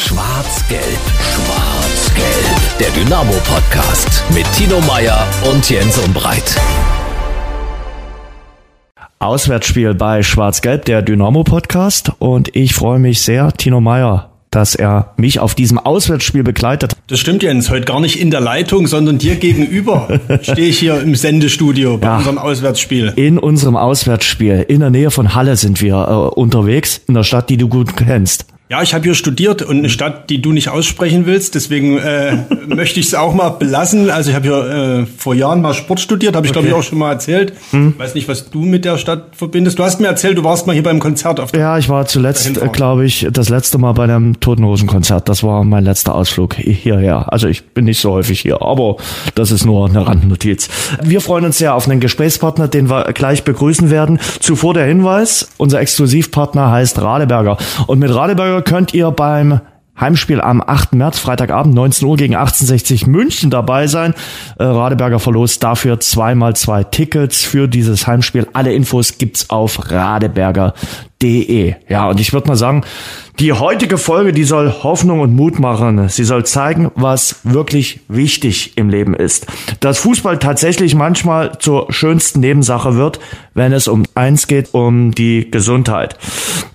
[0.00, 0.80] Schwarz-Gelb,
[1.20, 2.78] Schwarz-Gelb.
[2.80, 6.56] Der Dynamo-Podcast mit Tino Meyer und Jens Umbreit.
[9.18, 12.12] Auswärtsspiel bei Schwarz-Gelb, der Dynamo-Podcast.
[12.18, 16.96] Und ich freue mich sehr, Tino Meyer dass er mich auf diesem Auswärtsspiel begleitet.
[17.06, 17.70] Das stimmt, Jens.
[17.70, 20.08] Heute gar nicht in der Leitung, sondern dir gegenüber
[20.42, 23.12] stehe ich hier im Sendestudio bei ja, unserem Auswärtsspiel.
[23.14, 24.64] In unserem Auswärtsspiel.
[24.66, 27.96] In der Nähe von Halle sind wir äh, unterwegs, in der Stadt, die du gut
[27.96, 28.46] kennst.
[28.70, 32.36] Ja, ich habe hier studiert und eine Stadt, die du nicht aussprechen willst, deswegen äh,
[32.68, 34.10] möchte ich es auch mal belassen.
[34.10, 36.60] Also ich habe hier äh, vor Jahren mal Sport studiert, habe ich okay.
[36.60, 37.52] glaube ich auch schon mal erzählt.
[37.72, 37.94] Hm.
[37.98, 39.80] Weiß nicht, was du mit der Stadt verbindest.
[39.80, 42.06] Du hast mir erzählt, du warst mal hier beim Konzert auf der Ja, ich war
[42.06, 45.28] zuletzt, äh, glaube ich, das letzte Mal bei einem Totenhosen-Konzert.
[45.28, 47.32] Das war mein letzter Ausflug hierher.
[47.32, 48.98] Also ich bin nicht so häufig hier, aber
[49.34, 50.68] das ist nur eine Randnotiz.
[51.02, 54.20] Wir freuen uns sehr auf einen Gesprächspartner, den wir gleich begrüßen werden.
[54.38, 57.56] Zuvor der Hinweis, unser Exklusivpartner heißt Radeberger.
[57.88, 59.60] Und mit Radeberger könnt ihr beim
[60.00, 60.94] Heimspiel am 8.
[60.94, 64.14] März, Freitagabend, 19 Uhr gegen 1860 München dabei sein.
[64.58, 68.46] Äh, Radeberger verlost dafür zweimal zwei Tickets für dieses Heimspiel.
[68.54, 71.09] Alle Infos gibt's auf radeberger.de.
[71.22, 72.82] Ja, und ich würde mal sagen,
[73.40, 76.08] die heutige Folge, die soll Hoffnung und Mut machen.
[76.08, 79.46] Sie soll zeigen, was wirklich wichtig im Leben ist.
[79.80, 83.20] Dass Fußball tatsächlich manchmal zur schönsten Nebensache wird,
[83.52, 86.16] wenn es um eins geht, um die Gesundheit.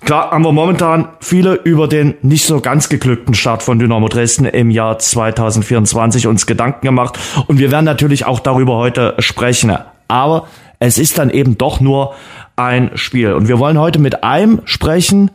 [0.04, 4.44] Klar haben wir momentan viele über den nicht so ganz geglückten Start von Dynamo Dresden
[4.44, 9.76] im Jahr 2024 uns Gedanken gemacht und wir werden natürlich auch darüber heute sprechen.
[10.06, 10.46] Aber
[10.78, 12.14] es ist dann eben doch nur
[12.56, 13.34] ein Spiel.
[13.34, 15.30] Und wir wollen heute mit einem sprechen,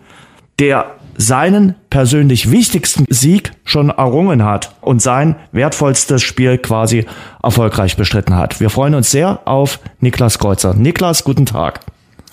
[0.60, 7.06] der seinen persönlich wichtigsten Sieg schon errungen hat und sein wertvollstes Spiel quasi
[7.44, 8.60] erfolgreich bestritten hat.
[8.60, 10.74] Wir freuen uns sehr auf Niklas Kreuzer.
[10.74, 11.82] Niklas, guten Tag.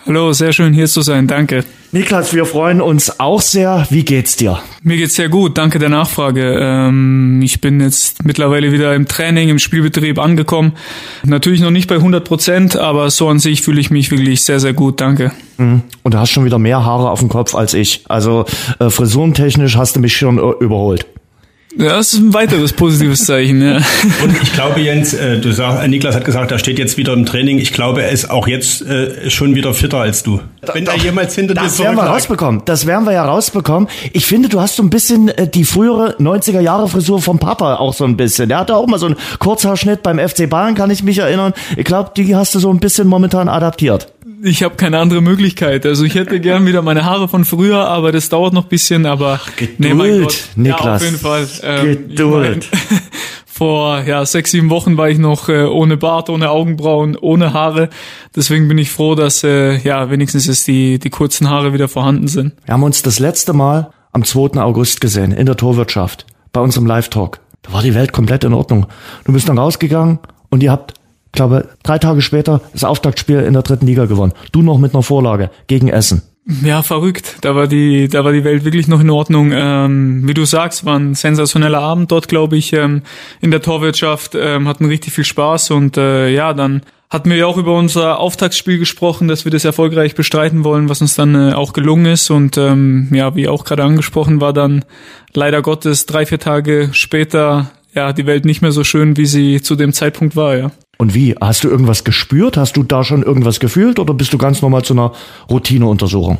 [0.08, 1.66] Hallo, sehr schön hier zu sein, danke.
[1.92, 3.86] Niklas, wir freuen uns auch sehr.
[3.90, 4.58] Wie geht's dir?
[4.82, 6.56] Mir geht's sehr gut, danke der Nachfrage.
[6.58, 10.72] Ähm, ich bin jetzt mittlerweile wieder im Training, im Spielbetrieb angekommen.
[11.24, 14.60] Natürlich noch nicht bei 100 Prozent, aber so an sich fühle ich mich wirklich sehr,
[14.60, 15.30] sehr gut, danke.
[15.58, 15.82] Mhm.
[16.04, 18.04] Und du hast schon wieder mehr Haare auf dem Kopf als ich.
[18.08, 18.46] Also
[18.78, 21.04] äh, frisurentechnisch hast du mich schon äh, überholt.
[21.78, 23.76] Ja, das ist ein weiteres positives Zeichen, ja.
[24.24, 27.12] Und ich glaube, Jens, äh, du sagst, äh, Niklas hat gesagt, er steht jetzt wieder
[27.12, 27.58] im Training.
[27.58, 30.40] Ich glaube, er ist auch jetzt äh, schon wieder fitter als du.
[30.72, 32.62] Wenn er jemals hinter das dir Das werden wir rausbekommen.
[32.64, 33.88] Das werden wir ja rausbekommen.
[34.12, 37.94] Ich finde, du hast so ein bisschen die frühere 90er Jahre Frisur vom Papa auch
[37.94, 38.48] so ein bisschen.
[38.48, 41.52] Der hatte auch mal so einen Kurzhaarschnitt beim FC Bayern, kann ich mich erinnern.
[41.76, 44.08] Ich glaube, die hast du so ein bisschen momentan adaptiert
[44.42, 45.86] ich habe keine andere Möglichkeit.
[45.86, 49.06] Also ich hätte gern wieder meine Haare von früher, aber das dauert noch bisschen.
[49.06, 50.48] Aber Ach, Geduld, nee, mein Gott.
[50.56, 50.84] Niklas.
[50.84, 51.48] Ja, auf jeden Fall.
[51.62, 52.68] Ähm, Geduld.
[52.70, 53.00] Ich mein,
[53.46, 57.88] vor ja sechs sieben Wochen war ich noch äh, ohne Bart, ohne Augenbrauen, ohne Haare.
[58.36, 62.28] Deswegen bin ich froh, dass äh, ja wenigstens jetzt die die kurzen Haare wieder vorhanden
[62.28, 62.54] sind.
[62.64, 64.60] Wir haben uns das letzte Mal am 2.
[64.60, 67.40] August gesehen in der Torwirtschaft bei unserem Live Talk.
[67.62, 68.86] Da war die Welt komplett in Ordnung.
[69.24, 70.20] Du bist dann rausgegangen
[70.50, 70.94] und ihr habt
[71.38, 74.34] glaube, drei Tage später das Auftaktspiel in der dritten Liga gewonnen.
[74.52, 76.22] Du noch mit einer Vorlage gegen Essen.
[76.64, 77.36] Ja, verrückt.
[77.42, 79.52] Da war die, da war die Welt wirklich noch in Ordnung.
[79.52, 83.02] Ähm, wie du sagst, war ein sensationeller Abend dort, glaube ich, ähm,
[83.40, 84.34] in der Torwirtschaft.
[84.34, 88.18] Ähm, hatten richtig viel Spaß und äh, ja, dann hatten wir ja auch über unser
[88.18, 92.30] Auftaktspiel gesprochen, dass wir das erfolgreich bestreiten wollen, was uns dann äh, auch gelungen ist.
[92.30, 94.84] Und ähm, ja, wie auch gerade angesprochen, war dann
[95.34, 99.60] leider Gottes drei, vier Tage später ja die Welt nicht mehr so schön, wie sie
[99.60, 100.70] zu dem Zeitpunkt war, ja.
[100.98, 101.36] Und wie?
[101.40, 102.56] Hast du irgendwas gespürt?
[102.56, 105.12] Hast du da schon irgendwas gefühlt oder bist du ganz normal zu einer
[105.48, 106.38] Routineuntersuchung?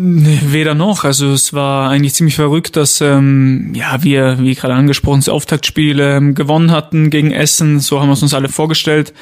[0.00, 1.02] Weder noch.
[1.02, 5.98] Also es war eigentlich ziemlich verrückt, dass ähm, ja wir, wie gerade angesprochen, das Auftaktspiel
[5.98, 7.80] ähm, gewonnen hatten gegen Essen.
[7.80, 9.12] So haben wir es uns alle vorgestellt.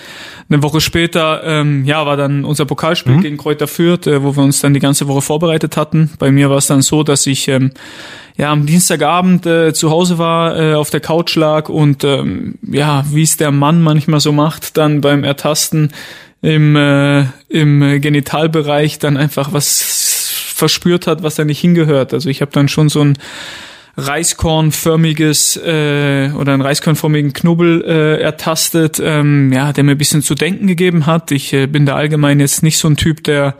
[0.51, 3.23] Eine Woche später ähm, ja war dann unser Pokalspiel mhm.
[3.23, 6.11] gegen Kräuter Fürth, äh, wo wir uns dann die ganze Woche vorbereitet hatten.
[6.19, 7.71] Bei mir war es dann so, dass ich ähm,
[8.37, 13.07] ja am Dienstagabend äh, zu Hause war, äh, auf der Couch lag und ähm, ja,
[13.11, 15.91] wie es der Mann manchmal so macht, dann beim Ertasten
[16.43, 20.16] im, äh, im Genitalbereich dann einfach was
[20.56, 22.15] verspürt hat, was da nicht hingehört.
[22.15, 23.19] Also ich habe dann schon so ein
[23.99, 30.34] Reiskornförmiges äh, oder einen Reiskornförmigen Knubbel äh, ertastet, ähm, ja, der mir ein bisschen zu
[30.34, 31.31] denken gegeben hat.
[31.31, 33.54] Ich äh, bin da allgemein jetzt nicht so ein Typ, der,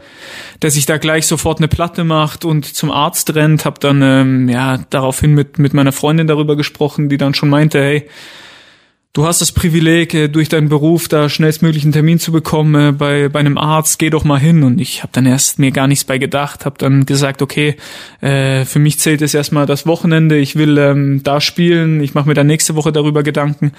[0.62, 3.65] der sich da gleich sofort eine Platte macht und zum Arzt rennt.
[3.65, 7.81] Hab dann ähm, ja daraufhin mit mit meiner Freundin darüber gesprochen, die dann schon meinte,
[7.81, 8.09] hey,
[9.17, 12.93] du hast das Privileg, äh, durch deinen Beruf da schnellstmöglich einen Termin zu bekommen äh,
[12.93, 14.63] bei, bei einem Arzt, geh doch mal hin.
[14.63, 17.77] Und ich habe dann erst mir gar nichts bei gedacht, habe dann gesagt, okay,
[18.21, 22.29] äh, für mich zählt es erstmal das Wochenende, ich will ähm, da spielen, ich mache
[22.29, 23.73] mir dann nächste Woche darüber Gedanken.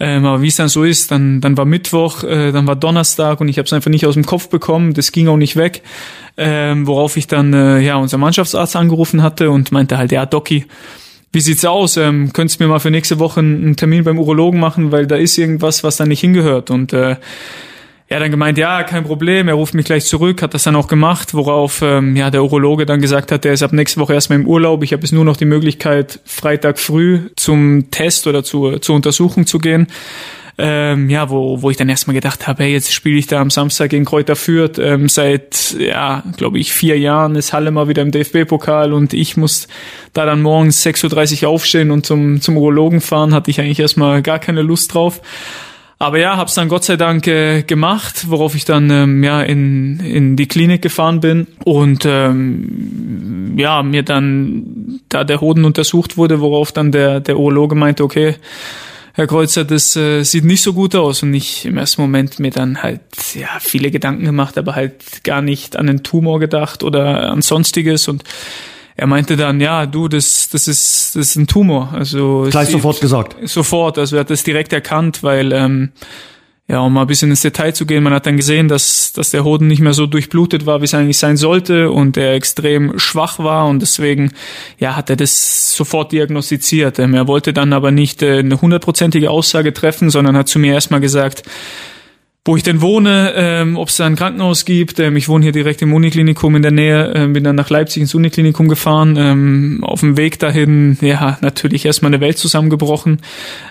[0.00, 3.40] Ähm, aber wie es dann so ist, dann, dann war Mittwoch, äh, dann war Donnerstag
[3.40, 5.82] und ich habe es einfach nicht aus dem Kopf bekommen, das ging auch nicht weg.
[6.36, 10.64] Ähm, worauf ich dann äh, ja unser Mannschaftsarzt angerufen hatte und meinte halt, ja, Doki,
[11.32, 11.96] wie sieht's aus?
[11.96, 15.16] Ähm, könntest du mir mal für nächste Woche einen Termin beim Urologen machen, weil da
[15.16, 16.70] ist irgendwas, was da nicht hingehört.
[16.70, 17.16] Und äh,
[18.10, 20.74] er hat dann gemeint, ja, kein Problem, er ruft mich gleich zurück, hat das dann
[20.74, 24.14] auch gemacht, worauf ähm, ja der Urologe dann gesagt hat, der ist ab nächste Woche
[24.14, 24.82] erstmal im Urlaub.
[24.82, 29.46] Ich habe jetzt nur noch die Möglichkeit, Freitag früh zum Test oder zur, zur Untersuchung
[29.46, 29.86] zu gehen.
[30.62, 33.48] Ähm, ja, wo, wo ich dann erstmal gedacht habe, hey, jetzt spiele ich da am
[33.50, 34.78] Samstag gegen Kräuter Fürth.
[34.78, 39.36] Ähm, seit, ja, glaube ich, vier Jahren ist Halle mal wieder im DFB-Pokal und ich
[39.36, 39.68] muss
[40.12, 44.20] da dann morgens 6.30 Uhr aufstehen und zum, zum Urologen fahren, hatte ich eigentlich erstmal
[44.20, 45.22] gar keine Lust drauf.
[45.98, 50.00] Aber ja, hab's dann Gott sei Dank äh, gemacht, worauf ich dann ähm, ja in,
[50.00, 56.40] in die Klinik gefahren bin und ähm, ja mir dann da der Hoden untersucht wurde,
[56.40, 58.36] worauf dann der der Urologe meinte, okay,
[59.14, 62.50] Herr Kreuzer, das äh, sieht nicht so gut aus und ich im ersten Moment mir
[62.50, 63.00] dann halt
[63.34, 68.08] ja viele Gedanken gemacht, aber halt gar nicht an den Tumor gedacht oder an sonstiges
[68.08, 68.24] und
[68.96, 71.90] er meinte dann, ja, du, das, das ist, das ist ein Tumor.
[71.94, 73.36] Also gleich sofort gesagt.
[73.48, 75.92] Sofort, also er hat das direkt erkannt, weil ähm,
[76.70, 79.30] ja, um mal ein bisschen ins Detail zu gehen, man hat dann gesehen, dass, dass
[79.30, 82.96] der Hoden nicht mehr so durchblutet war, wie es eigentlich sein sollte und er extrem
[82.96, 84.32] schwach war und deswegen,
[84.78, 87.00] ja, hat er das sofort diagnostiziert.
[87.00, 90.72] Ähm, er wollte dann aber nicht äh, eine hundertprozentige Aussage treffen, sondern hat zu mir
[90.72, 91.42] erstmal gesagt,
[92.46, 94.98] wo ich denn wohne, ähm, ob es da ein Krankenhaus gibt.
[94.98, 98.00] Ähm, ich wohne hier direkt im Uniklinikum in der Nähe, ähm, bin dann nach Leipzig
[98.00, 99.16] ins Uniklinikum gefahren.
[99.18, 103.20] Ähm, auf dem Weg dahin, ja, natürlich erstmal eine Welt zusammengebrochen.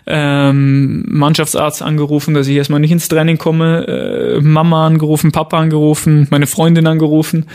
[0.05, 3.87] Ähm, Mannschaftsarzt angerufen, dass ich erstmal nicht ins Training komme.
[3.87, 7.47] Äh, Mama angerufen, Papa angerufen, meine Freundin angerufen.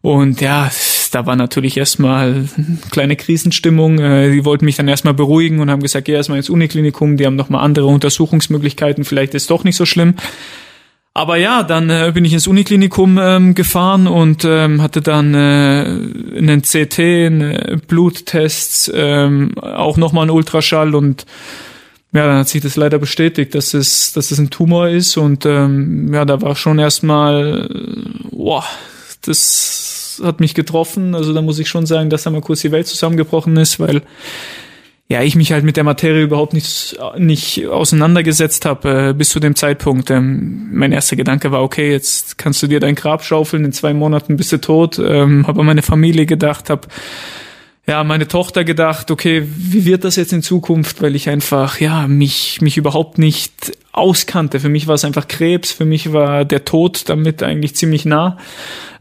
[0.00, 0.70] Und ja,
[1.12, 2.48] da war natürlich erstmal
[2.90, 3.98] kleine Krisenstimmung.
[3.98, 7.26] Äh, die wollten mich dann erstmal beruhigen und haben gesagt, geh erstmal ins Uniklinikum, die
[7.26, 10.14] haben nochmal andere Untersuchungsmöglichkeiten, vielleicht ist doch nicht so schlimm.
[11.14, 16.38] Aber ja, dann äh, bin ich ins Uniklinikum ähm, gefahren und ähm, hatte dann äh,
[16.38, 21.26] einen CT, einen Bluttests, ähm, auch nochmal einen Ultraschall und
[22.14, 25.44] ja, dann hat sich das leider bestätigt, dass es, dass es ein Tumor ist und
[25.44, 27.68] ähm, ja, da war schon erstmal,
[28.30, 28.64] boah,
[29.22, 31.14] das hat mich getroffen.
[31.14, 34.02] Also da muss ich schon sagen, dass da mal kurz die Welt zusammengebrochen ist, weil
[35.08, 39.40] ja, ich mich halt mit der Materie überhaupt nicht, nicht auseinandergesetzt habe äh, bis zu
[39.40, 40.10] dem Zeitpunkt.
[40.10, 43.92] Ähm, mein erster Gedanke war, okay, jetzt kannst du dir dein Grab schaufeln, in zwei
[43.92, 44.98] Monaten bist du tot.
[44.98, 46.88] Ähm, habe an meine Familie gedacht, habe
[47.84, 52.06] ja, meine Tochter gedacht, okay, wie wird das jetzt in Zukunft, weil ich einfach, ja,
[52.06, 54.60] mich, mich überhaupt nicht auskannte.
[54.60, 58.38] Für mich war es einfach Krebs, für mich war der Tod damit eigentlich ziemlich nah.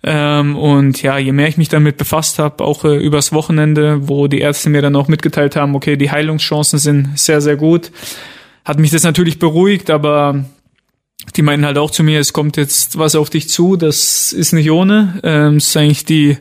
[0.01, 4.27] Ähm, und ja, je mehr ich mich damit befasst habe, auch äh, übers Wochenende, wo
[4.27, 7.91] die Ärzte mir dann auch mitgeteilt haben, okay, die Heilungschancen sind sehr, sehr gut,
[8.65, 10.43] hat mich das natürlich beruhigt, aber
[11.35, 14.53] die meinen halt auch zu mir, es kommt jetzt was auf dich zu, das ist
[14.53, 15.19] nicht ohne.
[15.23, 16.37] Ähm, ist eigentlich die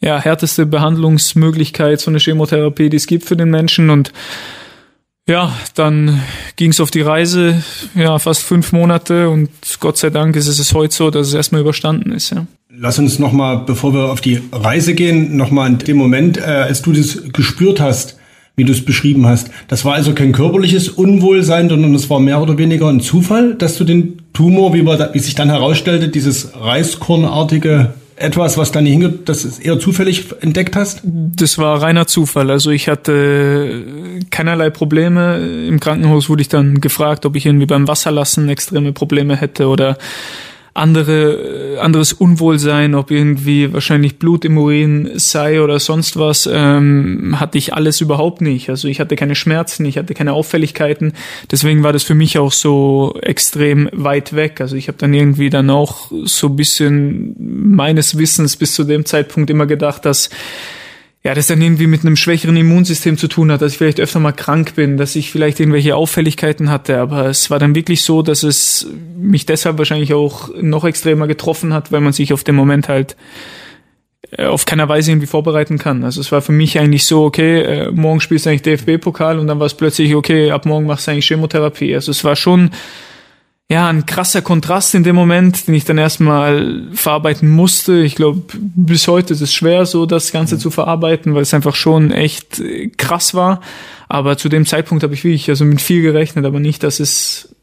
[0.00, 3.90] ja, härteste Behandlungsmöglichkeit, so eine Chemotherapie, die es gibt für den Menschen.
[3.90, 4.12] Und
[5.26, 6.20] ja, dann
[6.56, 7.62] ging es auf die Reise,
[7.94, 9.48] ja, fast fünf Monate und
[9.80, 12.46] Gott sei Dank ist es heute so, dass es erstmal überstanden ist, ja.
[12.76, 16.82] Lass uns nochmal, bevor wir auf die Reise gehen, nochmal in dem Moment, äh, als
[16.82, 18.18] du das gespürt hast,
[18.56, 19.50] wie du es beschrieben hast.
[19.68, 23.76] Das war also kein körperliches Unwohlsein, sondern es war mehr oder weniger ein Zufall, dass
[23.78, 29.28] du den Tumor, wie, man, wie sich dann herausstellte, dieses Reiskornartige etwas, was dann hingehört,
[29.28, 31.00] das ist eher zufällig entdeckt hast?
[31.04, 32.50] Das war reiner Zufall.
[32.50, 33.84] Also ich hatte
[34.30, 35.38] keinerlei Probleme.
[35.68, 39.98] Im Krankenhaus wurde ich dann gefragt, ob ich irgendwie beim Wasserlassen extreme Probleme hätte oder
[40.74, 47.58] andere, anderes Unwohlsein, ob irgendwie wahrscheinlich Blut im Urin sei oder sonst was, ähm, hatte
[47.58, 48.68] ich alles überhaupt nicht.
[48.70, 51.12] Also ich hatte keine Schmerzen, ich hatte keine Auffälligkeiten.
[51.48, 54.60] Deswegen war das für mich auch so extrem weit weg.
[54.60, 59.50] Also ich habe dann irgendwie dann auch so bisschen meines Wissens bis zu dem Zeitpunkt
[59.50, 60.28] immer gedacht, dass
[61.26, 64.20] ja, das dann irgendwie mit einem schwächeren Immunsystem zu tun hat, dass ich vielleicht öfter
[64.20, 66.98] mal krank bin, dass ich vielleicht irgendwelche Auffälligkeiten hatte.
[66.98, 71.72] Aber es war dann wirklich so, dass es mich deshalb wahrscheinlich auch noch extremer getroffen
[71.72, 73.16] hat, weil man sich auf den Moment halt
[74.32, 76.04] äh, auf keiner Weise irgendwie vorbereiten kann.
[76.04, 79.46] Also es war für mich eigentlich so, okay, äh, morgen spielst du eigentlich DFB-Pokal und
[79.46, 81.94] dann war es plötzlich, okay, ab morgen machst du eigentlich Chemotherapie.
[81.94, 82.70] Also es war schon
[83.70, 88.02] ja, ein krasser Kontrast in dem Moment, den ich dann erstmal verarbeiten musste.
[88.02, 90.60] Ich glaube, bis heute ist es schwer, so das Ganze mhm.
[90.60, 93.60] zu verarbeiten, weil es einfach schon echt äh, krass war.
[94.08, 97.54] Aber zu dem Zeitpunkt habe ich wirklich also mit viel gerechnet, aber nicht, dass es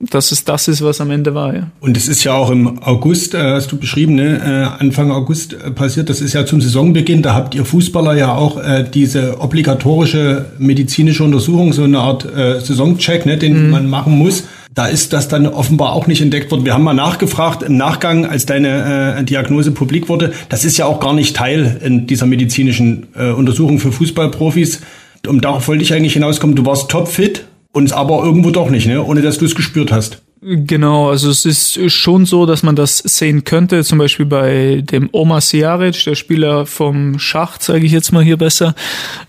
[0.00, 1.70] dass es das ist, was am Ende war, ja.
[1.80, 4.40] Und es ist ja auch im August, äh, hast du beschrieben, ne?
[4.78, 6.08] äh, Anfang August äh, passiert.
[6.08, 7.20] Das ist ja zum Saisonbeginn.
[7.20, 12.60] Da habt ihr Fußballer ja auch äh, diese obligatorische medizinische Untersuchung, so eine Art äh,
[12.60, 13.70] Saisoncheck, ne, den mhm.
[13.70, 14.44] man machen muss.
[14.72, 16.64] Da ist das dann offenbar auch nicht entdeckt worden.
[16.64, 20.32] Wir haben mal nachgefragt im Nachgang, als deine äh, Diagnose publik wurde.
[20.48, 24.80] Das ist ja auch gar nicht Teil in dieser medizinischen äh, Untersuchung für Fußballprofis.
[25.26, 29.02] Und darauf wollte ich eigentlich hinauskommen, du warst topfit und aber irgendwo doch nicht, ne?
[29.02, 30.22] ohne dass du es gespürt hast.
[30.42, 35.10] Genau, also es ist schon so, dass man das sehen könnte, zum Beispiel bei dem
[35.12, 38.74] Omar Siaric, der Spieler vom Schach, sage ich jetzt mal hier besser,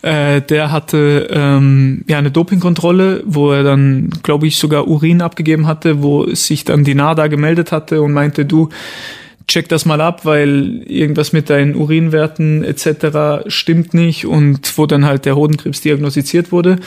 [0.03, 5.67] äh, der hatte ähm, ja eine Dopingkontrolle, wo er dann, glaube ich, sogar Urin abgegeben
[5.67, 8.69] hatte, wo sich dann die NADA gemeldet hatte und meinte, du,
[9.51, 13.47] check das mal ab, weil irgendwas mit deinen Urinwerten etc.
[13.47, 16.77] stimmt nicht und wo dann halt der Hodenkrebs diagnostiziert wurde.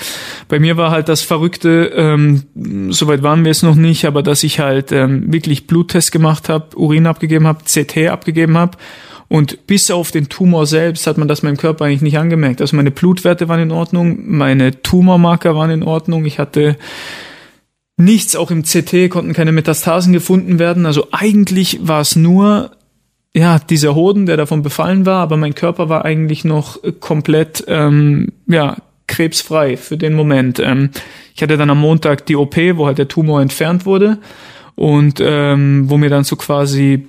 [0.49, 2.45] Bei mir war halt das Verrückte, ähm,
[2.91, 6.77] soweit waren wir es noch nicht, aber dass ich halt ähm, wirklich Bluttest gemacht habe,
[6.77, 8.79] Urin abgegeben habe, CT abgegeben habe
[9.29, 12.63] und bis auf den Tumor selbst hat man das meinem Körper eigentlich nicht angemerkt.
[12.63, 16.77] Also meine Blutwerte waren in Ordnung, meine Tumormarker waren in Ordnung, ich hatte
[17.97, 20.87] nichts, auch im CT konnten keine Metastasen gefunden werden.
[20.87, 22.73] Also eigentlich war es nur
[23.35, 28.33] ja dieser Hoden, der davon befallen war, aber mein Körper war eigentlich noch komplett ähm,
[28.47, 30.61] ja krebsfrei für den Moment.
[30.61, 30.91] Ähm,
[31.35, 34.19] ich hatte dann am Montag die OP, wo halt der Tumor entfernt wurde
[34.77, 37.07] und ähm, wo mir dann so quasi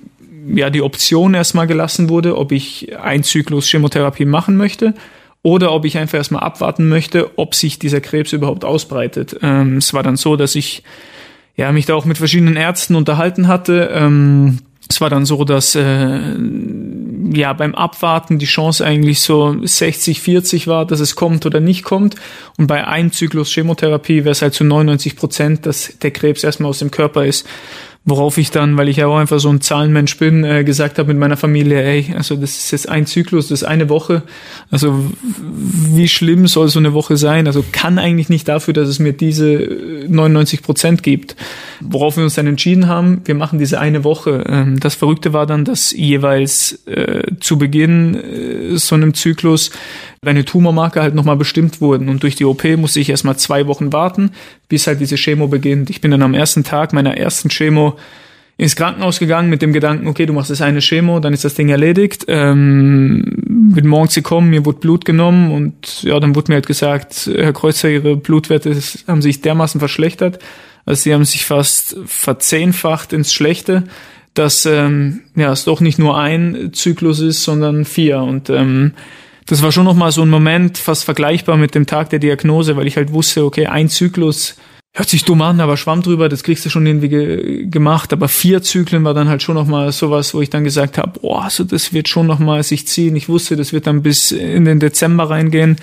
[0.48, 4.94] ja die Option erstmal gelassen wurde, ob ich ein Zyklus Chemotherapie machen möchte
[5.46, 9.36] oder ob ich einfach erstmal abwarten möchte, ob sich dieser Krebs überhaupt ausbreitet.
[9.42, 10.82] Ähm, es war dann so, dass ich
[11.54, 13.88] ja mich da auch mit verschiedenen Ärzten unterhalten hatte.
[13.92, 16.18] Ähm, es war dann so, dass äh,
[17.32, 21.84] ja beim Abwarten die Chance eigentlich so 60, 40 war, dass es kommt oder nicht
[21.84, 22.16] kommt.
[22.58, 26.70] Und bei einem Zyklus Chemotherapie wäre es halt zu 99 Prozent, dass der Krebs erstmal
[26.70, 27.46] aus dem Körper ist.
[28.08, 31.08] Worauf ich dann, weil ich ja auch einfach so ein Zahlenmensch bin, äh, gesagt habe
[31.08, 34.22] mit meiner Familie, ey, also das ist jetzt ein Zyklus, das ist eine Woche.
[34.70, 35.10] Also
[35.42, 37.48] wie schlimm soll so eine Woche sein?
[37.48, 41.34] Also kann eigentlich nicht dafür, dass es mir diese 99 äh, Prozent gibt.
[41.80, 44.44] Worauf wir uns dann entschieden haben, wir machen diese eine Woche.
[44.48, 49.72] Ähm, das Verrückte war dann, dass jeweils äh, zu Beginn äh, so einem Zyklus
[50.22, 52.08] deine Tumormarker halt nochmal bestimmt wurden.
[52.08, 54.30] Und durch die OP musste ich erstmal zwei Wochen warten,
[54.68, 55.90] bis halt diese Chemo beginnt.
[55.90, 57.96] Ich bin dann am ersten Tag meiner ersten Chemo
[58.58, 61.54] ins Krankenhaus gegangen mit dem Gedanken, okay, du machst jetzt eine Chemo, dann ist das
[61.54, 62.24] Ding erledigt.
[62.28, 63.24] Ähm,
[63.74, 67.52] bin morgens gekommen, mir wurde Blut genommen und ja, dann wurde mir halt gesagt, Herr
[67.52, 68.74] Kreuzer, Ihre Blutwerte
[69.06, 70.38] haben sich dermaßen verschlechtert,
[70.86, 73.82] also sie haben sich fast verzehnfacht ins Schlechte,
[74.34, 78.20] dass ähm, ja es doch nicht nur ein Zyklus ist, sondern vier.
[78.20, 78.92] Und ähm,
[79.46, 82.86] das war schon nochmal so ein Moment, fast vergleichbar mit dem Tag der Diagnose, weil
[82.86, 84.56] ich halt wusste, okay, ein Zyklus
[84.92, 88.12] hört sich dumm an, aber schwamm drüber, das kriegst du schon irgendwie ge gemacht.
[88.12, 91.44] Aber vier Zyklen war dann halt schon nochmal sowas, wo ich dann gesagt habe, boah,
[91.44, 93.14] also das wird schon nochmal sich ziehen.
[93.14, 95.76] Ich wusste, das wird dann bis in den Dezember reingehen.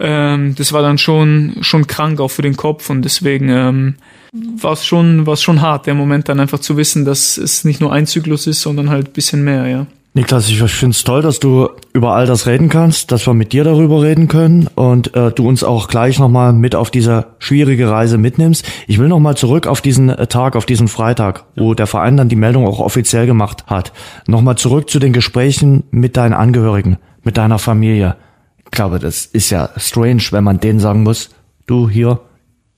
[0.00, 3.94] Ähm, das war dann schon, schon krank auch für den Kopf und deswegen ähm,
[4.32, 7.80] war es schon, war's schon hart, der Moment dann einfach zu wissen, dass es nicht
[7.80, 9.86] nur ein Zyklus ist, sondern halt bisschen mehr, ja.
[10.12, 13.52] Niklas, ich finde es toll, dass du über all das reden kannst, dass wir mit
[13.52, 17.88] dir darüber reden können und äh, du uns auch gleich nochmal mit auf diese schwierige
[17.88, 18.66] Reise mitnimmst.
[18.88, 22.28] Ich will nochmal zurück auf diesen äh, Tag, auf diesen Freitag, wo der Verein dann
[22.28, 23.92] die Meldung auch offiziell gemacht hat.
[24.26, 28.16] Nochmal zurück zu den Gesprächen mit deinen Angehörigen, mit deiner Familie.
[28.64, 31.30] Ich glaube, das ist ja strange, wenn man denen sagen muss,
[31.66, 32.18] du hier,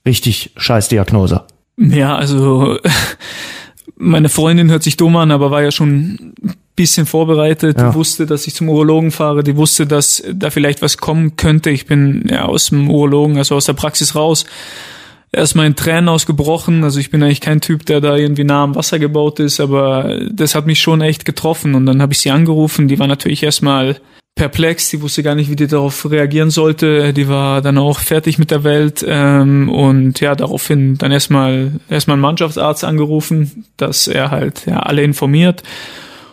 [0.05, 1.41] richtig scheiß Diagnose.
[1.77, 2.77] Ja, also
[3.97, 6.33] meine Freundin hört sich dumm an, aber war ja schon
[6.75, 7.89] bisschen vorbereitet, ja.
[7.89, 11.69] die wusste, dass ich zum Urologen fahre, die wusste, dass da vielleicht was kommen könnte.
[11.69, 14.45] Ich bin ja aus dem Urologen, also aus der Praxis raus,
[15.31, 16.83] erstmal in Tränen ausgebrochen.
[16.83, 20.19] Also ich bin eigentlich kein Typ, der da irgendwie nah am Wasser gebaut ist, aber
[20.31, 21.75] das hat mich schon echt getroffen.
[21.75, 23.97] Und dann habe ich sie angerufen, die war natürlich erstmal
[24.35, 27.13] perplex, die wusste gar nicht, wie die darauf reagieren sollte.
[27.13, 32.15] Die war dann auch fertig mit der Welt ähm, und ja, daraufhin dann erstmal erstmal
[32.15, 35.63] einen Mannschaftsarzt angerufen, dass er halt ja alle informiert.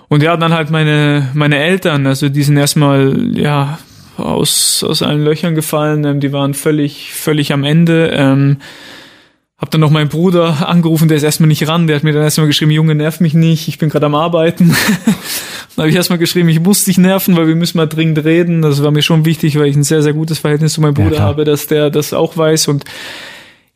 [0.08, 3.78] Und ja, dann halt meine, meine Eltern, also die sind erstmal, ja,
[4.16, 8.10] aus, aus allen Löchern gefallen, ähm, die waren völlig, völlig am Ende.
[8.12, 8.56] Ähm,
[9.60, 12.22] hab dann noch meinen Bruder angerufen, der ist erstmal nicht ran, der hat mir dann
[12.22, 14.68] erstmal geschrieben, Junge, nerv mich nicht, ich bin gerade am Arbeiten.
[15.76, 18.62] dann habe ich erstmal geschrieben, ich muss dich nerven, weil wir müssen mal dringend reden.
[18.62, 21.16] Das war mir schon wichtig, weil ich ein sehr, sehr gutes Verhältnis zu meinem Bruder
[21.16, 22.84] ja, habe, dass der das auch weiß und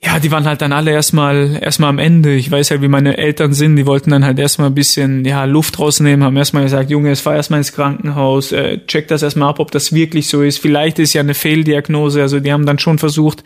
[0.03, 2.35] ja, die waren halt dann alle erstmal erstmal am Ende.
[2.35, 3.77] Ich weiß halt, wie meine Eltern sind.
[3.77, 7.23] Die wollten dann halt erstmal ein bisschen ja Luft rausnehmen, haben erstmal gesagt, Junge, es
[7.23, 10.59] fahr erstmal ins Krankenhaus, äh, check das erstmal ab, ob das wirklich so ist.
[10.59, 12.21] Vielleicht ist ja eine Fehldiagnose.
[12.21, 13.45] Also die haben dann schon versucht,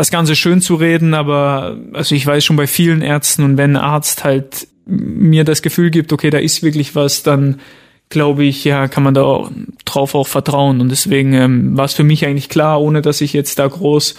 [0.00, 3.76] das Ganze schön zu reden, aber also ich weiß schon bei vielen Ärzten und wenn
[3.76, 7.60] ein Arzt halt mir das Gefühl gibt, okay, da ist wirklich was, dann
[8.08, 9.50] glaube ich, ja, kann man da auch,
[9.84, 10.80] drauf auch vertrauen.
[10.80, 14.16] Und deswegen ähm, war es für mich eigentlich klar, ohne dass ich jetzt da groß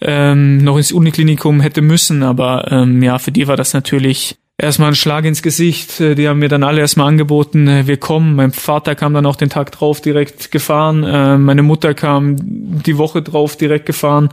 [0.00, 2.22] ähm, noch ins Uniklinikum hätte müssen.
[2.22, 6.00] Aber ähm, ja, für die war das natürlich erstmal ein Schlag ins Gesicht.
[6.00, 8.36] Äh, die haben mir dann alle erstmal angeboten, äh, wir kommen.
[8.36, 11.02] Mein Vater kam dann auch den Tag drauf direkt gefahren.
[11.02, 14.30] Äh, meine Mutter kam die Woche drauf direkt gefahren,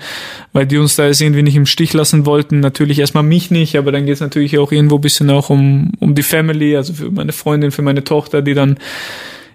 [0.53, 2.59] weil die uns da jetzt irgendwie nicht im Stich lassen wollten.
[2.59, 5.91] Natürlich erstmal mich nicht, aber dann geht es natürlich auch irgendwo ein bisschen auch um,
[5.99, 8.77] um die Family, also für meine Freundin, für meine Tochter, die dann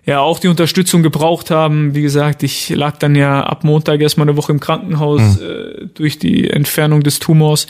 [0.04, 1.94] ja auch die Unterstützung gebraucht haben.
[1.94, 5.46] Wie gesagt, ich lag dann ja ab Montag erstmal eine Woche im Krankenhaus mhm.
[5.46, 7.66] äh, durch die Entfernung des Tumors.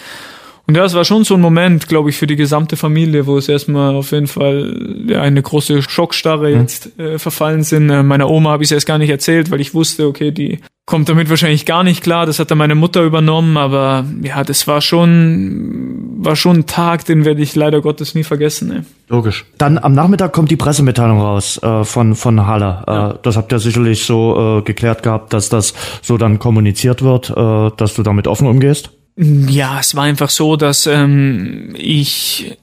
[0.66, 3.38] Und ja, es war schon so ein Moment, glaube ich, für die gesamte Familie, wo
[3.38, 6.60] es erstmal auf jeden Fall ja, eine große Schockstarre mhm.
[6.60, 7.88] jetzt äh, verfallen sind.
[7.88, 10.58] Äh, meiner Oma habe ich es erst gar nicht erzählt, weil ich wusste, okay, die
[10.84, 12.26] kommt damit wahrscheinlich gar nicht klar.
[12.26, 17.04] Das hat dann meine Mutter übernommen, aber ja, das war schon, war schon ein Tag,
[17.04, 18.72] den werde ich leider Gottes nie vergessen.
[18.72, 18.82] Ey.
[19.08, 19.44] Logisch.
[19.58, 22.82] Dann am Nachmittag kommt die Pressemitteilung raus äh, von, von Halle.
[22.86, 23.10] Äh, ja.
[23.10, 27.30] Äh, das habt ihr sicherlich so äh, geklärt gehabt, dass das so dann kommuniziert wird,
[27.30, 28.90] äh, dass du damit offen umgehst.
[29.16, 32.58] Ja, es war einfach so, dass ähm, ich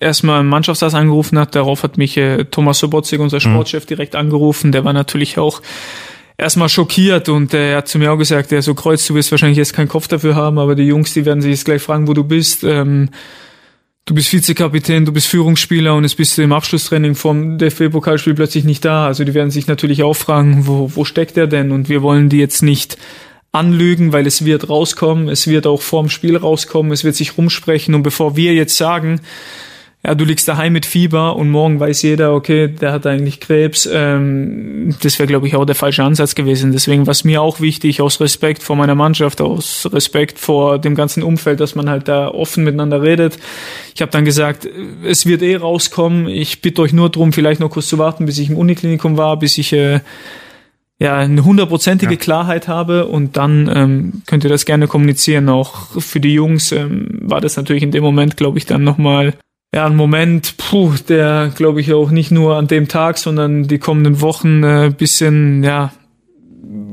[0.00, 1.54] erstmal einen Mannschaftsarzt angerufen hat.
[1.54, 3.40] Darauf hat mich äh, Thomas Sobotzig, unser mhm.
[3.40, 4.72] Sportchef, direkt angerufen.
[4.72, 5.62] Der war natürlich auch
[6.36, 9.30] erstmal schockiert und äh, er hat zu mir auch gesagt, ja, so Kreuz, du wirst
[9.30, 12.08] wahrscheinlich jetzt keinen Kopf dafür haben, aber die Jungs, die werden sich jetzt gleich fragen,
[12.08, 12.64] wo du bist.
[12.64, 13.10] Ähm,
[14.04, 18.64] du bist Vizekapitän, du bist Führungsspieler und jetzt bist du im Abschlusstraining vom DFB-Pokalspiel plötzlich
[18.64, 19.06] nicht da.
[19.06, 21.70] Also die werden sich natürlich auch fragen, wo, wo steckt er denn?
[21.70, 22.98] Und wir wollen die jetzt nicht
[23.54, 27.94] anlügen, weil es wird rauskommen, es wird auch vorm Spiel rauskommen, es wird sich rumsprechen
[27.94, 29.20] und bevor wir jetzt sagen,
[30.06, 33.88] ja, du liegst daheim mit Fieber und morgen weiß jeder, okay, der hat eigentlich Krebs.
[33.90, 36.72] Ähm, das wäre, glaube ich, auch der falsche Ansatz gewesen.
[36.72, 41.22] Deswegen war mir auch wichtig, aus Respekt vor meiner Mannschaft, aus Respekt vor dem ganzen
[41.22, 43.38] Umfeld, dass man halt da offen miteinander redet.
[43.94, 44.68] Ich habe dann gesagt,
[45.04, 46.28] es wird eh rauskommen.
[46.28, 49.38] Ich bitte euch nur drum, vielleicht noch kurz zu warten, bis ich im Uniklinikum war,
[49.38, 50.00] bis ich äh,
[51.00, 52.18] ja, eine hundertprozentige ja.
[52.18, 55.48] Klarheit habe und dann ähm, könnt ihr das gerne kommunizieren.
[55.48, 59.34] Auch für die Jungs ähm, war das natürlich in dem Moment, glaube ich, dann nochmal
[59.74, 63.78] ja, ein Moment, puh, der, glaube ich, auch nicht nur an dem Tag, sondern die
[63.78, 65.92] kommenden Wochen äh, bisschen, ja,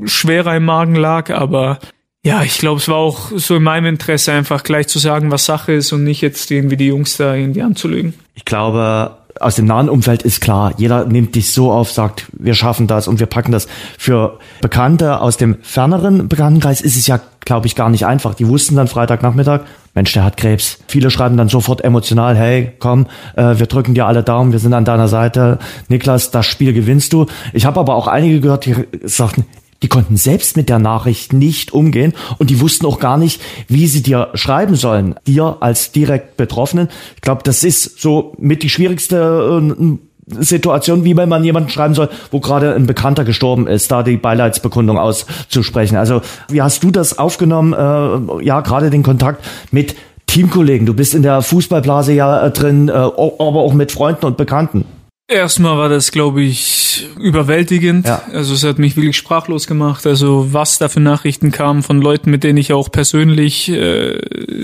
[0.04, 1.78] schwerer im Magen lag, aber
[2.24, 5.44] ja, ich glaube, es war auch so in meinem Interesse, einfach gleich zu sagen, was
[5.44, 8.14] Sache ist und nicht jetzt irgendwie die Jungs da irgendwie anzulügen.
[8.34, 12.54] Ich glaube, aus dem nahen Umfeld ist klar, jeder nimmt dich so auf, sagt, wir
[12.54, 13.66] schaffen das und wir packen das.
[13.98, 18.34] Für Bekannte aus dem ferneren Bekanntenkreis ist es ja, glaube ich, gar nicht einfach.
[18.34, 19.62] Die wussten dann Freitagnachmittag,
[19.94, 20.78] Mensch, der hat Krebs.
[20.88, 24.72] Viele schreiben dann sofort emotional, hey, komm, äh, wir drücken dir alle Daumen, wir sind
[24.72, 25.58] an deiner Seite.
[25.88, 27.26] Niklas, das Spiel gewinnst du.
[27.52, 29.44] Ich habe aber auch einige gehört, die sagten,
[29.82, 33.86] die konnten selbst mit der Nachricht nicht umgehen und die wussten auch gar nicht, wie
[33.86, 35.16] sie dir schreiben sollen.
[35.26, 36.88] Dir als direkt Betroffenen.
[37.16, 39.98] Ich glaube, das ist so mit die schwierigste äh,
[40.38, 44.16] Situation, wie wenn man jemanden schreiben soll, wo gerade ein Bekannter gestorben ist, da die
[44.16, 45.96] Beileidsbekundung auszusprechen.
[45.96, 47.72] Also wie hast du das aufgenommen?
[47.72, 50.86] Äh, ja, gerade den Kontakt mit Teamkollegen.
[50.86, 54.84] Du bist in der Fußballblase ja äh, drin, aber auch mit Freunden und Bekannten.
[55.32, 58.06] Erstmal war das, glaube ich, überwältigend.
[58.06, 58.22] Ja.
[58.32, 60.06] Also es hat mich wirklich sprachlos gemacht.
[60.06, 64.20] Also was da für Nachrichten kamen von Leuten, mit denen ich auch persönlich äh,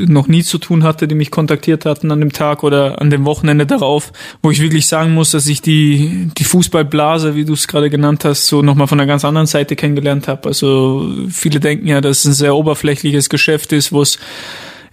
[0.06, 3.24] noch nie zu tun hatte, die mich kontaktiert hatten an dem Tag oder an dem
[3.24, 7.66] Wochenende darauf, wo ich wirklich sagen muss, dass ich die die Fußballblase, wie du es
[7.66, 10.48] gerade genannt hast, so nochmal von einer ganz anderen Seite kennengelernt habe.
[10.48, 14.18] Also viele denken ja, dass es ein sehr oberflächliches Geschäft ist, wo es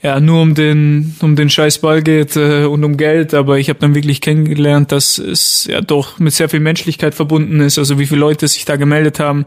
[0.02, 3.70] ja nur um den um den scheiß Ball geht äh, und um Geld, aber ich
[3.70, 8.00] habe dann wirklich kennengelernt, dass es ja doch mit sehr viel Menschlichkeit verbunden ist, also
[8.00, 9.46] wie viele Leute sich da gemeldet haben,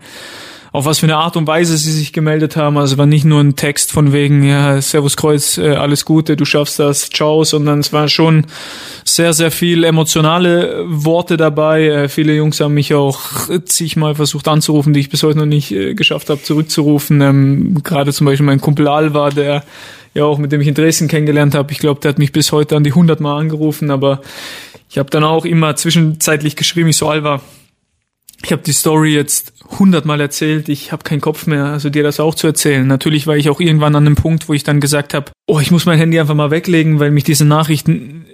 [0.73, 2.77] auf was für eine Art und Weise sie sich gemeldet haben.
[2.77, 6.45] Also war nicht nur ein Text von wegen ja Servus Kreuz, äh, alles Gute, du
[6.45, 8.47] schaffst das, ciao, sondern es war schon
[9.05, 11.87] sehr sehr viel emotionale Worte dabei.
[11.87, 13.21] Äh, viele Jungs haben mich auch
[13.65, 17.21] zigmal versucht anzurufen, die ich bis heute noch nicht äh, geschafft habe zurückzurufen.
[17.21, 19.65] Ähm, Gerade zum Beispiel mein Kumpel Alva, der
[20.19, 21.73] ja auch mit dem ich in Dresden kennengelernt habe.
[21.73, 24.21] Ich glaube, der hat mich bis heute an die 100 Mal angerufen, aber
[24.91, 27.41] ich habe dann auch immer zwischenzeitlich geschrieben, ich so, Alva,
[28.45, 32.21] ich habe die Story jetzt hundertmal erzählt, ich habe keinen Kopf mehr, also dir das
[32.21, 32.87] auch zu erzählen.
[32.87, 35.71] Natürlich war ich auch irgendwann an einem Punkt, wo ich dann gesagt habe, oh, ich
[35.71, 38.27] muss mein Handy einfach mal weglegen, weil mich diese Nachrichten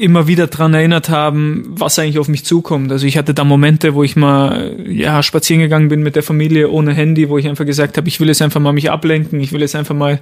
[0.00, 2.90] immer wieder dran erinnert haben, was eigentlich auf mich zukommt.
[2.90, 6.70] Also ich hatte da Momente, wo ich mal ja spazieren gegangen bin mit der Familie
[6.70, 9.52] ohne Handy, wo ich einfach gesagt habe, ich will jetzt einfach mal mich ablenken, ich
[9.52, 10.20] will jetzt einfach mal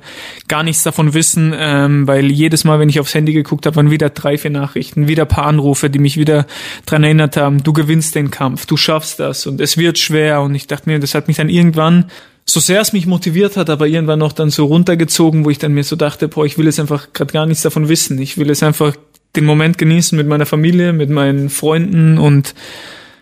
[0.49, 3.91] gar nichts davon wissen, ähm, weil jedes Mal, wenn ich aufs Handy geguckt habe, waren
[3.91, 6.47] wieder drei, vier Nachrichten, wieder paar Anrufe, die mich wieder
[6.87, 10.55] dran erinnert haben, du gewinnst den Kampf, du schaffst das und es wird schwer und
[10.55, 12.07] ich dachte mir, das hat mich dann irgendwann
[12.45, 15.73] so sehr es mich motiviert hat, aber irgendwann noch dann so runtergezogen, wo ich dann
[15.73, 18.19] mir so dachte, boah, ich will jetzt einfach gerade gar nichts davon wissen.
[18.19, 18.95] Ich will jetzt einfach
[19.37, 22.55] den Moment genießen mit meiner Familie, mit meinen Freunden und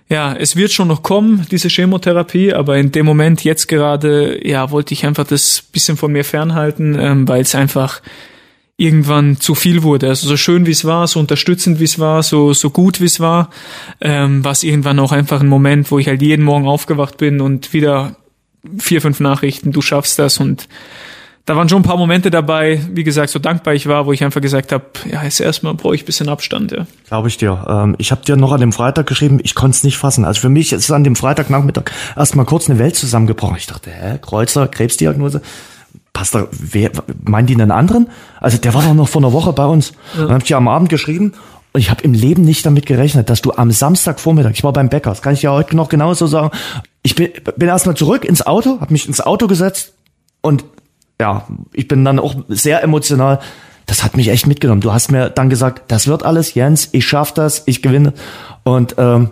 [0.08, 4.72] ja, es wird schon noch kommen, diese Chemotherapie, aber in dem Moment jetzt gerade, ja,
[4.72, 8.02] wollte ich einfach das bisschen von mir fernhalten, ähm, weil es einfach
[8.76, 10.08] irgendwann zu viel wurde.
[10.08, 13.04] Also so schön wie es war, so unterstützend wie es war, so, so gut wie
[13.04, 13.50] es war,
[14.00, 17.40] ähm, war es irgendwann auch einfach ein Moment, wo ich halt jeden Morgen aufgewacht bin
[17.40, 18.16] und wieder
[18.78, 20.66] vier, fünf Nachrichten, du schaffst das und
[21.46, 24.22] da waren schon ein paar Momente dabei, wie gesagt, so dankbar ich war, wo ich
[24.22, 26.86] einfach gesagt habe, ja, jetzt erstmal brauche ich ein bisschen Abstand, ja.
[27.08, 27.66] Glaube ich dir.
[27.68, 30.24] Ähm, ich habe dir noch an dem Freitag geschrieben, ich konnte es nicht fassen.
[30.24, 33.56] Also für mich ist an dem Freitagnachmittag erstmal kurz eine Welt zusammengebrochen.
[33.56, 35.40] Ich dachte, hä, Kreuzer, Krebsdiagnose.
[36.12, 36.90] Pastor, wer,
[37.24, 38.08] meinen die einen anderen?
[38.40, 39.92] Also der war doch noch vor einer Woche bei uns.
[40.14, 40.22] Ja.
[40.22, 41.32] Dann habe ich dir am Abend geschrieben
[41.72, 44.88] und ich habe im Leben nicht damit gerechnet, dass du am Samstagvormittag, ich war beim
[44.88, 46.50] Bäcker, das kann ich ja heute noch genauso sagen,
[47.02, 49.92] ich bin, bin erstmal zurück ins Auto, habe mich ins Auto gesetzt
[50.42, 50.64] und
[51.20, 53.38] ja, ich bin dann auch sehr emotional.
[53.86, 54.80] Das hat mich echt mitgenommen.
[54.80, 58.12] Du hast mir dann gesagt, das wird alles, Jens, ich schaff das, ich gewinne.
[58.64, 59.30] Und ähm,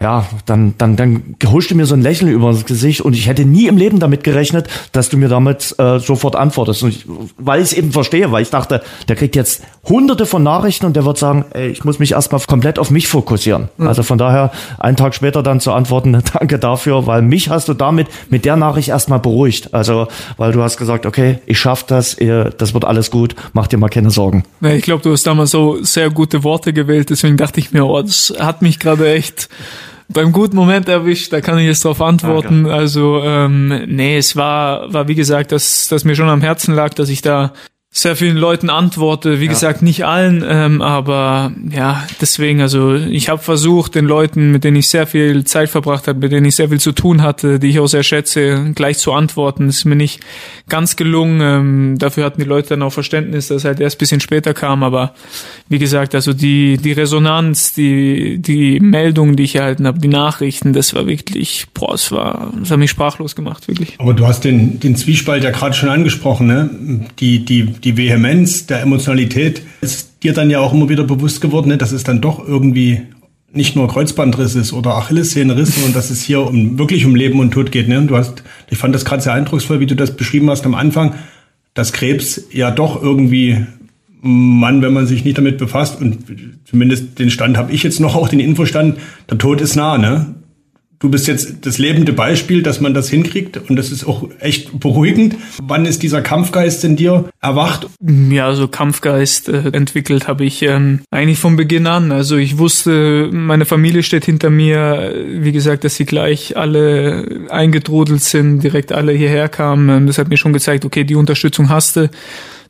[0.00, 3.44] ja, dann, dann, dann huschte mir so ein Lächeln über das Gesicht und ich hätte
[3.44, 6.84] nie im Leben damit gerechnet, dass du mir damit äh, sofort antwortest.
[6.84, 7.04] Und ich,
[7.36, 10.94] weil ich es eben verstehe, weil ich dachte, der kriegt jetzt hunderte von Nachrichten und
[10.94, 13.70] der wird sagen, ey, ich muss mich erstmal komplett auf mich fokussieren.
[13.76, 13.88] Mhm.
[13.88, 17.74] Also von daher, einen Tag später dann zu antworten, danke dafür, weil mich hast du
[17.74, 19.74] damit mit der Nachricht erstmal beruhigt.
[19.74, 20.06] Also,
[20.36, 23.88] weil du hast gesagt, okay, ich schaff das, das wird alles gut, mach dir mal
[23.88, 24.44] keine Sorgen.
[24.60, 27.84] Ja, ich glaube, du hast damals so sehr gute Worte gewählt, deswegen dachte ich mir,
[27.84, 29.48] oh, das hat mich gerade echt
[30.08, 32.64] beim guten Moment erwischt, da kann ich jetzt darauf antworten.
[32.64, 32.72] Danke.
[32.72, 36.94] Also ähm, nee, es war, war wie gesagt, dass, dass mir schon am Herzen lag,
[36.94, 37.52] dass ich da
[37.90, 39.40] sehr vielen Leuten antworte.
[39.40, 39.50] Wie ja.
[39.50, 44.76] gesagt, nicht allen, ähm, aber ja, deswegen, also ich habe versucht, den Leuten, mit denen
[44.76, 47.68] ich sehr viel Zeit verbracht habe, mit denen ich sehr viel zu tun hatte, die
[47.68, 49.66] ich auch sehr schätze, gleich zu antworten.
[49.66, 50.20] Das ist mir nicht
[50.68, 51.40] ganz gelungen.
[51.40, 54.82] Ähm, dafür hatten die Leute dann auch Verständnis, dass halt erst ein bisschen später kam.
[54.82, 55.14] Aber
[55.68, 60.74] wie gesagt, also die, die Resonanz, die, die Meldungen, die ich erhalten habe, die Nachrichten,
[60.74, 63.94] das war wirklich, boah, es war, das hat mich sprachlos gemacht, wirklich.
[63.98, 66.70] Aber du hast den, den Zwiespalt ja gerade schon angesprochen, ne?
[67.18, 71.68] Die, die die Vehemenz der Emotionalität ist dir dann ja auch immer wieder bewusst geworden,
[71.68, 73.02] ne, dass es dann doch irgendwie
[73.52, 77.52] nicht nur Kreuzbandriss ist oder Achillessehnenriss, sondern dass es hier um, wirklich um Leben und
[77.52, 77.88] Tod geht.
[77.88, 78.02] Ne?
[78.02, 81.14] Du hast, ich fand das gerade sehr eindrucksvoll, wie du das beschrieben hast am Anfang,
[81.74, 83.64] dass Krebs ja doch irgendwie
[84.20, 86.18] man, wenn man sich nicht damit befasst, und
[86.64, 88.98] zumindest den Stand habe ich jetzt noch, auch den Infostand,
[89.30, 90.34] der Tod ist nah, ne?
[91.00, 94.80] Du bist jetzt das lebende Beispiel, dass man das hinkriegt und das ist auch echt
[94.80, 95.36] beruhigend.
[95.62, 97.86] Wann ist dieser Kampfgeist in dir erwacht?
[98.00, 102.10] Ja, also Kampfgeist äh, entwickelt habe ich ähm, eigentlich von Beginn an.
[102.10, 105.14] Also ich wusste, meine Familie steht hinter mir.
[105.28, 110.08] Wie gesagt, dass sie gleich alle eingetrudelt sind, direkt alle hierher kamen.
[110.08, 112.10] Das hat mir schon gezeigt, okay, die Unterstützung hast du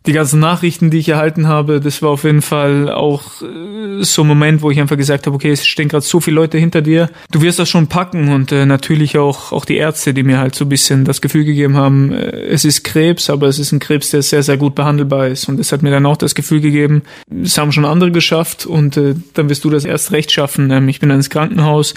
[0.09, 4.23] die ganzen Nachrichten, die ich erhalten habe, das war auf jeden Fall auch äh, so
[4.23, 6.81] ein Moment, wo ich einfach gesagt habe, okay, es stehen gerade so viele Leute hinter
[6.81, 10.39] dir, du wirst das schon packen und äh, natürlich auch auch die Ärzte, die mir
[10.39, 13.71] halt so ein bisschen das Gefühl gegeben haben, äh, es ist Krebs, aber es ist
[13.73, 15.47] ein Krebs, der sehr sehr gut behandelbar ist.
[15.47, 17.03] Und das hat mir dann auch das Gefühl gegeben,
[17.45, 20.71] es haben schon andere geschafft und äh, dann wirst du das erst recht schaffen.
[20.71, 21.95] Ähm, ich bin dann ins Krankenhaus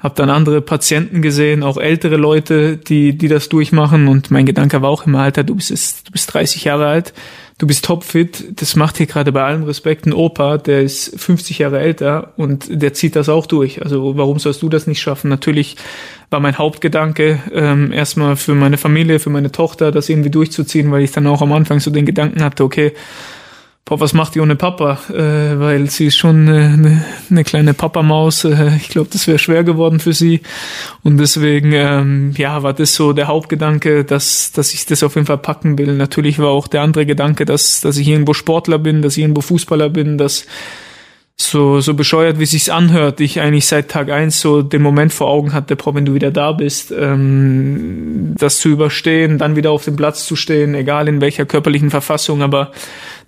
[0.00, 4.08] habe dann andere Patienten gesehen, auch ältere Leute, die die das durchmachen.
[4.08, 7.12] Und mein Gedanke war auch immer, Alter, du bist du bist 30 Jahre alt,
[7.60, 11.58] du bist topfit, das macht hier gerade bei allem Respekt ein Opa, der ist 50
[11.58, 13.82] Jahre älter und der zieht das auch durch.
[13.82, 15.28] Also warum sollst du das nicht schaffen?
[15.28, 15.76] Natürlich
[16.30, 21.02] war mein Hauptgedanke ähm, erstmal für meine Familie, für meine Tochter, das irgendwie durchzuziehen, weil
[21.02, 22.92] ich dann auch am Anfang so den Gedanken hatte, okay,
[23.90, 24.98] boah, was macht die ohne Papa?
[25.10, 28.44] Äh, weil sie ist schon eine, eine kleine Papamaus.
[28.44, 30.42] Äh, ich glaube, das wäre schwer geworden für sie.
[31.02, 35.26] Und deswegen, ähm, ja, war das so der Hauptgedanke, dass, dass ich das auf jeden
[35.26, 35.96] Fall packen will.
[35.96, 39.40] Natürlich war auch der andere Gedanke, dass, dass ich irgendwo Sportler bin, dass ich irgendwo
[39.40, 40.46] Fußballer bin, dass
[41.36, 45.28] so, so bescheuert, wie sich's anhört, ich eigentlich seit Tag eins so den Moment vor
[45.28, 49.84] Augen hatte, boah, wenn du wieder da bist, ähm, das zu überstehen, dann wieder auf
[49.84, 52.72] dem Platz zu stehen, egal in welcher körperlichen Verfassung, aber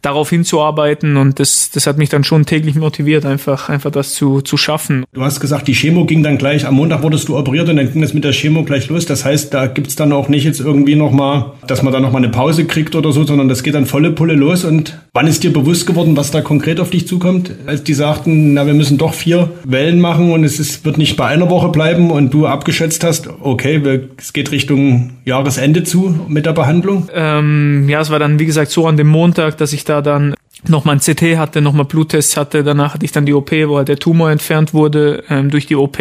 [0.02, 4.40] darauf hinzuarbeiten und das, das hat mich dann schon täglich motiviert, einfach, einfach das zu,
[4.40, 5.04] zu schaffen.
[5.12, 7.92] Du hast gesagt, die Chemo ging dann gleich, am Montag wurdest du operiert und dann
[7.92, 9.06] ging es mit der Chemo gleich los.
[9.06, 12.32] Das heißt, da gibt's dann auch nicht jetzt irgendwie nochmal, dass man da nochmal eine
[12.32, 14.64] Pause kriegt oder so, sondern das geht dann volle Pulle los.
[14.64, 17.52] Und wann ist dir bewusst geworden, was da konkret auf dich zukommt?
[17.66, 21.16] Als die sagten, na, wir müssen doch vier Wellen machen und es ist, wird nicht
[21.16, 26.26] bei einer Woche bleiben und du abgeschätzt hast, okay, wir, es geht Richtung Jahresende zu
[26.28, 27.08] mit der Behandlung?
[27.14, 30.00] Ähm, ja, es war dann, wie gesagt, so an dem Montag, dass ich da da
[30.00, 30.34] dann
[30.66, 32.62] nochmal ein CT hatte, nochmal Bluttests hatte.
[32.62, 35.24] Danach hatte ich dann die OP, wo halt der Tumor entfernt wurde.
[35.28, 35.98] Ähm, durch die OP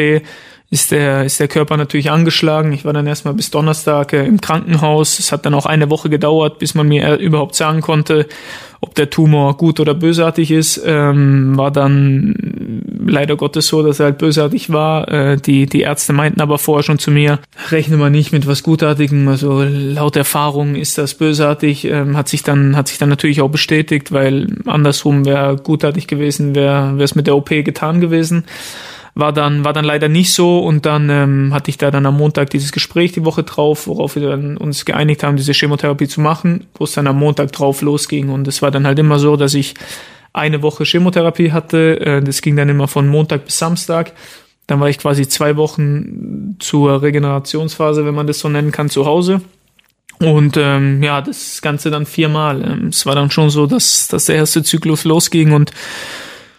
[0.69, 2.71] ist der, ist der Körper natürlich angeschlagen.
[2.71, 5.19] Ich war dann erstmal bis Donnerstag äh, im Krankenhaus.
[5.19, 8.27] Es hat dann auch eine Woche gedauert, bis man mir überhaupt sagen konnte,
[8.79, 10.81] ob der Tumor gut oder bösartig ist.
[10.85, 15.07] Ähm, war dann leider Gottes so, dass er halt bösartig war.
[15.07, 18.63] Äh, die, die Ärzte meinten aber vorher schon zu mir, rechne mal nicht mit was
[18.63, 19.27] Gutartigem.
[19.27, 21.85] Also laut Erfahrung ist das bösartig.
[21.85, 26.55] Ähm, hat sich dann, hat sich dann natürlich auch bestätigt, weil andersrum wäre gutartig gewesen,
[26.55, 28.45] wäre es mit der OP getan gewesen
[29.13, 32.17] war dann war dann leider nicht so und dann ähm, hatte ich da dann am
[32.17, 36.21] Montag dieses Gespräch die Woche drauf, worauf wir dann uns geeinigt haben, diese Chemotherapie zu
[36.21, 39.35] machen, wo es dann am Montag drauf losging und es war dann halt immer so,
[39.35, 39.75] dass ich
[40.33, 44.13] eine Woche Chemotherapie hatte, äh, das ging dann immer von Montag bis Samstag.
[44.67, 49.05] Dann war ich quasi zwei Wochen zur Regenerationsphase, wenn man das so nennen kann, zu
[49.05, 49.41] Hause.
[50.19, 52.61] Und ähm, ja, das Ganze dann viermal.
[52.63, 55.71] Ähm, es war dann schon so, dass, dass der erste Zyklus losging und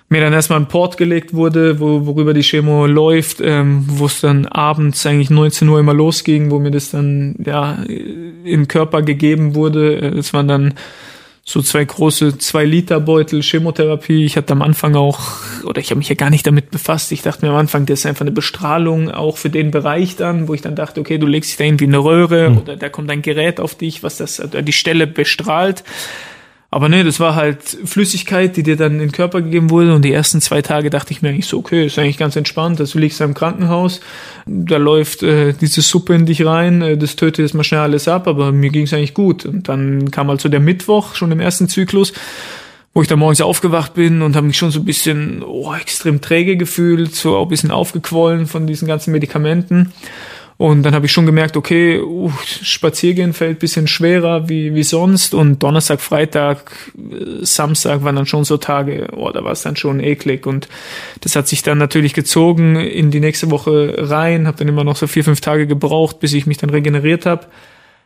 [0.09, 4.21] mir dann erstmal ein Port gelegt wurde, wo, worüber die Chemo läuft, ähm, wo es
[4.21, 9.55] dann abends eigentlich 19 Uhr immer losging, wo mir das dann ja den Körper gegeben
[9.55, 9.97] wurde.
[10.19, 10.75] Es waren dann
[11.45, 14.25] so zwei große zwei Liter Beutel Chemotherapie.
[14.25, 15.21] Ich hatte am Anfang auch,
[15.65, 17.11] oder ich habe mich ja gar nicht damit befasst.
[17.11, 20.47] Ich dachte mir am Anfang, das ist einfach eine Bestrahlung auch für den Bereich dann,
[20.47, 22.59] wo ich dann dachte, okay, du legst dich da irgendwie eine Röhre mhm.
[22.59, 25.83] oder da kommt ein Gerät auf dich, was das die Stelle bestrahlt.
[26.75, 29.95] Aber nee, das war halt Flüssigkeit, die dir dann in den Körper gegeben wurde.
[29.95, 32.81] Und die ersten zwei Tage dachte ich mir eigentlich so, okay, ist eigentlich ganz entspannt.
[32.81, 34.01] Also du liegst da im Krankenhaus,
[34.47, 38.09] da läuft äh, diese Suppe in dich rein, äh, das tötet jetzt mal schnell alles
[38.09, 39.45] ab, aber mir ging es eigentlich gut.
[39.45, 42.15] Und dann kam halt so der Mittwoch, schon im ersten Zyklus,
[42.95, 46.23] wo ich da morgens aufgewacht bin und habe mich schon so ein bisschen oh, extrem
[46.23, 49.93] träge gefühlt, so ein bisschen aufgequollen von diesen ganzen Medikamenten.
[50.63, 55.35] Und dann habe ich schon gemerkt, okay, uh, Spaziergehen fällt bisschen schwerer wie, wie sonst.
[55.35, 59.75] Und Donnerstag, Freitag, äh, Samstag waren dann schon so Tage, oh, da war es dann
[59.75, 60.47] schon eklig.
[60.47, 60.69] Und
[61.21, 64.47] das hat sich dann natürlich gezogen in die nächste Woche rein.
[64.47, 67.47] Habe dann immer noch so vier, fünf Tage gebraucht, bis ich mich dann regeneriert habe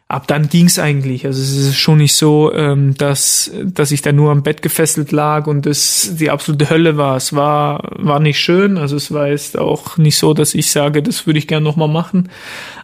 [0.08, 1.26] ab dann ging's eigentlich.
[1.26, 5.10] Also es ist schon nicht so, ähm, dass, dass ich da nur am Bett gefesselt
[5.10, 7.16] lag und es die absolute Hölle war.
[7.16, 8.78] Es war, war nicht schön.
[8.78, 11.88] Also es war jetzt auch nicht so, dass ich sage, das würde ich gerne nochmal
[11.88, 12.28] machen.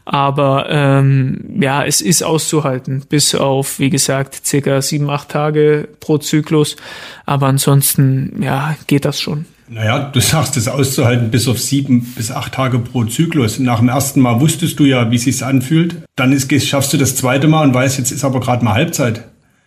[0.05, 6.19] Aber ähm, ja, es ist auszuhalten, bis auf, wie gesagt, circa sieben, acht Tage pro
[6.19, 6.75] Zyklus.
[7.25, 9.47] Aber ansonsten, ja, geht das schon.
[9.73, 13.59] Naja, du sagst es auszuhalten bis auf sieben bis acht Tage pro Zyklus.
[13.59, 15.97] Nach dem ersten Mal wusstest du ja, wie es sich anfühlt.
[16.15, 19.25] Dann ist, schaffst du das zweite Mal und weißt, jetzt ist aber gerade mal Halbzeit.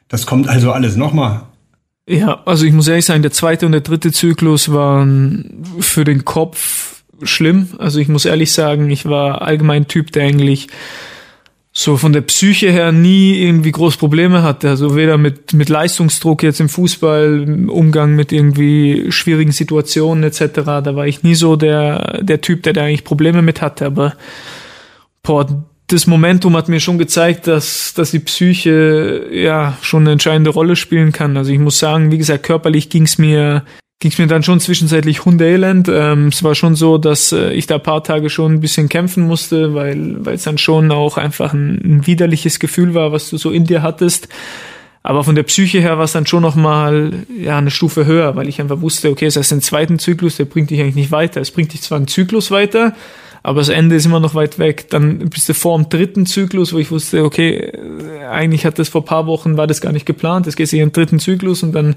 [0.07, 1.41] Das kommt also alles nochmal.
[2.07, 6.23] Ja, also ich muss ehrlich sagen, der zweite und der dritte Zyklus waren für den
[6.23, 7.69] Kopf schlimm.
[7.79, 10.67] Also ich muss ehrlich sagen, ich war allgemein Typ, der eigentlich
[11.77, 14.69] so von der Psyche her nie irgendwie groß Probleme hatte.
[14.69, 20.61] Also weder mit, mit Leistungsdruck jetzt im Fußball, Umgang mit irgendwie schwierigen Situationen etc.
[20.63, 23.85] Da war ich nie so der, der Typ, der da eigentlich Probleme mit hatte.
[23.85, 24.13] Aber
[25.21, 30.51] boah, das Momentum hat mir schon gezeigt, dass, dass die Psyche ja schon eine entscheidende
[30.51, 31.35] Rolle spielen kann.
[31.35, 33.63] Also ich muss sagen, wie gesagt, körperlich ging es mir
[33.99, 35.87] ging es mir dann schon zwischenzeitlich Hundeelend.
[35.89, 39.25] Ähm, es war schon so, dass äh, ich da paar Tage schon ein bisschen kämpfen
[39.25, 43.37] musste, weil weil es dann schon auch einfach ein, ein widerliches Gefühl war, was du
[43.37, 44.27] so in dir hattest.
[45.01, 48.49] Aber von der Psyche her war es dann schon nochmal ja, eine Stufe höher, weil
[48.49, 51.41] ich einfach wusste, okay, es ist ein zweiten Zyklus, der bringt dich eigentlich nicht weiter.
[51.41, 52.95] Es bringt dich zwar einen Zyklus weiter,
[53.45, 54.89] aber das Ende ist immer noch weit weg.
[54.89, 57.71] Dann bist du vor dem dritten Zyklus, wo ich wusste, okay,
[58.27, 60.89] eigentlich hat das vor paar Wochen, war das gar nicht geplant, es geht sich in
[60.89, 61.95] den dritten Zyklus und dann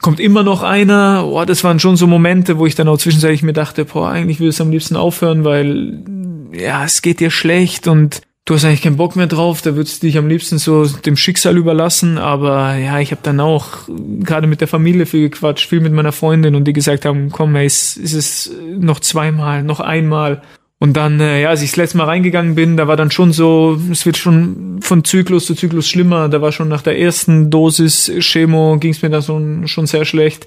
[0.00, 1.24] kommt immer noch einer.
[1.24, 4.38] Boah, das waren schon so Momente, wo ich dann auch zwischenzeitlich mir dachte, boah, eigentlich
[4.38, 6.04] würde es am liebsten aufhören, weil
[6.52, 10.02] ja, es geht dir schlecht und du hast eigentlich keinen Bock mehr drauf, da würdest
[10.02, 13.88] du dich am liebsten so dem Schicksal überlassen, aber ja, ich habe dann auch
[14.20, 17.56] gerade mit der Familie viel gequatscht, viel mit meiner Freundin und die gesagt haben, komm,
[17.56, 20.42] ey, es ist es noch zweimal, noch einmal
[20.82, 23.34] und dann, äh, ja, als ich das letzte Mal reingegangen bin, da war dann schon
[23.34, 26.30] so, es wird schon von Zyklus zu Zyklus schlimmer.
[26.30, 30.06] Da war schon nach der ersten Dosis Chemo ging es mir dann schon, schon sehr
[30.06, 30.46] schlecht.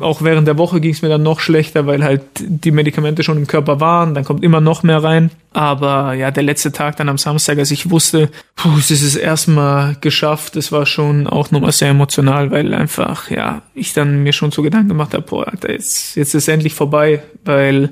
[0.00, 3.36] Auch während der Woche ging es mir dann noch schlechter, weil halt die Medikamente schon
[3.36, 4.14] im Körper waren.
[4.14, 5.30] Dann kommt immer noch mehr rein.
[5.52, 9.14] Aber ja, der letzte Tag dann am Samstag, als ich wusste, puh, es ist es
[9.14, 14.32] erstmal geschafft, das war schon auch nochmal sehr emotional, weil einfach, ja, ich dann mir
[14.32, 17.90] schon so Gedanken gemacht habe, boah, Alter, jetzt, jetzt ist endlich vorbei, weil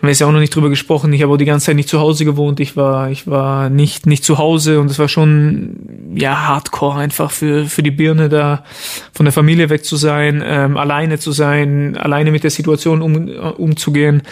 [0.00, 1.12] haben wir jetzt ja auch noch nicht drüber gesprochen.
[1.12, 2.58] Ich habe auch die ganze Zeit nicht zu Hause gewohnt.
[2.58, 7.30] Ich war, ich war nicht, nicht zu Hause und es war schon, ja, hardcore einfach
[7.30, 8.64] für, für die Birne da
[9.12, 13.28] von der Familie weg zu sein, ähm, alleine zu sein, alleine mit der Situation um,
[13.28, 14.22] umzugehen.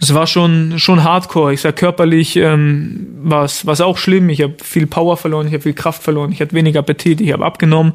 [0.00, 1.52] Es war schon, schon hardcore.
[1.52, 4.30] Ich sag körperlich ähm, war es auch schlimm.
[4.30, 7.30] Ich habe viel Power verloren, ich habe viel Kraft verloren, ich hatte wenig Appetit, ich
[7.34, 7.92] habe abgenommen.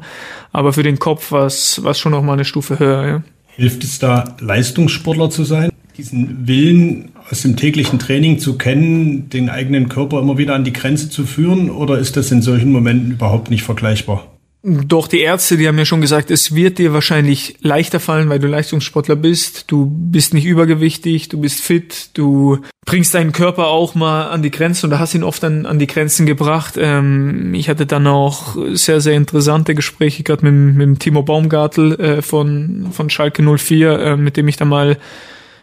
[0.52, 3.04] Aber für den Kopf war es schon noch mal eine Stufe höher.
[3.04, 3.22] Ja.
[3.56, 5.70] Hilft es da, Leistungssportler zu sein?
[5.96, 10.72] Diesen Willen aus dem täglichen Training zu kennen, den eigenen Körper immer wieder an die
[10.72, 11.70] Grenze zu führen?
[11.70, 14.26] Oder ist das in solchen Momenten überhaupt nicht vergleichbar?
[14.62, 18.40] Doch die Ärzte, die haben ja schon gesagt, es wird dir wahrscheinlich leichter fallen, weil
[18.40, 19.70] du Leistungssportler bist.
[19.70, 24.50] Du bist nicht übergewichtig, du bist fit, du bringst deinen Körper auch mal an die
[24.50, 26.74] Grenzen und hast ihn oft an, an die Grenzen gebracht.
[26.76, 32.22] Ähm, ich hatte dann auch sehr, sehr interessante Gespräche, gerade mit, mit Timo Baumgartel äh,
[32.22, 34.98] von, von Schalke 04, äh, mit dem ich da mal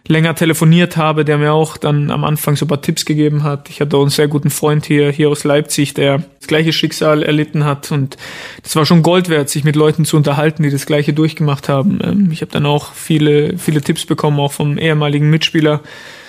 [0.07, 3.69] länger telefoniert habe, der mir auch dann am Anfang so ein paar Tipps gegeben hat.
[3.69, 7.23] Ich hatte auch einen sehr guten Freund hier, hier aus Leipzig, der das gleiche Schicksal
[7.23, 8.17] erlitten hat und
[8.63, 11.99] das war schon Gold wert, sich mit Leuten zu unterhalten, die das gleiche durchgemacht haben.
[12.03, 15.81] Ähm, ich habe dann auch viele, viele Tipps bekommen, auch vom ehemaligen Mitspieler,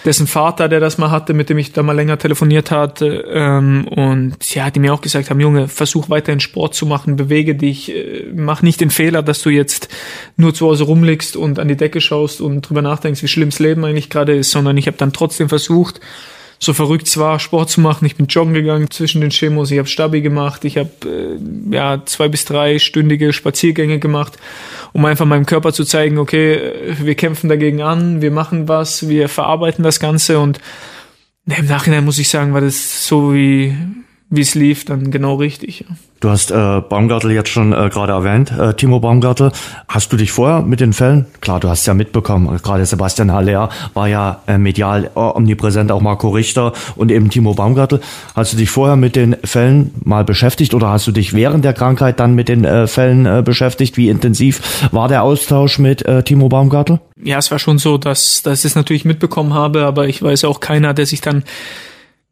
[0.05, 3.25] dessen Vater, der das mal hatte, mit dem ich da mal länger telefoniert hatte.
[3.29, 7.55] Ähm, und ja, die mir auch gesagt haben, Junge, versuch weiterhin Sport zu machen, bewege
[7.55, 9.89] dich, äh, mach nicht den Fehler, dass du jetzt
[10.37, 13.59] nur zu Hause rumliegst und an die Decke schaust und drüber nachdenkst, wie schlimm das
[13.59, 16.01] Leben eigentlich gerade ist, sondern ich habe dann trotzdem versucht,
[16.59, 18.05] so verrückt zwar Sport zu machen.
[18.05, 22.03] Ich bin joggen gegangen zwischen den Chemos, ich habe Stabi gemacht, ich habe äh, ja
[22.05, 24.37] zwei bis drei stündige Spaziergänge gemacht,
[24.93, 29.29] um einfach meinem Körper zu zeigen, okay, wir kämpfen dagegen an, wir machen was, wir
[29.29, 30.41] verarbeiten das Ganze.
[30.41, 30.59] Und
[31.47, 33.77] im Nachhinein muss ich sagen, war das so wie
[34.31, 35.81] wie es lief, dann genau richtig.
[35.81, 35.97] Ja.
[36.21, 39.53] Du hast äh, Baumgartel jetzt schon äh, gerade erwähnt, äh, Timo Baumgartel.
[39.87, 43.71] Hast du dich vorher mit den Fällen, klar, du hast ja mitbekommen, gerade Sebastian Haller
[43.95, 48.01] war ja äh, medial äh, omnipräsent, auch Marco Richter und eben Timo Baumgartel.
[48.35, 51.73] Hast du dich vorher mit den Fällen mal beschäftigt oder hast du dich während der
[51.73, 53.97] Krankheit dann mit den äh, Fällen äh, beschäftigt?
[53.97, 56.99] Wie intensiv war der Austausch mit äh, Timo Baumgartel?
[57.23, 60.45] Ja, es war schon so, dass, dass ich es natürlich mitbekommen habe, aber ich weiß
[60.45, 61.45] auch keiner, der sich dann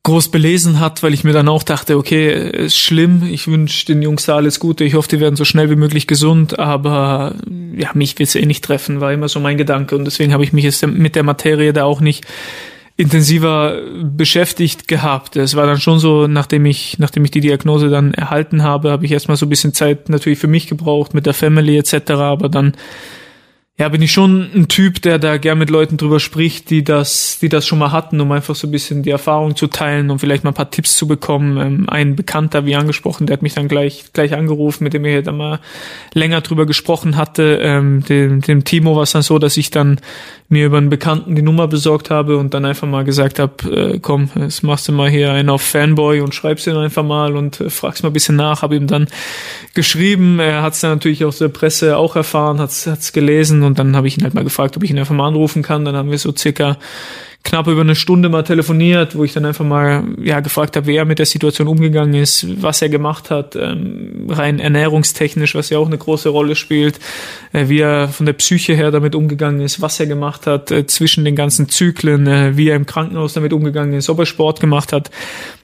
[0.07, 4.03] groß belesen hat, weil ich mir dann auch dachte, okay, ist schlimm, ich wünsche den
[4.03, 7.35] Jungs alles Gute, ich hoffe, die werden so schnell wie möglich gesund, aber
[7.77, 10.53] ja, mich wird's eh nicht treffen, war immer so mein Gedanke und deswegen habe ich
[10.53, 12.25] mich jetzt mit der Materie da auch nicht
[12.97, 15.35] intensiver beschäftigt gehabt.
[15.35, 19.05] Es war dann schon so, nachdem ich, nachdem ich die Diagnose dann erhalten habe, habe
[19.05, 22.49] ich erstmal so ein bisschen Zeit natürlich für mich gebraucht, mit der Family etc., aber
[22.49, 22.75] dann
[23.79, 27.39] ja, bin ich schon ein Typ, der da gern mit Leuten drüber spricht, die das,
[27.41, 30.19] die das schon mal hatten, um einfach so ein bisschen die Erfahrung zu teilen und
[30.19, 31.59] vielleicht mal ein paar Tipps zu bekommen.
[31.59, 35.23] Ähm, ein Bekannter, wie angesprochen, der hat mich dann gleich, gleich angerufen, mit dem ich
[35.25, 35.61] dann mal
[36.15, 37.59] länger drüber gesprochen hatte.
[37.61, 40.01] Ähm, dem, dem Timo war es dann so, dass ich dann
[40.49, 43.99] mir über einen Bekannten die Nummer besorgt habe und dann einfach mal gesagt habe, äh,
[44.01, 47.61] komm, jetzt machst du mal hier einen auf Fanboy und schreibst ihn einfach mal und
[47.61, 48.63] äh, fragst mal ein bisschen nach.
[48.63, 49.09] Habe ihm dann
[49.75, 53.79] geschrieben, er hat es dann natürlich aus der Presse auch erfahren, hat es gelesen und
[53.79, 55.85] dann habe ich ihn halt mal gefragt, ob ich ihn einfach mal anrufen kann.
[55.85, 56.79] Dann haben wir so circa
[57.47, 60.97] knapp über eine Stunde mal telefoniert, wo ich dann einfach mal ja gefragt habe, wie
[60.97, 65.79] er mit der Situation umgegangen ist, was er gemacht hat, ähm, rein ernährungstechnisch, was ja
[65.79, 66.99] auch eine große Rolle spielt,
[67.53, 70.87] äh, wie er von der Psyche her damit umgegangen ist, was er gemacht hat äh,
[70.89, 74.59] zwischen den ganzen Zyklen, äh, wie er im Krankenhaus damit umgegangen ist, ob er Sport
[74.59, 75.13] gemacht hat.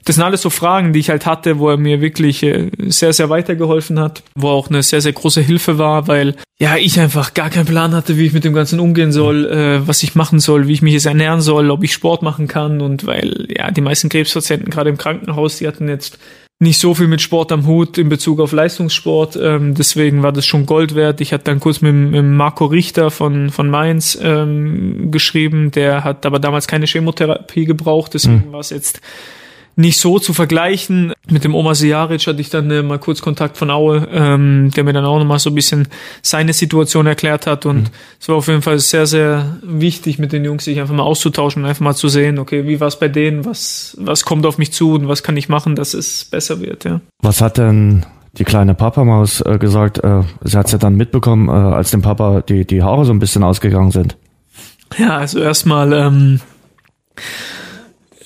[0.05, 3.11] Das sind alles so Fragen, die ich halt hatte, wo er mir wirklich äh, sehr,
[3.11, 7.33] sehr weitergeholfen hat, wo auch eine sehr, sehr große Hilfe war, weil ja, ich einfach
[7.33, 10.39] gar keinen Plan hatte, wie ich mit dem Ganzen umgehen soll, äh, was ich machen
[10.39, 13.71] soll, wie ich mich jetzt ernähren soll, ob ich Sport machen kann und weil ja
[13.71, 16.19] die meisten Krebspatienten gerade im Krankenhaus, die hatten jetzt
[16.59, 19.37] nicht so viel mit Sport am Hut in Bezug auf Leistungssport.
[19.41, 21.19] Ähm, deswegen war das schon Gold wert.
[21.21, 25.71] Ich hatte dann kurz mit, mit Marco Richter von, von Mainz ähm, geschrieben.
[25.71, 28.13] Der hat aber damals keine Chemotherapie gebraucht.
[28.13, 28.53] Deswegen mhm.
[28.53, 29.01] war es jetzt
[29.75, 31.13] nicht so zu vergleichen.
[31.29, 34.83] Mit dem Oma Sejaric hatte ich dann äh, mal kurz Kontakt von Aue, ähm, der
[34.83, 35.87] mir dann auch nochmal so ein bisschen
[36.21, 37.65] seine Situation erklärt hat.
[37.65, 37.87] Und mhm.
[38.19, 41.63] es war auf jeden Fall sehr, sehr wichtig, mit den Jungs sich einfach mal auszutauschen
[41.63, 44.57] und einfach mal zu sehen, okay, wie war es bei denen, was, was kommt auf
[44.57, 47.01] mich zu und was kann ich machen, dass es besser wird, ja.
[47.21, 48.05] Was hat denn
[48.37, 52.01] die kleine Papamaus äh, gesagt, äh, sie hat es ja dann mitbekommen, äh, als dem
[52.01, 54.17] Papa die, die Haare so ein bisschen ausgegangen sind.
[54.97, 56.39] Ja, also erstmal ähm,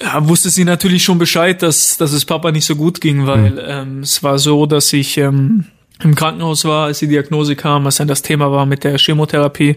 [0.02, 3.52] ja, wusste sie natürlich schon Bescheid, dass, dass es Papa nicht so gut ging, weil
[3.52, 3.60] mhm.
[3.66, 5.66] ähm, es war so, dass ich ähm,
[6.04, 9.76] im Krankenhaus war, als die Diagnose kam, was dann das Thema war mit der Chemotherapie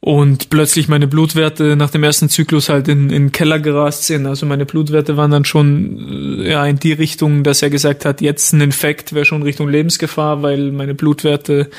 [0.00, 4.26] und plötzlich meine Blutwerte nach dem ersten Zyklus halt in, in den Keller gerast sind.
[4.26, 8.20] Also meine Blutwerte waren dann schon äh, ja in die Richtung, dass er gesagt hat,
[8.20, 11.70] jetzt ein Infekt wäre schon Richtung Lebensgefahr, weil meine Blutwerte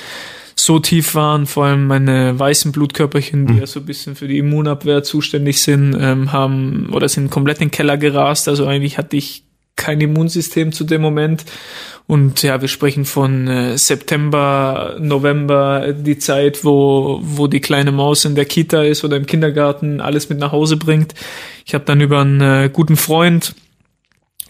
[0.67, 3.59] so tief waren, vor allem meine weißen Blutkörperchen, die mhm.
[3.59, 7.69] ja so ein bisschen für die Immunabwehr zuständig sind, ähm, haben oder sind komplett in
[7.69, 8.49] den Keller gerast.
[8.49, 9.45] Also eigentlich hatte ich
[9.77, 11.45] kein Immunsystem zu dem Moment.
[12.05, 18.25] Und ja, wir sprechen von äh, September, November, die Zeit, wo, wo die kleine Maus
[18.25, 21.13] in der Kita ist oder im Kindergarten alles mit nach Hause bringt.
[21.65, 23.55] Ich habe dann über einen äh, guten Freund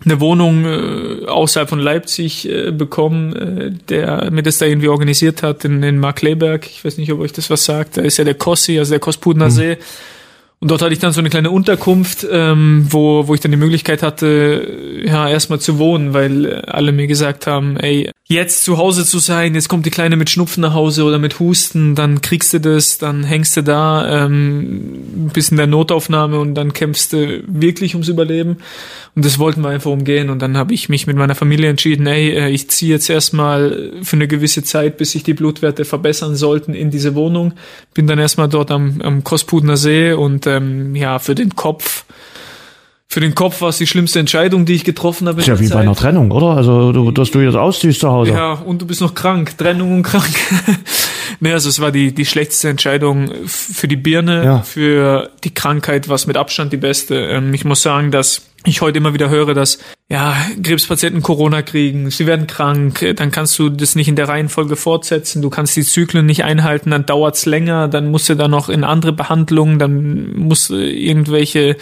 [0.05, 5.43] eine Wohnung äh, außerhalb von Leipzig äh, bekommen, äh, der mir das da irgendwie organisiert
[5.43, 6.65] hat in, in Markleberg.
[6.67, 7.97] Ich weiß nicht, ob euch das was sagt.
[7.97, 9.51] Da ist ja der Kossi, also der Kospudner mhm.
[9.51, 9.77] See.
[10.59, 13.57] Und dort hatte ich dann so eine kleine Unterkunft, ähm, wo, wo ich dann die
[13.57, 19.05] Möglichkeit hatte, ja, erstmal zu wohnen, weil alle mir gesagt haben, ey, jetzt zu Hause
[19.05, 22.53] zu sein, jetzt kommt die Kleine mit Schnupfen nach Hause oder mit Husten, dann kriegst
[22.53, 27.43] du das, dann hängst du da, ähm, bist in der Notaufnahme und dann kämpfst du
[27.47, 28.57] wirklich ums Überleben.
[29.15, 30.29] Und das wollten wir einfach umgehen.
[30.29, 33.93] Und dann habe ich mich mit meiner Familie entschieden, ey, äh, ich ziehe jetzt erstmal
[34.03, 37.53] für eine gewisse Zeit, bis sich die Blutwerte verbessern sollten, in diese Wohnung.
[37.93, 42.05] Bin dann erstmal dort am, am Kospudner See und ähm, ja, für den Kopf
[43.09, 45.39] für den Kopf war es die schlimmste Entscheidung, die ich getroffen habe.
[45.39, 45.75] Ist ja wie Zeit.
[45.75, 46.57] bei einer Trennung, oder?
[46.57, 48.31] Also, du, dass du jetzt ausziehst zu Hause.
[48.31, 49.57] Ja, und du bist noch krank.
[49.57, 50.29] Trennung und krank.
[51.39, 54.61] nee, also es war die, die schlechteste Entscheidung für die Birne, ja.
[54.61, 57.15] für die Krankheit, was mit Abstand die beste.
[57.15, 59.79] Ähm, ich muss sagen, dass ich heute immer wieder höre, dass
[60.09, 64.75] ja Krebspatienten Corona kriegen, sie werden krank, dann kannst du das nicht in der Reihenfolge
[64.75, 68.67] fortsetzen, du kannst die Zyklen nicht einhalten, dann dauert's länger, dann musst du da noch
[68.67, 71.77] in andere Behandlungen, dann musst du irgendwelche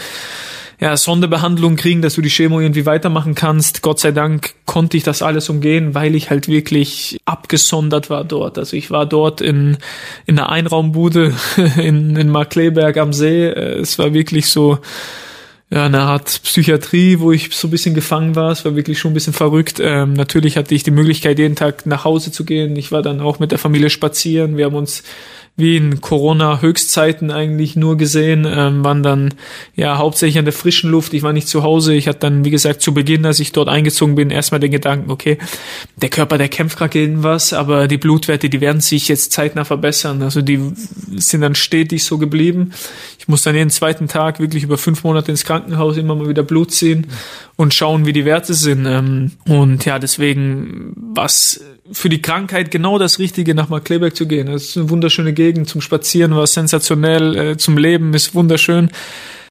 [0.80, 3.82] ja, Sonderbehandlung kriegen, dass du die Chemo irgendwie weitermachen kannst.
[3.82, 8.58] Gott sei Dank konnte ich das alles umgehen, weil ich halt wirklich abgesondert war dort.
[8.58, 9.78] Also ich war dort in,
[10.26, 11.34] in einer Einraumbude
[11.78, 13.46] in, in Markleberg am See.
[13.46, 14.80] Es war wirklich so,
[15.72, 18.52] ja, eine Art Psychiatrie, wo ich so ein bisschen gefangen war.
[18.52, 19.80] Es war wirklich schon ein bisschen verrückt.
[19.82, 22.76] Ähm, natürlich hatte ich die Möglichkeit, jeden Tag nach Hause zu gehen.
[22.76, 24.58] Ich war dann auch mit der Familie spazieren.
[24.58, 25.04] Wir haben uns
[25.58, 29.34] wie in Corona-Höchstzeiten eigentlich nur gesehen, ähm, waren dann
[29.76, 31.14] ja hauptsächlich an der frischen Luft.
[31.14, 31.94] Ich war nicht zu Hause.
[31.94, 35.10] Ich hatte dann, wie gesagt, zu Beginn, als ich dort eingezogen bin, erstmal den Gedanken,
[35.10, 35.38] okay,
[35.96, 39.64] der Körper, der kämpft gerade gegen was, aber die Blutwerte, die werden sich jetzt zeitnah
[39.64, 40.22] verbessern.
[40.22, 40.60] Also die
[41.16, 42.74] sind dann stetig so geblieben.
[43.26, 46.44] Ich muss dann jeden zweiten Tag wirklich über fünf Monate ins Krankenhaus immer mal wieder
[46.44, 47.08] Blut ziehen
[47.56, 48.86] und schauen, wie die Werte sind.
[48.86, 51.60] Ähm, und ja, deswegen, was
[51.92, 54.46] für die Krankheit genau das Richtige, nach Markleberg zu gehen.
[54.46, 58.92] Das ist eine wunderschöne Gegend zum Spazieren, war sensationell, äh, zum Leben ist wunderschön.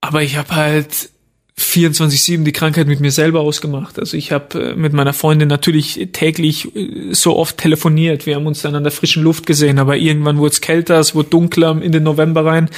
[0.00, 1.10] Aber ich habe halt
[1.58, 3.98] 24-7 die Krankheit mit mir selber ausgemacht.
[3.98, 8.24] Also ich habe äh, mit meiner Freundin natürlich täglich äh, so oft telefoniert.
[8.24, 11.16] Wir haben uns dann an der frischen Luft gesehen, aber irgendwann wurde es kälter, es
[11.16, 12.70] wurde dunkler in den November rein.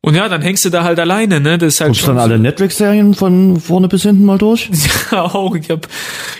[0.00, 1.58] Und ja, dann hängst du da halt alleine, ne?
[1.58, 4.70] Das ist halt Guckst schon dann alle Netflix-Serien von vorne bis hinten mal durch?
[5.10, 5.56] Ja, auch.
[5.56, 5.82] Ich habe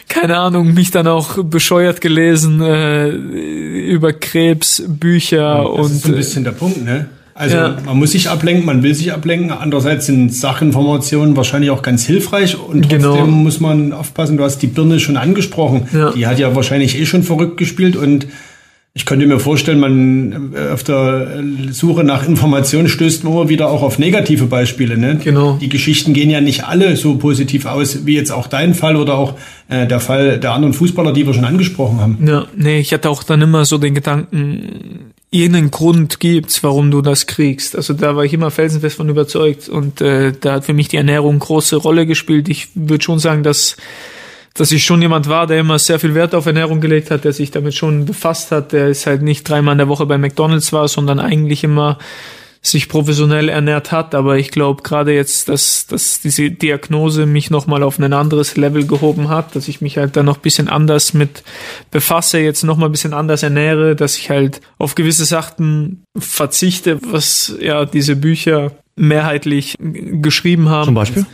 [0.09, 5.84] keine Ahnung, mich dann auch bescheuert gelesen äh, über Krebs, Bücher ja, das und.
[5.84, 7.09] Das ist ein bisschen der Punkt, ne?
[7.38, 7.76] Also ja.
[7.84, 9.52] man muss sich ablenken, man will sich ablenken.
[9.52, 13.26] Andererseits sind Sachinformationen wahrscheinlich auch ganz hilfreich und trotzdem genau.
[13.26, 14.36] muss man aufpassen.
[14.36, 15.86] Du hast die Birne schon angesprochen.
[15.92, 16.11] Ja.
[16.11, 18.26] Die hat ja wahrscheinlich eh schon verrückt gespielt und
[18.99, 21.40] ich könnte mir vorstellen, man äh, auf der
[21.70, 24.99] Suche nach Informationen stößt man immer wieder auch auf negative Beispiele.
[24.99, 25.20] Ne?
[25.22, 25.57] Genau.
[25.61, 29.14] Die Geschichten gehen ja nicht alle so positiv aus, wie jetzt auch dein Fall oder
[29.14, 29.34] auch
[29.68, 32.18] äh, der Fall der anderen Fußballer, die wir schon angesprochen haben.
[32.26, 37.01] Ja, nee, ich hatte auch dann immer so den Gedanken, irgendeinen Grund gibt's, warum du
[37.01, 37.76] das kriegst.
[37.76, 40.96] Also da war ich immer felsenfest von überzeugt und äh, da hat für mich die
[40.96, 42.49] Ernährung große Rolle gespielt.
[42.49, 43.76] Ich würde schon sagen, dass
[44.59, 47.32] dass ich schon jemand war, der immer sehr viel Wert auf Ernährung gelegt hat, der
[47.32, 50.72] sich damit schon befasst hat, der ist halt nicht dreimal in der Woche bei McDonalds
[50.72, 51.98] war, sondern eigentlich immer
[52.61, 54.16] sich professionell ernährt hat.
[54.16, 58.84] Aber ich glaube gerade jetzt, dass, dass diese Diagnose mich nochmal auf ein anderes Level
[58.84, 61.44] gehoben hat, dass ich mich halt da noch bisschen anders mit
[61.92, 67.54] befasse, jetzt nochmal ein bisschen anders ernähre, dass ich halt auf gewisse Sachen verzichte, was
[67.61, 70.86] ja diese Bücher mehrheitlich geschrieben haben.
[70.86, 71.26] Zum Beispiel?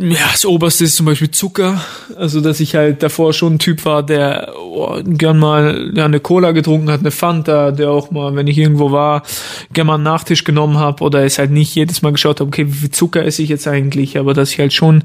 [0.00, 1.80] Ja, das oberste ist zum Beispiel Zucker.
[2.16, 6.20] Also, dass ich halt davor schon ein Typ war, der oh, gern mal ja, eine
[6.20, 9.22] Cola getrunken hat, eine Fanta, der auch mal, wenn ich irgendwo war,
[9.72, 12.66] gern mal einen Nachtisch genommen habe oder es halt nicht jedes Mal geschaut habe, okay,
[12.68, 15.02] wie viel Zucker esse ich jetzt eigentlich, aber dass ich halt schon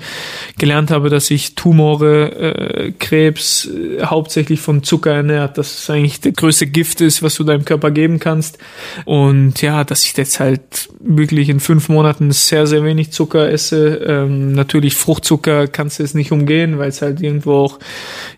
[0.57, 6.21] gelernt habe, dass ich Tumore, äh, Krebs äh, hauptsächlich von Zucker ernährt, dass es eigentlich
[6.21, 8.59] der größte Gift ist, was du deinem Körper geben kannst.
[9.05, 13.95] Und ja, dass ich jetzt halt wirklich in fünf Monaten sehr, sehr wenig Zucker esse.
[14.05, 17.79] Ähm, natürlich Fruchtzucker kannst du es nicht umgehen, weil es halt irgendwo auch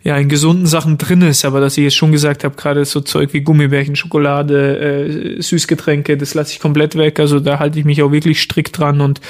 [0.03, 1.43] ja in gesunden Sachen drin ist.
[1.43, 6.17] Aber dass ich jetzt schon gesagt habe, gerade so Zeug wie Gummibärchen, Schokolade, äh, Süßgetränke,
[6.17, 7.19] das lasse ich komplett weg.
[7.19, 9.21] Also da halte ich mich auch wirklich strikt dran und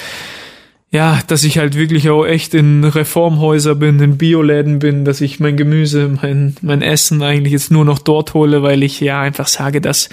[0.92, 5.40] ja, dass ich halt wirklich auch echt in Reformhäuser bin, in Bioläden bin, dass ich
[5.40, 9.48] mein Gemüse, mein, mein Essen eigentlich jetzt nur noch dort hole, weil ich ja einfach
[9.48, 10.10] sage, dass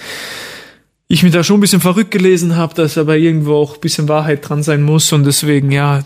[1.07, 4.09] ich mich da schon ein bisschen verrückt gelesen habe, dass aber irgendwo auch ein bisschen
[4.09, 6.03] Wahrheit dran sein muss und deswegen, ja,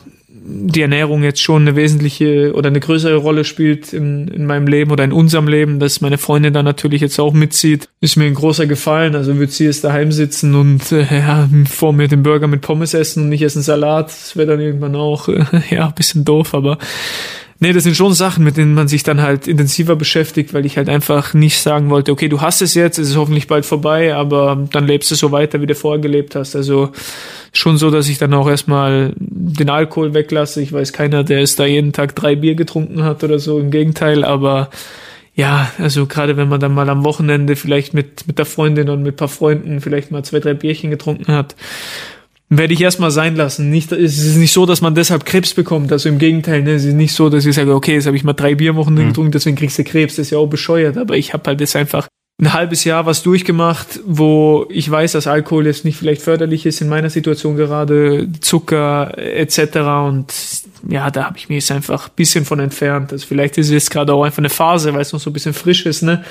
[0.48, 4.90] die Ernährung jetzt schon eine wesentliche oder eine größere Rolle spielt in, in meinem Leben
[4.90, 8.34] oder in unserem Leben, dass meine Freundin da natürlich jetzt auch mitzieht, ist mir ein
[8.34, 9.16] großer Gefallen.
[9.16, 12.94] Also wird sie jetzt daheim sitzen und äh, ja, vor mir den Burger mit Pommes
[12.94, 14.06] essen und ich esse einen Salat.
[14.08, 16.78] Das wäre dann irgendwann auch äh, ja ein bisschen doof, aber
[17.58, 20.76] Nee, das sind schon Sachen, mit denen man sich dann halt intensiver beschäftigt, weil ich
[20.76, 24.14] halt einfach nicht sagen wollte, okay, du hast es jetzt, es ist hoffentlich bald vorbei,
[24.14, 26.54] aber dann lebst du so weiter, wie du vorher gelebt hast.
[26.54, 26.90] Also
[27.54, 30.60] schon so, dass ich dann auch erstmal den Alkohol weglasse.
[30.60, 33.70] Ich weiß keiner, der es da jeden Tag drei Bier getrunken hat oder so, im
[33.70, 34.68] Gegenteil, aber
[35.34, 39.02] ja, also gerade wenn man dann mal am Wochenende vielleicht mit, mit der Freundin und
[39.02, 41.56] mit paar Freunden vielleicht mal zwei, drei Bierchen getrunken hat,
[42.48, 43.70] werde ich erstmal sein lassen.
[43.70, 45.90] Nicht, es ist nicht so, dass man deshalb Krebs bekommt.
[45.92, 46.74] Also im Gegenteil, ne?
[46.74, 49.08] es ist nicht so, dass ich sage, okay, jetzt habe ich mal drei Bierwochen mhm.
[49.08, 50.16] getrunken, deswegen kriegst du Krebs.
[50.16, 50.96] Das ist ja auch bescheuert.
[50.96, 52.06] Aber ich habe halt das einfach
[52.38, 56.82] ein halbes Jahr was durchgemacht, wo ich weiß, dass Alkohol jetzt nicht vielleicht förderlich ist
[56.82, 59.76] in meiner Situation gerade, Zucker etc.
[60.06, 60.34] Und
[60.86, 63.10] ja, da habe ich mich jetzt einfach ein bisschen von entfernt.
[63.12, 65.32] Also vielleicht ist es jetzt gerade auch einfach eine Phase, weil es noch so ein
[65.32, 66.24] bisschen frisch ist, ne?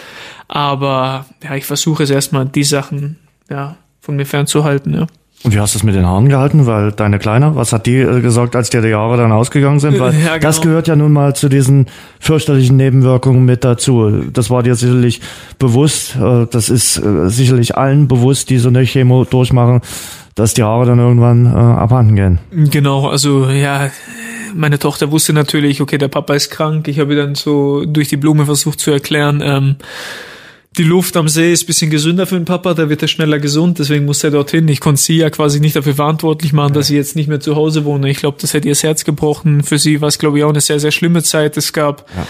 [0.47, 3.17] Aber ja, ich versuche es erstmal, die Sachen
[3.49, 5.07] ja, von mir fernzuhalten, ja.
[5.45, 6.65] Und wie hast du es mit den Haaren gehalten?
[6.65, 9.99] Weil deine Kleine, was hat die äh, gesagt, als dir die Jahre dann ausgegangen sind?
[9.99, 10.39] Weil ja, genau.
[10.39, 11.85] das gehört ja nun mal zu diesen
[12.19, 14.23] fürchterlichen Nebenwirkungen mit dazu.
[14.33, 15.21] Das war dir sicherlich
[15.59, 16.15] bewusst.
[16.15, 19.81] Äh, das ist äh, sicherlich allen bewusst, die so eine Chemo durchmachen,
[20.33, 22.39] dass die Haare dann irgendwann abhanden gehen.
[22.51, 23.89] Genau, also ja,
[24.53, 26.87] meine Tochter wusste natürlich, okay, der Papa ist krank.
[26.87, 29.75] Ich habe dann so durch die Blume versucht zu erklären, ähm,
[30.77, 33.39] die Luft am See ist ein bisschen gesünder für den Papa, da wird er schneller
[33.39, 34.67] gesund, deswegen muss er dorthin.
[34.67, 37.55] Ich konnte sie ja quasi nicht dafür verantwortlich machen, dass sie jetzt nicht mehr zu
[37.55, 38.09] Hause wohne.
[38.09, 39.63] Ich glaube, das hätte ihr das Herz gebrochen.
[39.63, 41.55] Für sie war es, glaube ich, auch eine sehr, sehr schlimme Zeit.
[41.55, 42.27] Es gab ja.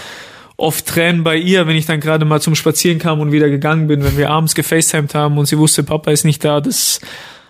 [0.56, 3.88] oft Tränen bei ihr, wenn ich dann gerade mal zum Spazieren kam und wieder gegangen
[3.88, 6.60] bin, wenn wir abends gefacetimed haben und sie wusste, Papa ist nicht da.
[6.60, 7.00] Das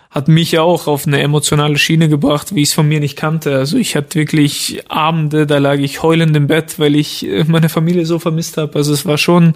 [0.09, 3.55] hat mich auch auf eine emotionale Schiene gebracht, wie ich es von mir nicht kannte.
[3.55, 8.05] Also ich hatte wirklich Abende, da lag ich heulend im Bett, weil ich meine Familie
[8.05, 8.75] so vermisst habe.
[8.79, 9.53] Also es war schon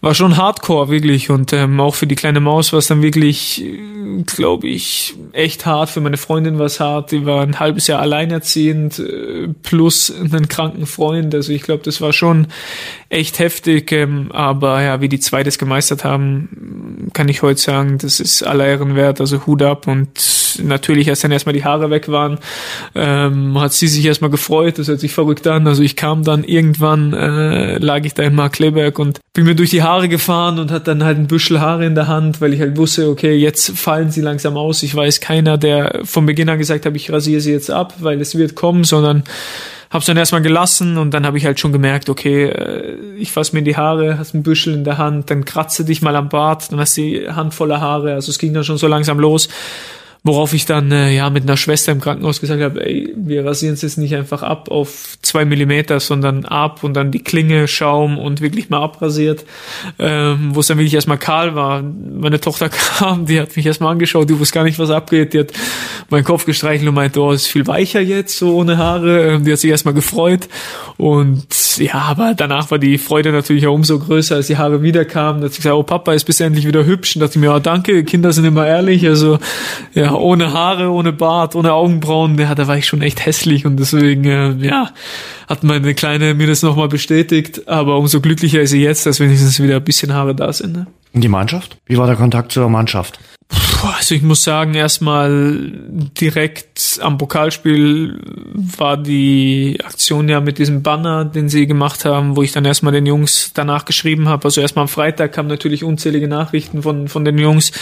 [0.00, 1.30] war schon hardcore, wirklich.
[1.30, 3.64] Und ähm, auch für die kleine Maus war es dann wirklich,
[4.26, 5.90] glaube ich, echt hart.
[5.90, 7.10] Für meine Freundin war es hart.
[7.10, 11.34] Die war ein halbes Jahr alleinerziehend, äh, plus einen kranken Freund.
[11.34, 12.46] Also ich glaube, das war schon
[13.10, 13.90] echt heftig.
[13.92, 18.42] Ähm, aber ja, wie die zwei das gemeistert haben, kann ich heute sagen, das ist
[18.42, 19.20] aller Ehren wert.
[19.20, 19.86] Also Hut ab.
[19.86, 22.38] Und natürlich, als dann erstmal die Haare weg waren,
[22.94, 24.78] ähm, hat sie sich erstmal gefreut.
[24.78, 25.66] Das hört sich verrückt an.
[25.66, 29.54] Also ich kam dann irgendwann, äh, lag ich da in Mark Kleberg und bin mir
[29.54, 32.52] durch die Haare gefahren und hat dann halt ein Büschel Haare in der Hand, weil
[32.52, 34.82] ich halt wusste, okay, jetzt fallen sie langsam aus.
[34.82, 38.20] Ich weiß keiner, der von Beginn an gesagt hat, ich rasiere sie jetzt ab, weil
[38.20, 39.22] es wird kommen, sondern
[39.90, 43.52] hab's dann erstmal gelassen und dann habe ich halt schon gemerkt, okay, äh, ich fass
[43.52, 46.28] mir in die Haare, hast ein Büschel in der Hand, dann kratze dich mal am
[46.28, 49.18] Bart, dann hast du die Hand voller Haare, also es ging dann schon so langsam
[49.18, 49.48] los.
[50.24, 53.74] Worauf ich dann äh, ja mit einer Schwester im Krankenhaus gesagt habe, ey, wir rasieren
[53.74, 58.18] es jetzt nicht einfach ab auf zwei Millimeter, sondern ab und dann die Klinge, Schaum
[58.18, 59.44] und wirklich mal abrasiert.
[59.98, 61.82] Ähm, wo es dann wirklich erstmal kahl war.
[61.82, 65.34] Meine Tochter kam, die hat mich erstmal angeschaut, die wusste gar nicht, was abgeht.
[65.34, 65.52] Die hat
[66.10, 69.34] meinen Kopf gestreichelt und meinte, oh, ist viel weicher jetzt, so ohne Haare.
[69.34, 70.48] Ähm, die hat sich erstmal gefreut.
[70.96, 71.46] Und
[71.78, 75.40] ja, aber danach war die Freude natürlich auch umso größer, als die Haare wiederkamen.
[75.40, 77.14] Da hat sie gesagt, oh Papa, ist bis endlich wieder hübsch.
[77.14, 79.06] Und dachte ich mir, oh, danke, Kinder sind immer ehrlich.
[79.06, 79.38] Also
[79.94, 83.66] ja, ja, ohne Haare, ohne Bart, ohne Augenbrauen, ja, da war ich schon echt hässlich
[83.66, 84.90] und deswegen, äh, ja,
[85.46, 89.62] hat meine Kleine mir das nochmal bestätigt, aber umso glücklicher ist sie jetzt, dass wenigstens
[89.62, 90.72] wieder ein bisschen Haare da sind.
[90.72, 90.86] Ne?
[91.12, 91.76] Und die Mannschaft?
[91.86, 93.18] Wie war der Kontakt zur Mannschaft?
[93.96, 95.72] Also ich muss sagen, erstmal
[96.20, 98.18] direkt am Pokalspiel
[98.76, 102.92] war die Aktion ja mit diesem Banner, den sie gemacht haben, wo ich dann erstmal
[102.92, 104.44] den Jungs danach geschrieben habe.
[104.44, 107.72] Also erstmal am Freitag kamen natürlich unzählige Nachrichten von, von den Jungs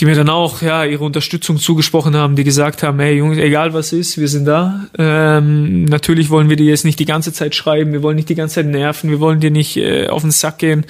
[0.00, 3.74] die mir dann auch ja ihre Unterstützung zugesprochen haben, die gesagt haben, hey Jungs, egal
[3.74, 4.86] was ist, wir sind da.
[4.98, 8.34] Ähm, natürlich wollen wir dir jetzt nicht die ganze Zeit schreiben, wir wollen nicht die
[8.34, 10.86] ganze Zeit nerven, wir wollen dir nicht äh, auf den Sack gehen.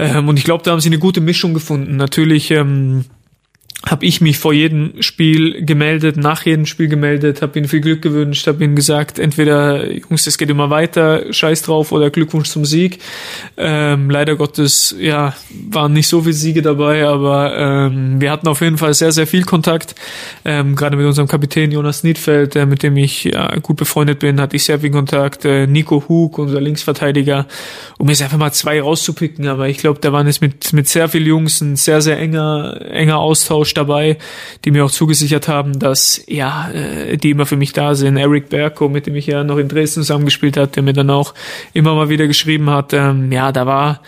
[0.00, 1.96] Ähm, und ich glaube, da haben sie eine gute Mischung gefunden.
[1.96, 3.04] Natürlich ähm,
[3.84, 8.02] habe ich mich vor jedem Spiel gemeldet, nach jedem Spiel gemeldet, habe ihnen viel Glück
[8.02, 12.64] gewünscht, habe ihnen gesagt, entweder Jungs, es geht immer weiter, scheiß drauf oder Glückwunsch zum
[12.64, 12.98] Sieg.
[13.56, 15.34] Ähm, leider Gottes, ja,
[15.70, 19.26] waren nicht so viele Siege dabei, aber ähm, wir hatten auf jeden Fall sehr, sehr
[19.26, 19.94] viel Kontakt.
[20.44, 24.40] Ähm, Gerade mit unserem Kapitän Jonas Niedfeld, äh, mit dem ich ja, gut befreundet bin,
[24.40, 25.44] hatte ich sehr viel Kontakt.
[25.44, 27.46] Äh, Nico Hug, unser Linksverteidiger,
[27.98, 31.08] um jetzt einfach mal zwei rauszupicken, aber ich glaube, da waren es mit, mit sehr
[31.08, 34.18] vielen Jungs ein sehr, sehr enger, enger Austausch dabei,
[34.64, 38.16] die mir auch zugesichert haben, dass ja, äh, die immer für mich da sind.
[38.16, 41.34] Eric Berko, mit dem ich ja noch in Dresden zusammengespielt hat, der mir dann auch
[41.72, 42.92] immer mal wieder geschrieben hat.
[42.92, 44.00] Ähm, ja, da war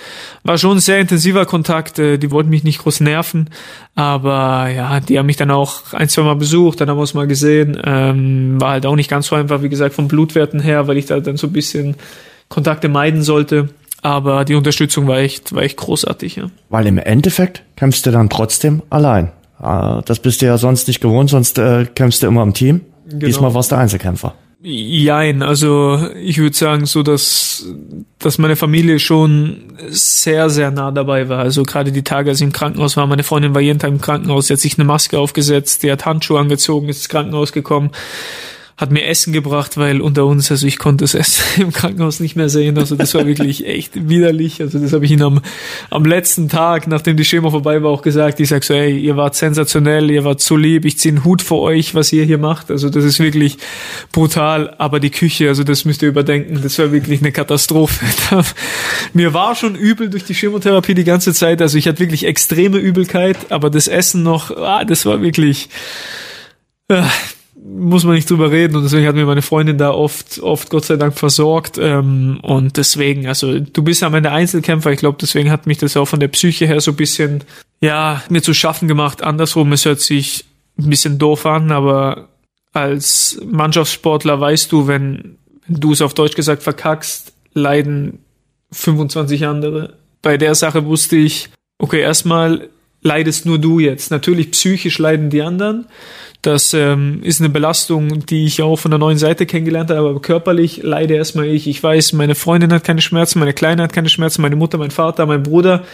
[0.43, 1.99] war schon ein sehr intensiver Kontakt.
[1.99, 3.51] Äh, die wollten mich nicht groß nerven,
[3.95, 7.15] aber ja, die haben mich dann auch ein, zwei Mal besucht, dann haben wir uns
[7.15, 7.81] mal gesehen.
[7.85, 11.07] Ähm, war halt auch nicht ganz so einfach, wie gesagt, vom Blutwerten her, weil ich
[11.07, 11.97] da dann so ein bisschen
[12.49, 13.71] Kontakte meiden sollte.
[14.01, 16.51] Aber die Unterstützung war echt, war echt großartig, ja.
[16.69, 19.33] Weil im Endeffekt kämpfst du dann trotzdem allein.
[19.61, 22.83] Ah, das bist du ja sonst nicht gewohnt, sonst äh, kämpfst du immer im Team.
[23.07, 23.27] Genau.
[23.27, 24.35] Diesmal warst du Einzelkämpfer.
[24.61, 27.65] Jein, also ich würde sagen so, dass,
[28.19, 31.39] dass meine Familie schon sehr, sehr nah dabei war.
[31.39, 34.01] Also gerade die Tage, als ich im Krankenhaus war, meine Freundin war jeden Tag im
[34.01, 37.93] Krankenhaus, sie hat sich eine Maske aufgesetzt, die hat Handschuhe angezogen, ist ins Krankenhaus gekommen
[38.79, 42.37] hat mir Essen gebracht, weil unter uns, also ich konnte das Essen im Krankenhaus nicht
[42.37, 42.79] mehr sehen.
[42.79, 44.61] Also das war wirklich echt widerlich.
[44.61, 45.41] Also das habe ich Ihnen am,
[45.91, 48.39] am letzten Tag, nachdem die Chemo vorbei war, auch gesagt.
[48.39, 51.43] Ich sag so, ey, ihr wart sensationell, ihr wart so lieb, ich ziehe einen Hut
[51.43, 52.71] vor euch, was ihr hier macht.
[52.71, 53.59] Also das ist wirklich
[54.13, 54.77] brutal.
[54.79, 58.07] Aber die Küche, also das müsst ihr überdenken, das war wirklich eine Katastrophe.
[59.13, 61.61] mir war schon übel durch die Chemotherapie die ganze Zeit.
[61.61, 65.69] Also ich hatte wirklich extreme Übelkeit, aber das Essen noch, ah, das war wirklich.
[66.87, 67.03] Äh,
[67.69, 70.85] muss man nicht drüber reden und deswegen hat mir meine Freundin da oft, oft Gott
[70.85, 75.51] sei Dank versorgt ähm, und deswegen, also du bist am Ende Einzelkämpfer, ich glaube, deswegen
[75.51, 77.45] hat mich das auch von der Psyche her so ein bisschen,
[77.81, 79.23] ja, mir zu schaffen gemacht.
[79.23, 80.45] Andersrum, es hört sich
[80.79, 82.29] ein bisschen doof an, aber
[82.73, 88.21] als Mannschaftssportler weißt du, wenn, wenn du es auf Deutsch gesagt verkackst, leiden
[88.73, 89.95] 25 andere.
[90.23, 92.69] Bei der Sache wusste ich, okay, erstmal
[93.03, 94.11] leidest nur du jetzt.
[94.11, 95.87] Natürlich psychisch leiden die anderen.
[96.43, 100.21] Das ähm, ist eine Belastung, die ich auch von der neuen Seite kennengelernt habe, aber
[100.21, 101.67] körperlich leide erstmal ich.
[101.67, 104.93] Ich weiß, meine Freundin hat keine Schmerzen, meine Kleine hat keine Schmerzen, meine Mutter, mein
[104.93, 105.85] Vater, mein Bruder.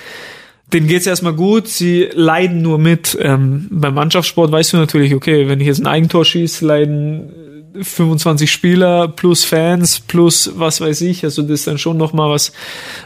[0.73, 3.17] Denen geht's erstmal gut, sie leiden nur mit.
[3.21, 7.33] Ähm, beim Mannschaftssport weißt du natürlich, okay, wenn ich jetzt ein Eigentor schieße, leiden
[7.81, 11.25] 25 Spieler plus Fans plus was weiß ich.
[11.25, 12.53] Also das ist dann schon nochmal was,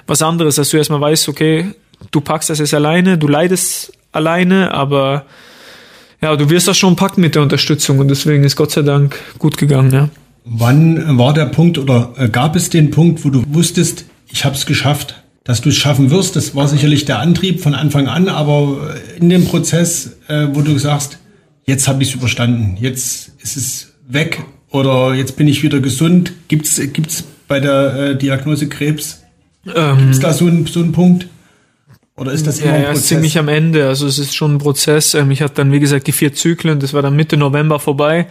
[0.07, 1.72] was anderes, dass du erstmal weißt, okay,
[2.11, 5.24] du packst das jetzt alleine, du leidest alleine, aber
[6.20, 9.18] ja, du wirst das schon packen mit der Unterstützung und deswegen ist Gott sei Dank
[9.38, 10.09] gut gegangen, ja.
[10.44, 14.55] Wann war der Punkt oder äh, gab es den Punkt, wo du wusstest, ich habe
[14.55, 16.36] es geschafft, dass du es schaffen wirst?
[16.36, 20.78] Das war sicherlich der Antrieb von Anfang an, aber in dem Prozess, äh, wo du
[20.78, 21.18] sagst,
[21.66, 26.32] jetzt habe ich es überstanden, jetzt ist es weg oder jetzt bin ich wieder gesund.
[26.49, 29.22] Gibt's gibt's bei der äh, Diagnose Krebs
[29.74, 31.28] ähm, gibt's da so einen so einen Punkt?
[32.18, 33.10] Oder ist das immer ja, ein Prozess?
[33.10, 33.86] Ja, ziemlich am Ende.
[33.86, 35.14] Also es ist schon ein Prozess.
[35.14, 36.80] Ähm, ich hatte dann, wie gesagt, die vier Zyklen.
[36.80, 38.26] Das war dann Mitte November vorbei.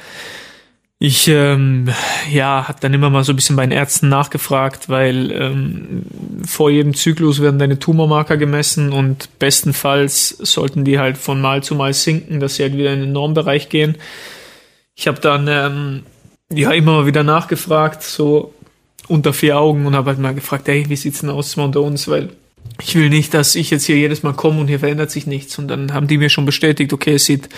[0.99, 1.89] Ich ähm,
[2.31, 6.03] ja, habe dann immer mal so ein bisschen bei den Ärzten nachgefragt, weil ähm,
[6.43, 11.75] vor jedem Zyklus werden deine Tumormarker gemessen und bestenfalls sollten die halt von Mal zu
[11.75, 13.95] Mal sinken, dass sie halt wieder in den Normbereich gehen.
[14.95, 16.03] Ich habe dann ähm,
[16.51, 18.55] ja immer mal wieder nachgefragt, so
[19.07, 22.07] unter vier Augen und habe halt mal gefragt, hey, wie sieht's denn aus unter uns,
[22.07, 22.29] weil
[22.80, 25.58] ich will nicht, dass ich jetzt hier jedes Mal komme und hier verändert sich nichts.
[25.58, 27.49] Und dann haben die mir schon bestätigt, okay, es sieht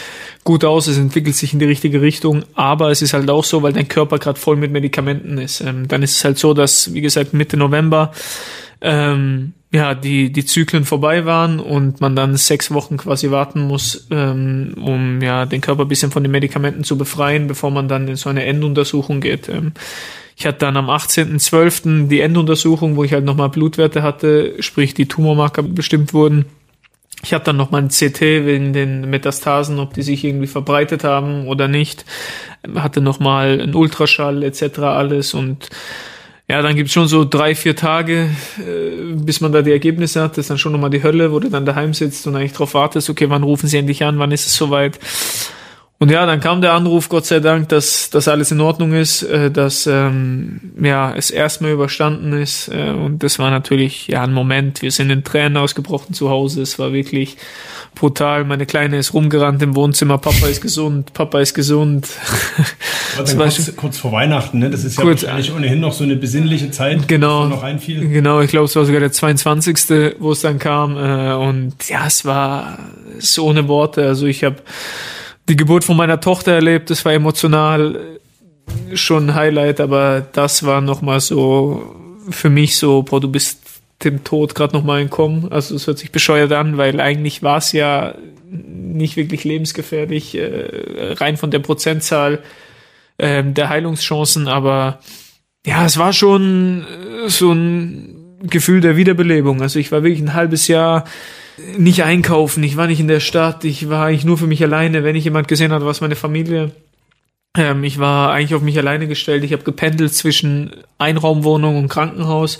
[0.43, 3.61] gut aus, es entwickelt sich in die richtige Richtung, aber es ist halt auch so,
[3.61, 5.61] weil dein Körper gerade voll mit Medikamenten ist.
[5.61, 8.13] Ähm, dann ist es halt so, dass, wie gesagt, Mitte November
[8.81, 14.07] ähm, ja, die, die Zyklen vorbei waren und man dann sechs Wochen quasi warten muss,
[14.09, 18.15] ähm, um ja den Körper bisschen von den Medikamenten zu befreien, bevor man dann in
[18.15, 19.47] so eine Enduntersuchung geht.
[19.47, 19.73] Ähm,
[20.35, 22.07] ich hatte dann am 18.12.
[22.07, 26.45] die Enduntersuchung, wo ich halt nochmal Blutwerte hatte, sprich die Tumormarker bestimmt wurden.
[27.21, 31.47] Ich hatte dann nochmal ein CT wegen den Metastasen, ob die sich irgendwie verbreitet haben
[31.47, 32.05] oder nicht.
[32.75, 34.79] Hatte nochmal ein Ultraschall etc.
[34.79, 35.69] alles und
[36.49, 40.31] ja, dann gibt's schon so drei, vier Tage, äh, bis man da die Ergebnisse hat.
[40.31, 42.73] Das ist dann schon nochmal die Hölle, wo du dann daheim sitzt und eigentlich drauf
[42.73, 44.99] wartest, okay, wann rufen sie endlich an, wann ist es soweit?
[46.01, 49.21] Und ja, dann kam der Anruf, Gott sei Dank, dass, dass alles in Ordnung ist,
[49.23, 52.69] äh, dass ähm, ja, es erstmal überstanden ist.
[52.69, 54.81] Äh, und das war natürlich ja ein Moment.
[54.81, 56.61] Wir sind in Tränen ausgebrochen zu Hause.
[56.61, 57.35] Es war wirklich
[57.95, 58.45] brutal.
[58.45, 60.17] Meine Kleine ist rumgerannt im Wohnzimmer.
[60.19, 62.07] Papa ist gesund, Papa ist gesund.
[63.17, 64.69] das war kurz, kurz, vor Weihnachten, ne?
[64.69, 67.09] Das ist ja kurz, wahrscheinlich ohnehin noch so eine besinnliche Zeit.
[67.09, 67.47] Genau.
[67.47, 68.07] Noch einfiel.
[68.07, 70.95] Genau, ich glaube, es war sogar der 22., wo es dann kam.
[70.95, 72.79] Äh, und ja, es war
[73.17, 74.05] so ohne Worte.
[74.05, 74.55] Also ich habe
[75.49, 76.89] die Geburt von meiner Tochter erlebt.
[76.89, 78.19] Das war emotional
[78.93, 81.95] schon ein Highlight, aber das war nochmal so
[82.29, 83.59] für mich so, boah, du bist
[84.03, 85.51] dem Tod gerade nochmal entkommen.
[85.51, 88.13] Also es hört sich bescheuert an, weil eigentlich war es ja
[88.49, 92.39] nicht wirklich lebensgefährlich, äh, rein von der Prozentzahl
[93.17, 94.99] äh, der Heilungschancen, aber
[95.65, 96.85] ja, es war schon
[97.27, 99.61] so ein Gefühl der Wiederbelebung.
[99.61, 101.03] Also ich war wirklich ein halbes Jahr
[101.77, 105.03] nicht einkaufen, ich war nicht in der Stadt, ich war eigentlich nur für mich alleine.
[105.03, 106.71] Wenn ich jemand gesehen hat, was meine Familie.
[107.57, 109.43] Ähm, ich war eigentlich auf mich alleine gestellt.
[109.43, 112.59] Ich habe gependelt zwischen Einraumwohnung und Krankenhaus.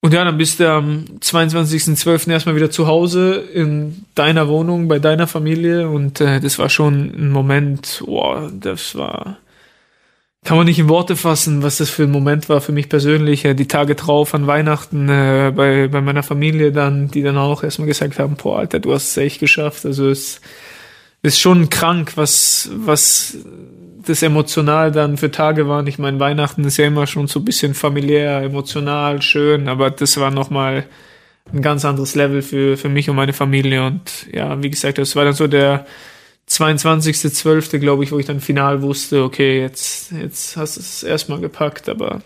[0.00, 2.30] Und ja, dann bist du am 22.12.
[2.30, 5.88] erstmal wieder zu Hause in deiner Wohnung, bei deiner Familie.
[5.88, 9.38] Und äh, das war schon ein Moment, boah, das war
[10.44, 13.42] kann man nicht in Worte fassen, was das für ein Moment war für mich persönlich.
[13.42, 17.88] Die Tage drauf an Weihnachten äh, bei, bei meiner Familie dann, die dann auch erstmal
[17.88, 19.84] gesagt haben, boah, Alter, du hast es echt geschafft.
[19.84, 20.40] Also es
[21.22, 23.36] ist schon krank, was, was
[24.06, 25.86] das emotional dann für Tage waren.
[25.86, 30.18] Ich meine, Weihnachten ist ja immer schon so ein bisschen familiär, emotional, schön, aber das
[30.18, 30.86] war nochmal
[31.52, 33.86] ein ganz anderes Level für, für mich und meine Familie.
[33.86, 35.86] Und ja, wie gesagt, das war dann so der,
[36.48, 41.40] 22.12., glaube ich, wo ich dann final wusste, okay, jetzt, jetzt hast du es erstmal
[41.40, 42.22] gepackt, aber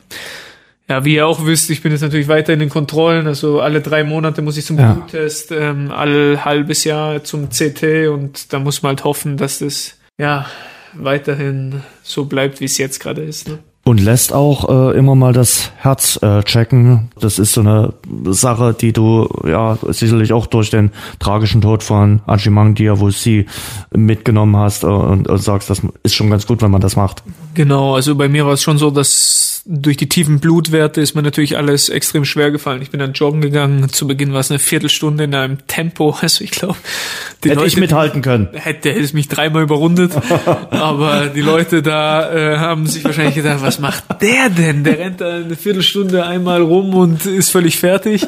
[0.88, 3.80] ja, wie ihr auch wisst, ich bin jetzt natürlich weiter in den Kontrollen, also alle
[3.80, 4.92] drei Monate muss ich zum ja.
[4.92, 9.94] Bluttest, ähm, alle halbes Jahr zum CT und da muss man halt hoffen, dass das
[10.18, 10.46] ja
[10.92, 13.48] weiterhin so bleibt, wie es jetzt gerade ist.
[13.48, 13.58] Ne?
[13.84, 17.10] Und lässt auch äh, immer mal das Herz äh, checken.
[17.18, 17.94] Das ist so eine
[18.26, 23.46] Sache, die du ja sicherlich auch durch den tragischen Tod von Ajimang Diawusi
[23.90, 27.24] mitgenommen hast äh, und, und sagst, das ist schon ganz gut, wenn man das macht.
[27.54, 31.22] Genau, also bei mir war es schon so, dass durch die tiefen Blutwerte ist mir
[31.22, 32.82] natürlich alles extrem schwer gefallen.
[32.82, 33.88] Ich bin dann joggen gegangen.
[33.90, 36.16] Zu Beginn war es eine Viertelstunde in einem Tempo.
[36.22, 36.76] Also ich glaube,
[37.42, 38.48] hätte Leute, ich mithalten können.
[38.52, 40.12] Hätte, hätte es mich dreimal überrundet.
[40.70, 44.84] Aber die Leute da äh, haben sich wahrscheinlich gedacht, was macht der denn?
[44.84, 48.26] Der rennt da eine Viertelstunde einmal rum und ist völlig fertig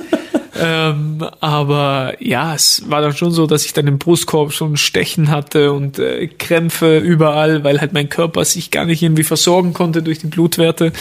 [0.57, 5.31] ähm, aber ja, es war dann schon so, dass ich dann im Brustkorb schon Stechen
[5.31, 10.03] hatte und äh, Krämpfe überall, weil halt mein Körper sich gar nicht irgendwie versorgen konnte
[10.03, 10.93] durch die Blutwerte.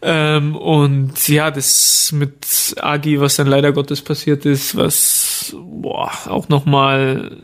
[0.00, 6.48] Ähm, und ja, das mit Agi, was dann leider Gottes passiert ist, was boah, auch
[6.48, 7.38] nochmal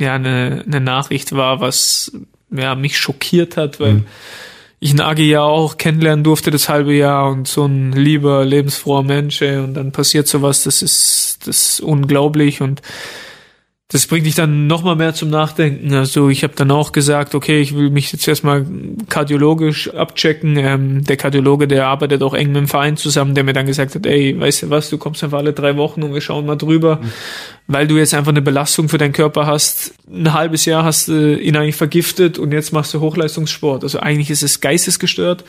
[0.00, 2.12] ja eine, eine Nachricht war, was
[2.50, 4.06] ja mich schockiert hat, weil mhm
[4.82, 9.40] ich Nagi ja auch kennenlernen durfte das halbe Jahr und so ein lieber, lebensfroher Mensch,
[9.40, 12.60] ey, und dann passiert sowas, das ist, das ist unglaublich.
[12.60, 12.82] Und
[13.92, 15.92] das bringt dich dann nochmal mehr zum Nachdenken.
[15.92, 18.64] Also ich habe dann auch gesagt, okay, ich will mich jetzt erstmal
[19.10, 20.56] kardiologisch abchecken.
[20.56, 23.94] Ähm, der Kardiologe, der arbeitet auch eng mit dem Verein zusammen, der mir dann gesagt
[23.94, 26.56] hat, ey, weißt du was, du kommst einfach alle drei Wochen und wir schauen mal
[26.56, 27.12] drüber, mhm.
[27.66, 29.92] weil du jetzt einfach eine Belastung für deinen Körper hast.
[30.10, 33.82] Ein halbes Jahr hast du ihn eigentlich vergiftet und jetzt machst du Hochleistungssport.
[33.82, 35.44] Also eigentlich ist es geistesgestört.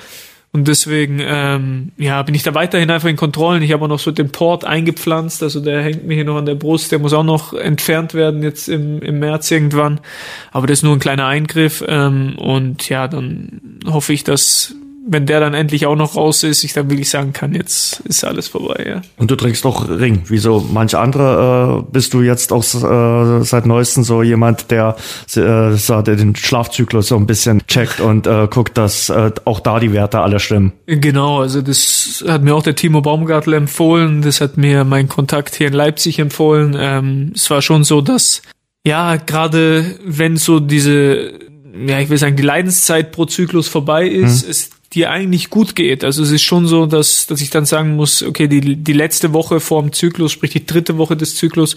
[0.56, 3.64] Und deswegen, ähm, ja, bin ich da weiterhin einfach in Kontrollen.
[3.64, 6.46] Ich habe auch noch so den Port eingepflanzt, also der hängt mir hier noch an
[6.46, 10.00] der Brust, der muss auch noch entfernt werden jetzt im, im März irgendwann.
[10.52, 11.84] Aber das ist nur ein kleiner Eingriff.
[11.88, 14.76] Ähm, und ja, dann hoffe ich, dass
[15.06, 18.24] wenn der dann endlich auch noch raus ist, ich dann wirklich sagen kann, jetzt ist
[18.24, 19.02] alles vorbei, ja.
[19.18, 23.44] Und du trägst doch Ring, wie so manche andere, äh, bist du jetzt auch äh,
[23.44, 24.96] seit neuestem so jemand, der
[25.36, 29.92] äh, den Schlafzyklus so ein bisschen checkt und äh, guckt, dass äh, auch da die
[29.92, 30.72] Werte alle stimmen.
[30.86, 35.56] Genau, also das hat mir auch der Timo Baumgartel empfohlen, das hat mir mein Kontakt
[35.56, 36.78] hier in Leipzig empfohlen.
[36.80, 38.42] Ähm, es war schon so, dass
[38.86, 41.34] ja, gerade wenn so diese
[41.88, 44.52] ja, ich will sagen, die Leidenszeit pro Zyklus vorbei ist, mhm.
[44.52, 46.04] ist dir eigentlich gut geht.
[46.04, 49.34] Also es ist schon so, dass, dass ich dann sagen muss, okay, die, die letzte
[49.34, 51.76] Woche vorm Zyklus, sprich die dritte Woche des Zyklus,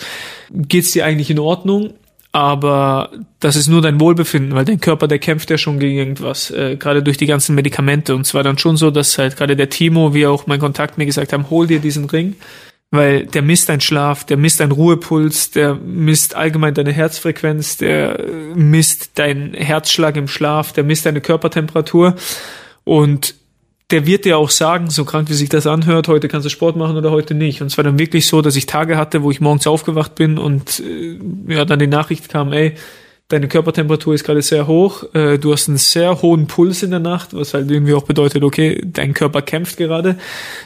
[0.50, 1.94] geht's dir eigentlich in Ordnung.
[2.32, 6.50] Aber das ist nur dein Wohlbefinden, weil dein Körper, der kämpft ja schon gegen irgendwas,
[6.50, 8.14] äh, gerade durch die ganzen Medikamente.
[8.14, 11.06] Und zwar dann schon so, dass halt gerade der Timo, wie auch mein Kontakt mir
[11.06, 12.36] gesagt haben, hol dir diesen Ring,
[12.90, 18.22] weil der misst deinen Schlaf, der misst deinen Ruhepuls, der misst allgemein deine Herzfrequenz, der
[18.54, 22.16] misst deinen Herzschlag im Schlaf, der misst deine Körpertemperatur.
[22.86, 23.34] Und
[23.90, 26.76] der wird dir auch sagen, so krank wie sich das anhört, heute kannst du Sport
[26.76, 27.60] machen oder heute nicht.
[27.60, 30.38] Und es war dann wirklich so, dass ich Tage hatte, wo ich morgens aufgewacht bin
[30.38, 31.18] und äh,
[31.48, 32.74] ja, dann die Nachricht kam, ey,
[33.28, 37.00] deine Körpertemperatur ist gerade sehr hoch, äh, du hast einen sehr hohen Puls in der
[37.00, 40.16] Nacht, was halt irgendwie auch bedeutet, okay, dein Körper kämpft gerade.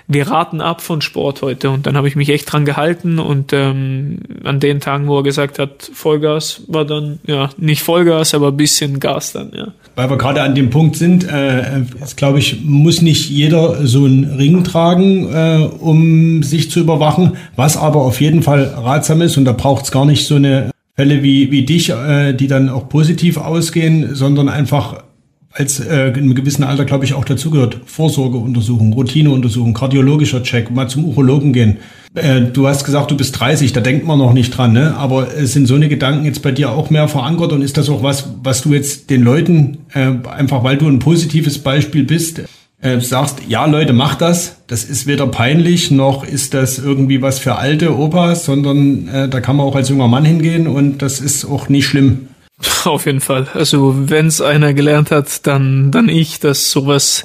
[0.07, 3.55] Wir raten ab von Sport heute und dann habe ich mich echt dran gehalten und
[3.55, 8.53] ähm, an den Tagen, wo er gesagt hat, Vollgas, war dann ja nicht Vollgas, aber
[8.53, 9.69] bisschen Gas dann, ja.
[9.97, 14.05] Weil wir gerade an dem Punkt sind, äh, ist, glaube ich, muss nicht jeder so
[14.05, 19.39] einen Ring tragen, äh, um sich zu überwachen, was aber auf jeden Fall ratsam ist
[19.39, 20.71] und da braucht es gar nicht so eine
[21.01, 25.03] Fälle wie, wie dich, äh, die dann auch positiv ausgehen, sondern einfach
[25.51, 27.81] als äh, in einem gewissen Alter, glaube ich, auch dazugehört.
[27.87, 31.79] Vorsorgeuntersuchung, Routineuntersuchung, kardiologischer Check, mal zum Urologen gehen.
[32.15, 34.95] Äh, du hast gesagt, du bist 30, da denkt man noch nicht dran, ne?
[34.95, 37.89] Aber äh, sind so eine Gedanken jetzt bei dir auch mehr verankert und ist das
[37.89, 42.43] auch was, was du jetzt den Leuten, äh, einfach weil du ein positives Beispiel bist,
[42.83, 44.57] äh, sagst, ja Leute, macht das.
[44.67, 49.41] Das ist weder peinlich, noch ist das irgendwie was für alte Opas, sondern äh, da
[49.41, 52.29] kann man auch als junger Mann hingehen und das ist auch nicht schlimm.
[52.85, 53.49] Auf jeden Fall.
[53.55, 57.25] Also wenn es einer gelernt hat, dann, dann ich, dass sowas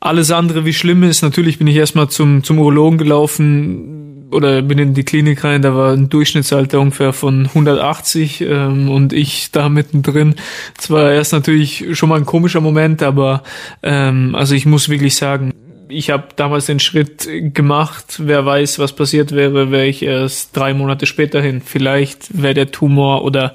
[0.00, 1.22] alles andere wie schlimm ist.
[1.22, 5.74] Natürlich bin ich erstmal zum, zum Urologen gelaufen, oder bin in die Klinik rein, da
[5.74, 10.34] war ein Durchschnittsalter ungefähr von 180 ähm, und ich da mittendrin.
[10.78, 13.42] Es war erst natürlich schon mal ein komischer Moment, aber
[13.82, 15.54] ähm, also ich muss wirklich sagen,
[15.88, 18.16] ich habe damals den Schritt gemacht.
[18.18, 21.60] Wer weiß, was passiert wäre, wäre ich erst drei Monate später hin.
[21.64, 23.54] Vielleicht wäre der Tumor oder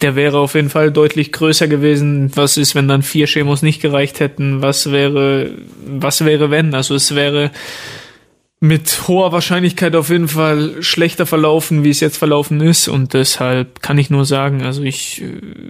[0.00, 2.32] der wäre auf jeden Fall deutlich größer gewesen.
[2.34, 4.60] Was ist, wenn dann vier Chemos nicht gereicht hätten?
[4.60, 5.52] Was wäre,
[5.86, 6.74] was wäre wenn?
[6.74, 7.52] Also es wäre
[8.64, 12.88] mit hoher Wahrscheinlichkeit auf jeden Fall schlechter verlaufen, wie es jetzt verlaufen ist.
[12.88, 15.26] Und deshalb kann ich nur sagen, also ich äh,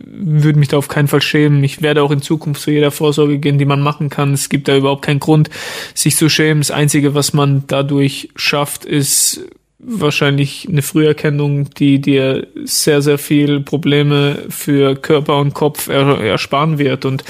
[0.07, 1.64] würde mich da auf keinen Fall schämen.
[1.64, 4.32] Ich werde auch in Zukunft zu jeder Vorsorge gehen, die man machen kann.
[4.32, 5.51] Es gibt da überhaupt keinen Grund,
[5.92, 6.61] sich zu schämen.
[6.61, 9.40] Das Einzige, was man dadurch schafft, ist
[9.80, 17.05] wahrscheinlich eine Früherkennung, die dir sehr, sehr viel Probleme für Körper und Kopf ersparen wird.
[17.05, 17.24] Und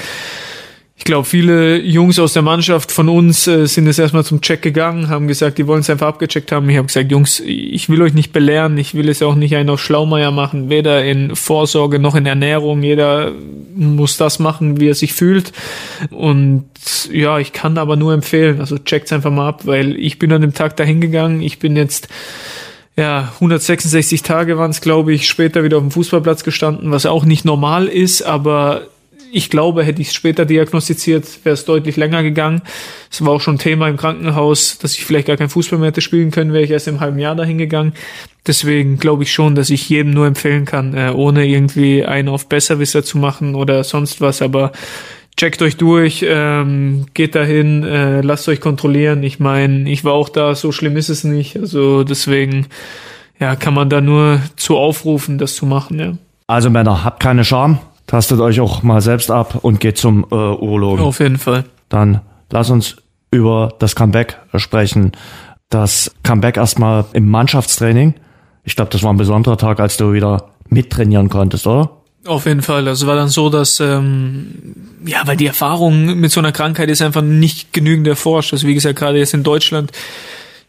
[0.97, 4.61] ich glaube, viele Jungs aus der Mannschaft von uns äh, sind jetzt erstmal zum Check
[4.61, 6.69] gegangen, haben gesagt, die wollen es einfach abgecheckt haben.
[6.69, 9.69] Ich habe gesagt, Jungs, ich will euch nicht belehren, ich will es auch nicht einen
[9.69, 12.81] auf Schlaumeier machen, weder in Vorsorge noch in Ernährung.
[12.81, 13.33] Jeder
[13.75, 15.51] muss das machen, wie er sich fühlt.
[16.11, 16.63] Und
[17.11, 20.41] ja, ich kann aber nur empfehlen, also checkt's einfach mal ab, weil ich bin an
[20.41, 21.41] dem Tag dahin gegangen.
[21.41, 22.07] Ich bin jetzt
[22.97, 27.25] ja, 166 Tage waren es, glaube ich, später wieder auf dem Fußballplatz gestanden, was auch
[27.25, 28.87] nicht normal ist, aber
[29.35, 32.61] ich glaube, hätte ich es später diagnostiziert, wäre es deutlich länger gegangen.
[33.11, 35.99] Es war auch schon Thema im Krankenhaus, dass ich vielleicht gar kein Fußball mehr hätte
[35.99, 37.91] spielen können, wäre ich erst im halben Jahr dahin gegangen.
[38.47, 42.47] Deswegen glaube ich schon, dass ich jedem nur empfehlen kann, äh, ohne irgendwie einen auf
[42.47, 44.41] Besserwisser zu machen oder sonst was.
[44.41, 44.71] Aber
[45.35, 49.21] checkt euch durch, ähm, geht dahin, äh, lasst euch kontrollieren.
[49.21, 51.57] Ich meine, ich war auch da, so schlimm ist es nicht.
[51.57, 52.67] Also deswegen,
[53.37, 56.13] ja, kann man da nur zu aufrufen, das zu machen, ja.
[56.47, 60.35] Also Männer, habt keine Scham, tastet euch auch mal selbst ab und geht zum äh,
[60.35, 61.03] Urologen.
[61.03, 61.65] Auf jeden Fall.
[61.89, 62.97] Dann lass uns
[63.31, 65.11] über das Comeback sprechen.
[65.69, 68.15] Das Comeback erstmal im Mannschaftstraining.
[68.63, 71.91] Ich glaube, das war ein besonderer Tag, als du wieder mittrainieren konntest, oder?
[72.25, 72.87] Auf jeden Fall.
[72.87, 74.75] Also war dann so, dass ähm,
[75.05, 78.53] ja, weil die Erfahrung mit so einer Krankheit ist einfach nicht genügend erforscht.
[78.53, 79.91] Also wie gesagt, gerade jetzt in Deutschland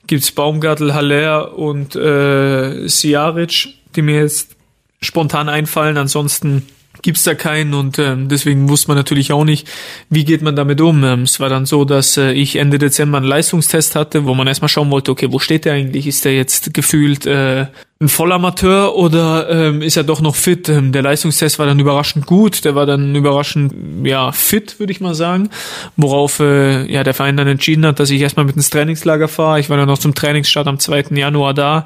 [0.07, 4.55] gibt's Baumgartel, Haller und äh, Siaric, die mir jetzt
[5.01, 5.97] spontan einfallen.
[5.97, 6.67] Ansonsten
[7.03, 9.69] gibt's da keinen und ähm, deswegen wusste man natürlich auch nicht,
[10.11, 11.05] wie geht man damit um.
[11.05, 14.47] Ähm, es war dann so, dass äh, ich Ende Dezember einen Leistungstest hatte, wo man
[14.47, 16.07] erstmal schauen wollte, okay, wo steht der eigentlich?
[16.07, 17.67] Ist der jetzt gefühlt äh,
[17.99, 20.69] ein Vollamateur oder ähm, ist er doch noch fit?
[20.69, 25.01] Ähm, der Leistungstest war dann überraschend gut, der war dann überraschend ja fit, würde ich
[25.01, 25.51] mal sagen,
[25.97, 29.61] worauf äh, ja der Verein dann entschieden hat, dass ich erstmal mit ins Trainingslager fahre.
[29.61, 31.07] Ich war dann noch zum Trainingsstart am 2.
[31.13, 31.85] Januar da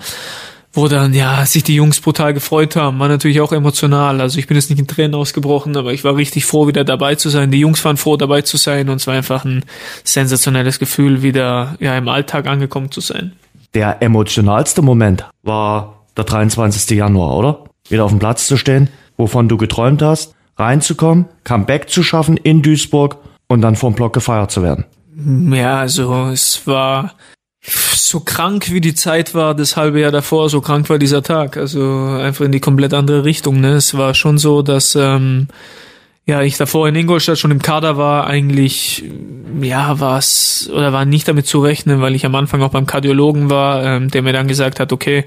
[0.73, 4.21] wo dann ja sich die Jungs brutal gefreut haben, war natürlich auch emotional.
[4.21, 7.17] Also ich bin jetzt nicht in Tränen ausgebrochen, aber ich war richtig froh, wieder dabei
[7.17, 7.51] zu sein.
[7.51, 9.65] Die Jungs waren froh, dabei zu sein und es war einfach ein
[10.05, 13.33] sensationelles Gefühl, wieder ja im Alltag angekommen zu sein.
[13.75, 16.97] Der emotionalste Moment war der 23.
[16.97, 17.65] Januar, oder?
[17.89, 22.63] Wieder auf dem Platz zu stehen, wovon du geträumt hast, reinzukommen, Comeback zu schaffen in
[22.63, 23.17] Duisburg
[23.49, 24.85] und dann vom Block gefeiert zu werden.
[25.53, 27.15] Ja, also es war
[27.63, 31.57] so krank wie die Zeit war, das halbe Jahr davor, so krank war dieser Tag.
[31.57, 33.61] Also einfach in die komplett andere Richtung.
[33.61, 33.75] Ne?
[33.75, 35.49] Es war schon so, dass ähm,
[36.27, 38.27] ja ich davor in Ingolstadt schon im Kader war.
[38.27, 39.05] Eigentlich
[39.61, 42.87] ja war es oder war nicht damit zu rechnen, weil ich am Anfang auch beim
[42.87, 45.25] Kardiologen war, ähm, der mir dann gesagt hat, okay,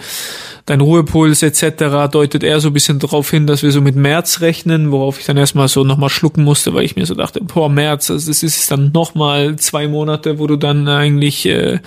[0.66, 2.10] dein Ruhepuls etc.
[2.12, 5.26] deutet eher so ein bisschen darauf hin, dass wir so mit März rechnen, worauf ich
[5.26, 8.44] dann erstmal so nochmal schlucken musste, weil ich mir so dachte, boah, März, also das
[8.44, 11.80] ist dann nochmal zwei Monate, wo du dann eigentlich äh,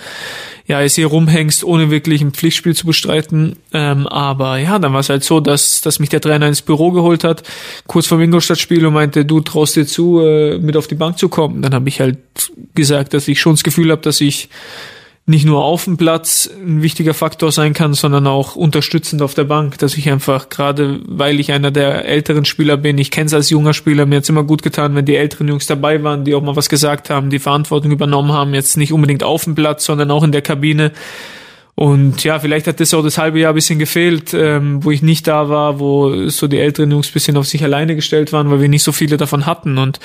[0.67, 3.55] ja jetzt hier rumhängst, ohne wirklich ein Pflichtspiel zu bestreiten.
[3.73, 6.91] Ähm, aber ja, dann war es halt so, dass, dass mich der Trainer ins Büro
[6.91, 7.43] geholt hat,
[7.87, 11.17] kurz vor dem Ingolstadt-Spiel und meinte, du traust dir zu, äh, mit auf die Bank
[11.17, 11.61] zu kommen.
[11.61, 12.17] Dann habe ich halt
[12.75, 14.49] gesagt, dass ich schon das Gefühl habe, dass ich
[15.29, 19.43] nicht nur auf dem Platz ein wichtiger Faktor sein kann, sondern auch unterstützend auf der
[19.43, 23.33] Bank, dass ich einfach gerade, weil ich einer der älteren Spieler bin, ich kenne es
[23.33, 26.33] als junger Spieler, mir hat's immer gut getan, wenn die älteren Jungs dabei waren, die
[26.33, 29.83] auch mal was gesagt haben, die Verantwortung übernommen haben, jetzt nicht unbedingt auf dem Platz,
[29.83, 30.93] sondern auch in der Kabine,
[31.79, 35.27] und ja, vielleicht hat das auch das halbe Jahr bisschen gefehlt, ähm, wo ich nicht
[35.27, 38.67] da war, wo so die älteren Jungs bisschen auf sich alleine gestellt waren, weil wir
[38.67, 39.77] nicht so viele davon hatten.
[39.77, 39.99] Und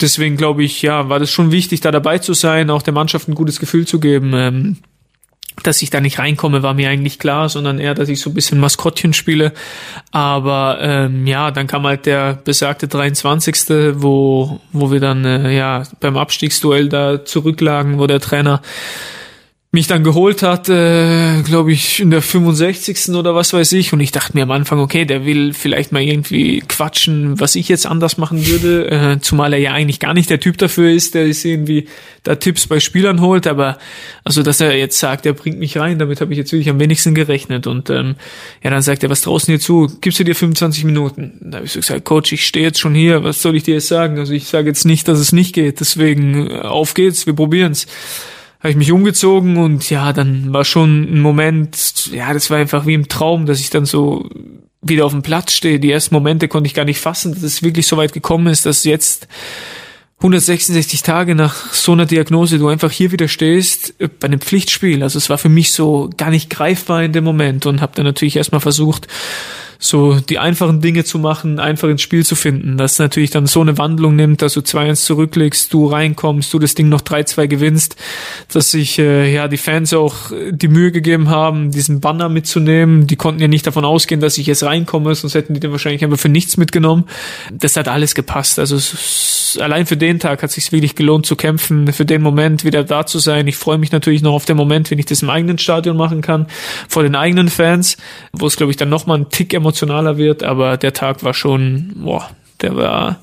[0.00, 3.28] deswegen glaube ich, ja, war das schon wichtig, da dabei zu sein, auch der Mannschaft
[3.28, 4.32] ein gutes Gefühl zu geben.
[4.34, 4.76] Ähm,
[5.62, 8.34] dass ich da nicht reinkomme, war mir eigentlich klar, sondern eher, dass ich so ein
[8.34, 9.52] bisschen Maskottchen spiele.
[10.10, 15.84] Aber ähm, ja, dann kam halt der besagte 23., wo, wo wir dann äh, ja
[16.00, 18.62] beim Abstiegsduell da zurücklagen, wo der Trainer
[19.74, 23.10] mich dann geholt hat, äh, glaube ich, in der 65.
[23.10, 23.92] oder was weiß ich.
[23.92, 27.68] Und ich dachte mir am Anfang, okay, der will vielleicht mal irgendwie quatschen, was ich
[27.68, 28.90] jetzt anders machen würde.
[28.90, 31.88] Äh, zumal er ja eigentlich gar nicht der Typ dafür ist, der sich irgendwie
[32.22, 33.46] da Tipps bei Spielern holt.
[33.46, 33.76] Aber
[34.22, 36.80] also, dass er jetzt sagt, er bringt mich rein, damit habe ich jetzt wirklich am
[36.80, 37.66] wenigsten gerechnet.
[37.66, 38.14] Und ähm,
[38.62, 39.90] ja, dann sagt er, was draußen hier zu?
[40.00, 41.32] Gibst du dir 25 Minuten?
[41.42, 43.74] Da habe ich so gesagt, Coach, ich stehe jetzt schon hier, was soll ich dir
[43.74, 44.18] jetzt sagen?
[44.18, 45.80] Also ich sage jetzt nicht, dass es nicht geht.
[45.80, 47.86] Deswegen äh, auf geht's, wir probieren's
[48.64, 52.86] habe ich mich umgezogen und ja, dann war schon ein Moment, ja, das war einfach
[52.86, 54.26] wie im Traum, dass ich dann so
[54.80, 55.78] wieder auf dem Platz stehe.
[55.78, 58.64] Die ersten Momente konnte ich gar nicht fassen, dass es wirklich so weit gekommen ist,
[58.64, 59.28] dass jetzt
[60.20, 65.02] 166 Tage nach so einer Diagnose, du einfach hier wieder stehst äh, bei einem Pflichtspiel.
[65.02, 68.06] Also es war für mich so gar nicht greifbar in dem Moment und habe dann
[68.06, 69.08] natürlich erstmal versucht,
[69.84, 72.78] so die einfachen Dinge zu machen, einfach ins Spiel zu finden.
[72.78, 76.74] Das natürlich dann so eine Wandlung nimmt, dass du 2-1 zurücklegst, du reinkommst, du das
[76.74, 77.96] Ding noch 3-2 gewinnst,
[78.50, 80.14] dass sich äh, ja die Fans auch
[80.50, 83.06] die Mühe gegeben haben, diesen Banner mitzunehmen.
[83.06, 86.02] Die konnten ja nicht davon ausgehen, dass ich jetzt reinkomme, sonst hätten die den wahrscheinlich
[86.02, 87.04] einfach für nichts mitgenommen.
[87.52, 88.58] Das hat alles gepasst.
[88.58, 88.78] Also
[89.60, 92.84] allein für den Tag hat es sich wirklich gelohnt zu kämpfen, für den Moment wieder
[92.84, 93.46] da zu sein.
[93.48, 96.22] Ich freue mich natürlich noch auf den Moment, wenn ich das im eigenen Stadion machen
[96.22, 96.46] kann,
[96.88, 97.96] vor den eigenen Fans,
[98.32, 101.92] wo es glaube ich dann nochmal ein Tick emotionaler wird, aber der Tag war schon,
[101.96, 102.30] boah,
[102.62, 103.20] der war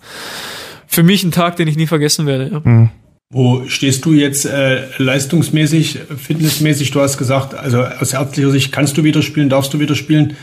[0.87, 2.49] für mich ein Tag, den ich nie vergessen werde.
[2.51, 2.61] Ja.
[2.63, 2.89] Mhm.
[3.33, 6.91] Wo stehst du jetzt äh, leistungsmäßig, fitnessmäßig?
[6.91, 10.35] Du hast gesagt, also aus ärztlicher Sicht kannst du wieder spielen, darfst du wieder spielen.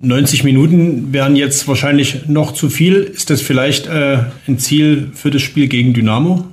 [0.00, 2.94] 90 Minuten wären jetzt wahrscheinlich noch zu viel.
[2.94, 6.46] Ist das vielleicht äh, ein Ziel für das Spiel gegen Dynamo?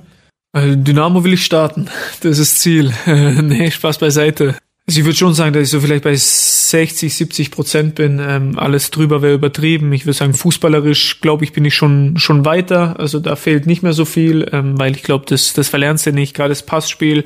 [0.52, 1.86] Äh, Dynamo will ich starten.
[2.20, 2.92] Das ist das Ziel.
[3.06, 4.56] nee, Spaß beiseite.
[4.90, 8.20] Also ich würde schon sagen, dass ich so vielleicht bei 60, 70 Prozent bin.
[8.20, 9.92] Ähm, alles drüber wäre übertrieben.
[9.92, 12.98] Ich würde sagen, fußballerisch, glaube ich, bin ich schon schon weiter.
[12.98, 16.12] Also da fehlt nicht mehr so viel, ähm, weil ich glaube, das, das verlernst du
[16.12, 16.34] nicht.
[16.34, 17.22] Gerade das Passspiel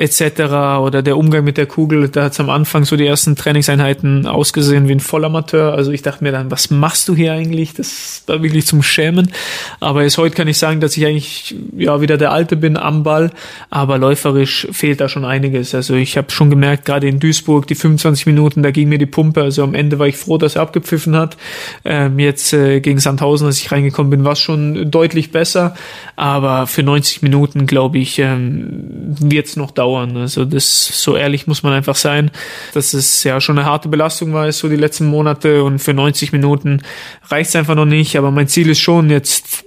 [0.00, 0.80] etc.
[0.80, 4.26] oder der Umgang mit der Kugel, da hat es am Anfang so die ersten Trainingseinheiten
[4.26, 5.74] ausgesehen wie ein Vollamateur.
[5.74, 7.74] Also ich dachte mir dann, was machst du hier eigentlich?
[7.74, 9.30] Das war wirklich zum Schämen.
[9.78, 13.02] Aber jetzt heute kann ich sagen, dass ich eigentlich ja wieder der Alte bin am
[13.02, 13.30] Ball,
[13.68, 15.74] aber läuferisch fehlt da schon einiges.
[15.74, 19.04] Also ich habe schon gemerkt, gerade in Duisburg, die 25 Minuten, da ging mir die
[19.04, 19.42] Pumpe.
[19.42, 21.36] Also am Ende war ich froh, dass er abgepfiffen hat.
[21.84, 25.74] Ähm, jetzt äh, gegen Sandhausen, als ich reingekommen bin, war es schon deutlich besser.
[26.16, 28.84] Aber für 90 Minuten, glaube ich, ähm,
[29.20, 30.16] wird es noch dauern dauern.
[30.16, 32.30] Also das, so ehrlich muss man einfach sein,
[32.74, 36.32] dass es ja schon eine harte Belastung war, so die letzten Monate und für 90
[36.32, 36.82] Minuten
[37.28, 38.16] reicht es einfach noch nicht.
[38.16, 39.64] Aber mein Ziel ist schon jetzt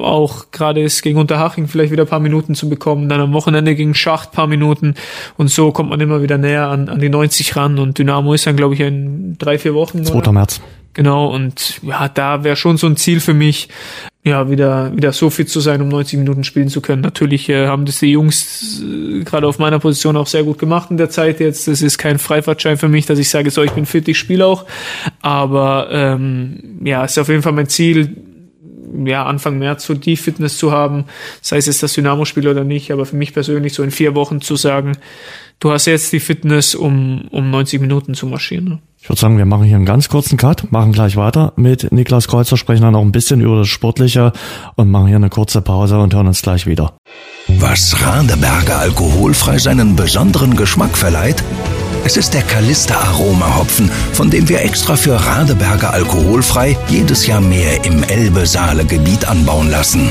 [0.00, 3.74] auch gerade es gegen Unterhaching vielleicht wieder ein paar Minuten zu bekommen, dann am Wochenende
[3.74, 4.94] gegen Schacht paar Minuten
[5.36, 8.46] und so kommt man immer wieder näher an, an die 90 ran und Dynamo ist
[8.46, 10.04] dann glaube ich in drei, vier Wochen.
[10.04, 10.14] 2.
[10.14, 10.32] Oder?
[10.32, 10.60] März.
[10.96, 13.68] Genau, und ja, da wäre schon so ein Ziel für mich,
[14.24, 17.02] ja, wieder, wieder so fit zu sein, um 90 Minuten spielen zu können.
[17.02, 20.90] Natürlich äh, haben das die Jungs äh, gerade auf meiner Position auch sehr gut gemacht
[20.90, 21.68] in der Zeit jetzt.
[21.68, 24.46] Das ist kein Freifahrtschein für mich, dass ich sage, so, ich bin fit, ich spiele
[24.46, 24.64] auch.
[25.20, 28.16] Aber ähm, ja, ist auf jeden Fall mein Ziel,
[29.04, 31.04] ja, Anfang März so die Fitness zu haben,
[31.42, 34.40] sei es jetzt das Dynamo-Spiel oder nicht, aber für mich persönlich so in vier Wochen
[34.40, 34.96] zu sagen,
[35.60, 38.64] du hast jetzt die Fitness, um, um 90 Minuten zu marschieren.
[38.64, 38.78] Ne?
[39.00, 42.26] Ich würde sagen, wir machen hier einen ganz kurzen Cut, machen gleich weiter mit Niklas
[42.26, 44.32] Kreuzer, sprechen dann noch ein bisschen über das Sportliche
[44.74, 46.96] und machen hier eine kurze Pause und hören uns gleich wieder.
[47.46, 51.44] Was Radeberger alkoholfrei seinen besonderen Geschmack verleiht?
[52.04, 57.40] Es ist der Kalister Aroma Hopfen, von dem wir extra für Radeberger alkoholfrei jedes Jahr
[57.40, 60.10] mehr im Elbe-Saale-Gebiet anbauen lassen.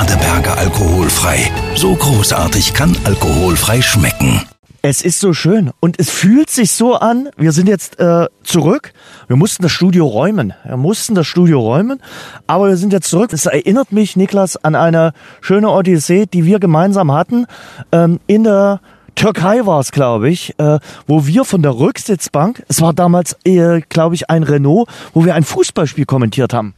[0.00, 1.50] Radeberger alkoholfrei.
[1.74, 4.40] So großartig kann alkoholfrei schmecken.
[4.80, 7.28] Es ist so schön und es fühlt sich so an.
[7.36, 8.94] Wir sind jetzt äh, zurück.
[9.28, 10.54] Wir mussten das Studio räumen.
[10.64, 12.00] Wir mussten das Studio räumen,
[12.46, 13.34] aber wir sind jetzt zurück.
[13.34, 17.44] Es erinnert mich, Niklas, an eine schöne Odyssee, die wir gemeinsam hatten.
[17.92, 18.80] Ähm, in der
[19.16, 23.82] Türkei war es, glaube ich, äh, wo wir von der Rücksitzbank, es war damals, äh,
[23.90, 26.72] glaube ich, ein Renault, wo wir ein Fußballspiel kommentiert haben.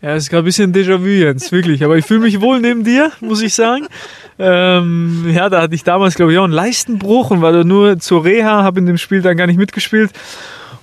[0.00, 1.82] Ja, es ist gerade ein bisschen Déjà-vu, Jens, wirklich.
[1.82, 3.88] Aber ich fühle mich wohl neben dir, muss ich sagen.
[4.38, 7.98] Ähm, ja, da hatte ich damals, glaube ich, auch einen Leistenbruch und war da nur
[7.98, 10.12] zur Reha, habe in dem Spiel dann gar nicht mitgespielt.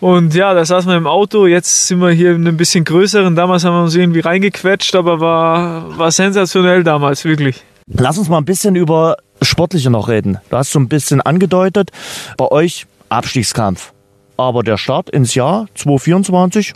[0.01, 1.47] Und ja, da saßen wir im Auto.
[1.47, 3.35] Jetzt sind wir hier in einem bisschen größeren.
[3.35, 7.63] Damals haben wir uns irgendwie reingequetscht, aber war, war sensationell damals, wirklich.
[7.87, 10.39] Lass uns mal ein bisschen über Sportliche noch reden.
[10.49, 11.91] Du hast so ein bisschen angedeutet,
[12.35, 13.93] bei euch Abstiegskampf.
[14.35, 16.73] Aber der Start ins Jahr 2024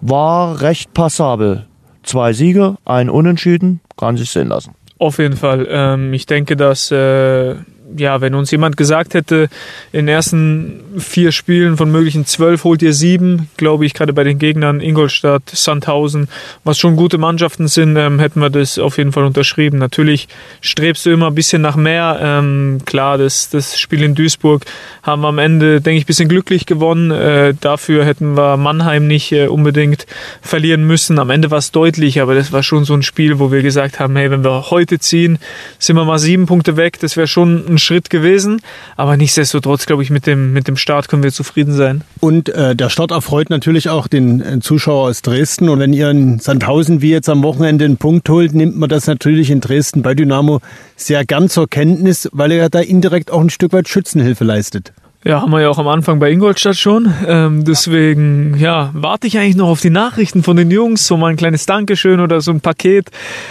[0.00, 1.66] war recht passabel.
[2.02, 4.74] Zwei Siege, ein Unentschieden, kann sich sehen lassen.
[4.98, 5.66] Auf jeden Fall.
[5.70, 7.54] Ähm, ich denke, dass äh,
[7.96, 9.48] ja, wenn uns jemand gesagt hätte,
[9.92, 14.24] in den ersten vier Spielen von möglichen zwölf holt ihr sieben, glaube ich, gerade bei
[14.24, 16.28] den Gegnern Ingolstadt, Sandhausen,
[16.64, 19.78] was schon gute Mannschaften sind, ähm, hätten wir das auf jeden Fall unterschrieben.
[19.78, 20.28] Natürlich
[20.60, 22.18] strebst du immer ein bisschen nach mehr.
[22.22, 24.64] Ähm, klar, das, das Spiel in Duisburg
[25.02, 27.10] haben wir am Ende, denke ich, ein bisschen glücklich gewonnen.
[27.10, 30.06] Äh, dafür hätten wir Mannheim nicht äh, unbedingt
[30.42, 31.18] verlieren müssen.
[31.18, 33.98] Am Ende war es deutlich, aber das war schon so ein Spiel, wo wir gesagt
[33.98, 35.38] haben, hey, wenn wir heute ziehen,
[35.78, 36.98] sind wir mal sieben Punkte weg.
[37.00, 38.60] Das wäre schon ein Schritt gewesen.
[38.96, 42.02] Aber nichtsdestotrotz, glaube ich, mit dem, mit dem Start können wir zufrieden sein.
[42.20, 45.68] Und äh, der Start erfreut natürlich auch den äh, Zuschauer aus Dresden.
[45.68, 49.06] Und wenn ihr in Sandhausen wie jetzt am Wochenende einen Punkt holt, nimmt man das
[49.06, 50.60] natürlich in Dresden bei Dynamo
[50.96, 54.92] sehr gern zur Kenntnis, weil er da indirekt auch ein Stück weit Schützenhilfe leistet.
[55.22, 57.12] Ja, haben wir ja auch am Anfang bei Ingolstadt schon.
[57.26, 61.26] Ähm, deswegen, ja, warte ich eigentlich noch auf die Nachrichten von den Jungs, so mal
[61.26, 63.10] ein kleines Dankeschön oder so ein Paket,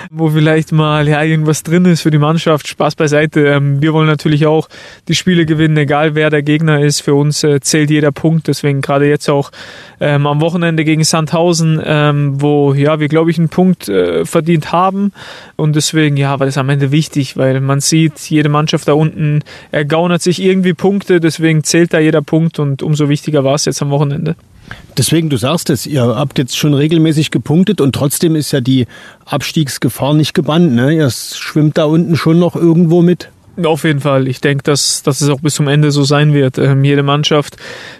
[0.10, 2.68] wo vielleicht mal ja irgendwas drin ist für die Mannschaft.
[2.68, 3.42] Spaß beiseite.
[3.46, 4.68] Ähm, wir wollen natürlich auch
[5.08, 7.02] die Spiele gewinnen, egal wer der Gegner ist.
[7.02, 8.48] Für uns äh, zählt jeder Punkt.
[8.48, 9.52] Deswegen gerade jetzt auch
[10.00, 14.72] ähm, am Wochenende gegen Sandhausen, ähm, wo ja wir glaube ich einen Punkt äh, verdient
[14.72, 15.14] haben.
[15.56, 19.44] Und deswegen, ja, war das am Ende wichtig, weil man sieht, jede Mannschaft da unten
[19.70, 21.20] ergaunert sich irgendwie Punkte.
[21.20, 24.36] Deswegen deswegen zählt da jeder Punkt und umso wichtiger war es jetzt am Wochenende.
[24.98, 28.86] Deswegen, du sagst es, ihr habt jetzt schon regelmäßig gepunktet und trotzdem ist ja die
[29.26, 30.74] Abstiegsgefahr nicht gebannt.
[30.74, 30.94] Ne?
[30.94, 33.30] Ihr schwimmt da unten schon noch irgendwo mit.
[33.66, 34.28] Auf jeden Fall.
[34.28, 36.58] Ich denke, dass, dass es auch bis zum Ende so sein wird.
[36.58, 37.58] Ähm, jede Mannschaft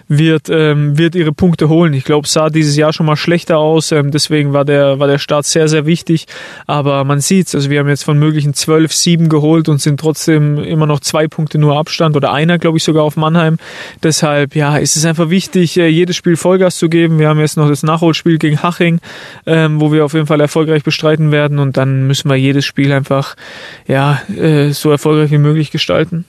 [0.08, 1.92] wird, ähm, wird ihre Punkte holen.
[1.92, 3.92] Ich glaube, es sah dieses Jahr schon mal schlechter aus.
[3.92, 6.26] Ähm, deswegen war der, war der Start sehr, sehr wichtig.
[6.66, 7.54] Aber man sieht's.
[7.54, 11.28] Also wir haben jetzt von möglichen zwölf sieben geholt und sind trotzdem immer noch zwei
[11.28, 13.58] Punkte nur Abstand oder einer, glaube ich, sogar auf Mannheim.
[14.02, 17.18] Deshalb, ja, ist es einfach wichtig, äh, jedes Spiel Vollgas zu geben.
[17.18, 19.00] Wir haben jetzt noch das Nachholspiel gegen Haching,
[19.46, 21.58] ähm, wo wir auf jeden Fall erfolgreich bestreiten werden.
[21.58, 23.36] Und dann müssen wir jedes Spiel einfach,
[23.86, 26.24] ja, äh, so erfolgreich wie möglich möglich gestalten.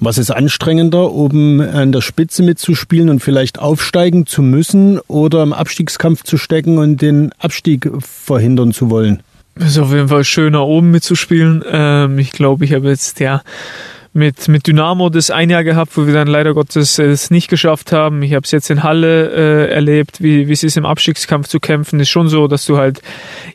[0.00, 5.52] Was ist anstrengender, oben an der Spitze mitzuspielen und vielleicht aufsteigen zu müssen oder im
[5.52, 9.22] Abstiegskampf zu stecken und den Abstieg verhindern zu wollen?
[9.54, 11.64] Es ist auf jeden Fall schöner, oben mitzuspielen.
[11.68, 13.42] Ähm, ich glaube, ich habe jetzt ja
[14.12, 17.92] mit, mit Dynamo das ein Jahr gehabt, wo wir dann leider Gottes es nicht geschafft
[17.92, 18.22] haben.
[18.22, 21.60] Ich habe es jetzt in Halle äh, erlebt, wie, wie es ist im Abstiegskampf zu
[21.60, 22.00] kämpfen.
[22.00, 23.00] Ist schon so, dass du halt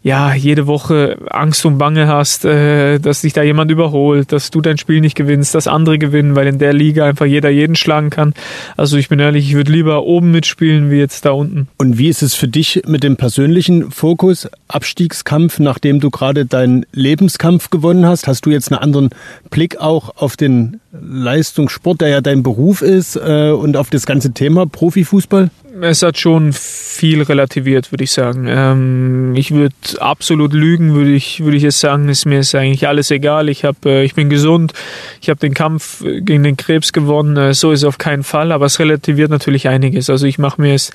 [0.04, 4.62] ja jede Woche Angst und Bange hast, äh, dass dich da jemand überholt, dass du
[4.62, 8.10] dein Spiel nicht gewinnst, dass andere gewinnen, weil in der Liga einfach jeder jeden schlagen
[8.10, 8.34] kann.
[8.78, 11.68] Also ich bin ehrlich, ich würde lieber oben mitspielen wie jetzt da unten.
[11.78, 16.86] Und wie ist es für dich mit dem persönlichen Fokus Abstiegskampf, nachdem du gerade deinen
[16.94, 18.28] Lebenskampf gewonnen hast?
[18.28, 19.10] Hast du jetzt einen anderen
[19.50, 24.06] Blick auch auf den den Leistungssport, der ja dein Beruf ist, äh, und auf das
[24.06, 25.50] ganze Thema Profifußball?
[25.82, 28.46] Es hat schon viel relativiert, würde ich sagen.
[28.48, 32.10] Ähm, ich würde absolut lügen, würde ich, würde ich es sagen.
[32.10, 33.50] Ist mir ist eigentlich alles egal.
[33.50, 34.74] Ich habe, äh, ich bin gesund.
[35.20, 37.38] Ich habe den Kampf gegen den Krebs gewonnen.
[37.38, 38.52] Äh, so ist es auf keinen Fall.
[38.52, 40.12] Aber es relativiert natürlich einiges.
[40.12, 40.92] Also ich mache mir es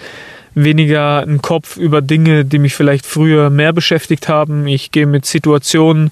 [0.55, 4.67] weniger einen Kopf über Dinge, die mich vielleicht früher mehr beschäftigt haben.
[4.69, 6.11] Ich gehe mit Situationen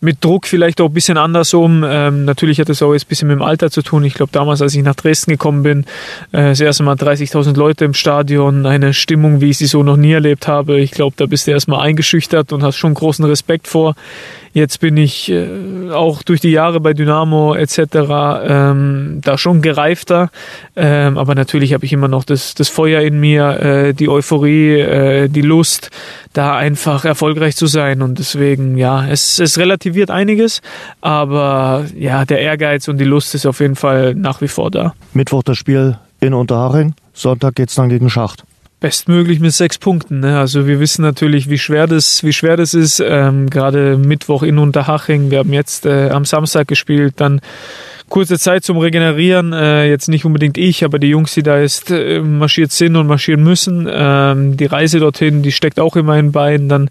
[0.00, 1.84] mit Druck vielleicht auch ein bisschen anders um.
[1.86, 4.04] Ähm, natürlich hat es auch jetzt ein bisschen mit dem Alter zu tun.
[4.04, 5.84] Ich glaube, damals, als ich nach Dresden gekommen bin,
[6.32, 9.96] äh, das erste Mal 30.000 Leute im Stadion, eine Stimmung, wie ich sie so noch
[9.96, 10.80] nie erlebt habe.
[10.80, 13.94] Ich glaube, da bist du erstmal eingeschüchtert und hast schon großen Respekt vor.
[14.52, 17.78] Jetzt bin ich äh, auch durch die Jahre bei Dynamo etc.
[18.48, 20.30] Ähm, da schon gereifter,
[20.74, 24.80] ähm, aber natürlich habe ich immer noch das, das Feuer in mir, äh, die Euphorie,
[24.80, 25.90] äh, die Lust,
[26.32, 30.62] da einfach erfolgreich zu sein und deswegen, ja, es, es relativiert einiges,
[31.00, 34.94] aber ja, der Ehrgeiz und die Lust ist auf jeden Fall nach wie vor da.
[35.12, 38.44] Mittwoch das Spiel in Unterhaching, Sonntag geht's dann gegen Schacht
[38.80, 40.20] bestmöglich mit sechs Punkten.
[40.20, 40.38] Ne?
[40.38, 43.00] Also wir wissen natürlich, wie schwer das, wie schwer das ist.
[43.00, 45.30] Ähm, Gerade Mittwoch in Unterhaching.
[45.30, 47.40] Wir haben jetzt äh, am Samstag gespielt, dann
[48.08, 49.52] kurze Zeit zum Regenerieren.
[49.52, 53.06] Äh, jetzt nicht unbedingt ich, aber die Jungs, die da ist, äh, marschiert sind und
[53.06, 53.88] marschieren müssen.
[53.90, 56.68] Ähm, die Reise dorthin, die steckt auch immer in Beinen.
[56.68, 56.88] Dann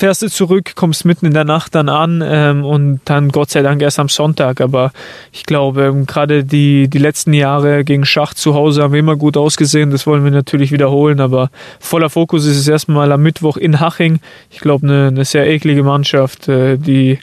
[0.00, 3.60] fährst du zurück, kommst mitten in der Nacht dann an ähm, und dann Gott sei
[3.60, 4.62] Dank erst am Sonntag.
[4.62, 4.92] Aber
[5.30, 9.16] ich glaube, ähm, gerade die, die letzten Jahre gegen Schacht zu Hause haben wir immer
[9.16, 9.90] gut ausgesehen.
[9.90, 11.20] Das wollen wir natürlich wiederholen.
[11.20, 14.20] Aber voller Fokus ist es erstmal am Mittwoch in Haching.
[14.50, 17.18] Ich glaube, eine, eine sehr eklige Mannschaft, äh, die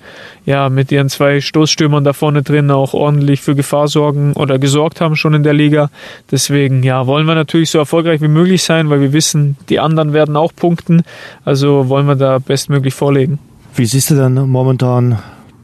[0.45, 5.01] ja mit ihren zwei Stoßstürmern da vorne drin auch ordentlich für Gefahr sorgen oder gesorgt
[5.01, 5.89] haben schon in der Liga.
[6.32, 10.13] Deswegen ja, wollen wir natürlich so erfolgreich wie möglich sein, weil wir wissen, die anderen
[10.13, 11.01] werden auch punkten.
[11.43, 13.39] Also wollen wir da bestmöglich vorlegen.
[13.76, 15.20] Wie siehst du denn momentan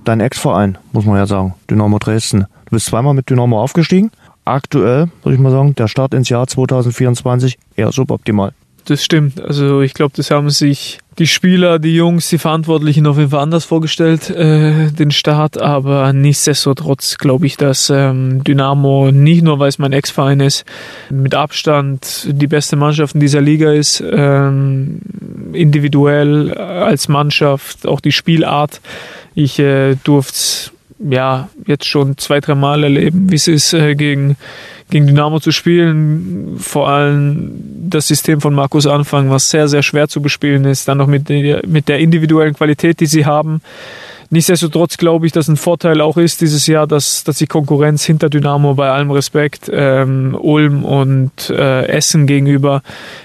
[0.06, 2.45] deinen Ex-Verein, muss man ja sagen, Dynamo Dresden?
[2.66, 4.12] Du bist zweimal mit Dynamo aufgestiegen.
[4.45, 8.54] Aktuell, würde ich mal sagen, der Start ins Jahr 2024 eher suboptimal
[8.86, 9.41] das stimmt.
[9.41, 13.41] Also ich glaube, das haben sich die Spieler, die Jungs, die Verantwortlichen auf jeden Fall
[13.41, 15.61] anders vorgestellt, äh, den Start.
[15.61, 20.66] Aber nichtsdestotrotz glaube ich, dass ähm, Dynamo nicht nur, weil es mein Ex-Verein ist,
[21.09, 24.03] mit Abstand die beste Mannschaft in dieser Liga ist.
[24.06, 25.02] Ähm,
[25.53, 28.81] individuell als Mannschaft, auch die Spielart.
[29.35, 30.73] Ich äh, durfte
[31.10, 34.38] ja jetzt schon zwei, drei Mal erleben, wie es ist äh, gegen
[34.90, 36.58] gegen Dynamo zu spielen.
[36.60, 37.52] Vor allem
[37.90, 40.88] das System von Markus Anfang, was sehr, sehr schwer zu bespielen ist.
[40.88, 43.62] Dann noch mit der, mit der individuellen Qualität, die sie haben.
[44.34, 48.31] Nichtsdestotrotz glaube ich, dass ein Vorteil auch ist dieses Jahr, dass, dass die Konkurrenz hinter
[48.31, 52.81] Dynamo bei allem Respekt ähm, Ulm und äh, Essen gegenüber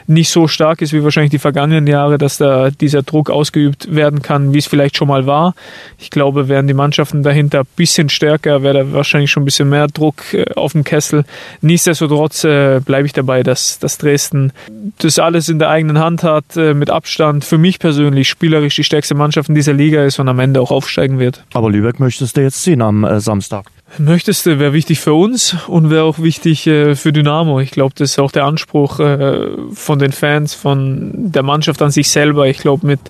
[0.06, 4.20] nicht so stark ist wie wahrscheinlich die vergangenen Jahre, dass da dieser Druck ausgeübt werden
[4.20, 5.55] kann, wie es vielleicht schon mal war.
[5.97, 9.70] Ich glaube, wären die Mannschaften dahinter ein bisschen stärker, wäre da wahrscheinlich schon ein bisschen
[9.70, 11.24] mehr Druck äh, auf dem Kessel.
[11.62, 14.52] Nichtsdestotrotz äh, bleibe ich dabei, dass, dass Dresden
[14.98, 18.85] das alles in der eigenen Hand hat, äh, mit Abstand für mich persönlich spielerisch die
[18.85, 21.45] stärkste Mannschaft in dieser Liga ist und am Ende auch aufsteigt aufsteigen wird.
[21.55, 23.66] Aber Lübeck möchtest du jetzt ziehen am äh, Samstag.
[23.99, 27.61] Möchtest du, wäre wichtig für uns und wäre auch wichtig äh, für Dynamo.
[27.61, 31.91] Ich glaube, das ist auch der Anspruch äh, von den Fans, von der Mannschaft an
[31.91, 32.47] sich selber.
[32.49, 33.01] Ich glaube, mit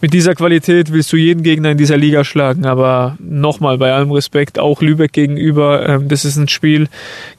[0.00, 2.64] mit dieser Qualität willst du jeden Gegner in dieser Liga schlagen.
[2.66, 6.88] Aber nochmal, bei allem Respekt, auch Lübeck gegenüber, ähm, das ist ein Spiel,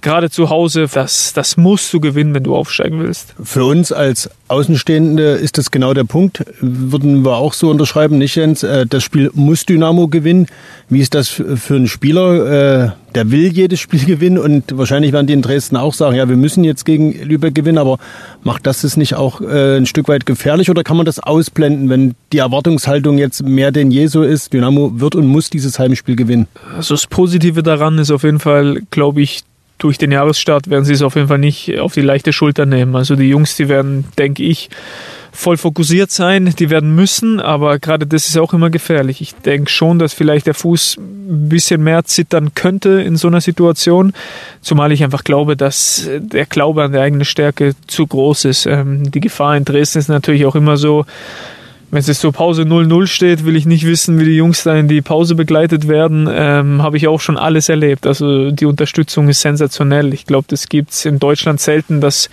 [0.02, 3.34] gerade zu Hause, das, das musst du gewinnen, wenn du aufsteigen willst.
[3.44, 6.46] Für uns als Außenstehende ist das genau der Punkt.
[6.60, 8.64] Würden wir auch so unterschreiben, nicht Jens?
[8.64, 10.48] Äh, das Spiel muss Dynamo gewinnen.
[10.90, 12.96] Wie ist das für einen Spieler?
[13.16, 16.38] Der will jedes Spiel gewinnen und wahrscheinlich werden die in Dresden auch sagen, ja, wir
[16.38, 17.98] müssen jetzt gegen Lübeck gewinnen, aber
[18.44, 21.90] macht das es nicht auch äh, ein Stück weit gefährlich oder kann man das ausblenden,
[21.90, 26.16] wenn die Erwartungshaltung jetzt mehr denn je so ist, Dynamo wird und muss dieses Heimspiel
[26.16, 26.48] gewinnen?
[26.76, 29.44] Also das Positive daran ist auf jeden Fall, glaube ich,
[29.82, 32.96] durch den Jahresstart werden sie es auf jeden Fall nicht auf die leichte Schulter nehmen.
[32.96, 34.70] Also die Jungs, die werden, denke ich,
[35.32, 39.22] voll fokussiert sein, die werden müssen, aber gerade das ist auch immer gefährlich.
[39.22, 43.42] Ich denke schon, dass vielleicht der Fuß ein bisschen mehr zittern könnte in so einer
[43.42, 44.14] Situation,
[44.62, 48.66] zumal ich einfach glaube, dass der Glaube an der eigene Stärke zu groß ist.
[48.68, 51.06] Ähm, die Gefahr in Dresden ist natürlich auch immer so,
[51.92, 54.76] wenn es jetzt zur Pause 0-0 steht, will ich nicht wissen, wie die Jungs da
[54.78, 56.28] in die Pause begleitet werden.
[56.32, 58.08] Ähm, Habe ich auch schon alles erlebt.
[58.08, 60.14] Also die Unterstützung ist sensationell.
[60.14, 62.30] Ich glaube, das gibt's in Deutschland selten, dass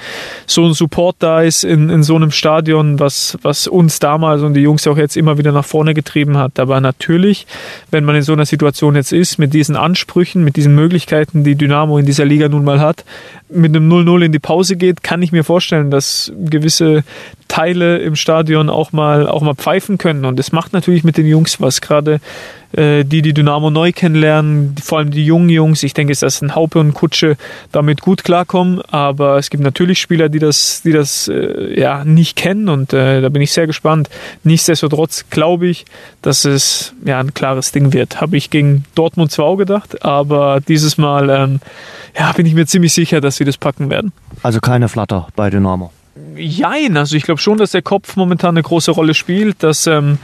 [0.46, 4.54] so ein Support da ist in, in so einem Stadion, was, was uns damals und
[4.54, 6.60] die Jungs auch jetzt immer wieder nach vorne getrieben hat.
[6.60, 7.44] Aber natürlich,
[7.90, 11.56] wenn man in so einer Situation jetzt ist, mit diesen Ansprüchen, mit diesen Möglichkeiten, die
[11.56, 13.04] Dynamo in dieser Liga nun mal hat,
[13.48, 17.02] mit einem 0-0 in die Pause geht, kann ich mir vorstellen, dass gewisse
[17.48, 20.24] Teile im Stadion auch mal, auch mal pfeifen können.
[20.24, 21.80] Und das macht natürlich mit den Jungs was.
[21.80, 22.20] Gerade
[22.72, 25.82] äh, die, die Dynamo neu kennenlernen, vor allem die jungen Jungs.
[25.82, 27.36] Ich denke, dass ein Haupe und Kutsche
[27.72, 28.82] damit gut klarkommen.
[28.82, 32.68] Aber es gibt natürlich Spieler, die das, die das äh, ja nicht kennen.
[32.68, 34.10] Und äh, da bin ich sehr gespannt.
[34.44, 35.86] Nichtsdestotrotz glaube ich,
[36.22, 38.20] dass es ja ein klares Ding wird.
[38.20, 41.60] Habe ich gegen Dortmund zwar auch gedacht, aber dieses Mal ähm,
[42.18, 44.12] ja, bin ich mir ziemlich sicher, dass sie das packen werden.
[44.42, 45.92] Also keine Flatter bei Dynamo.
[46.36, 50.18] Jein, also ich glaube schon, dass der Kopf momentan eine große Rolle spielt, dass ähm,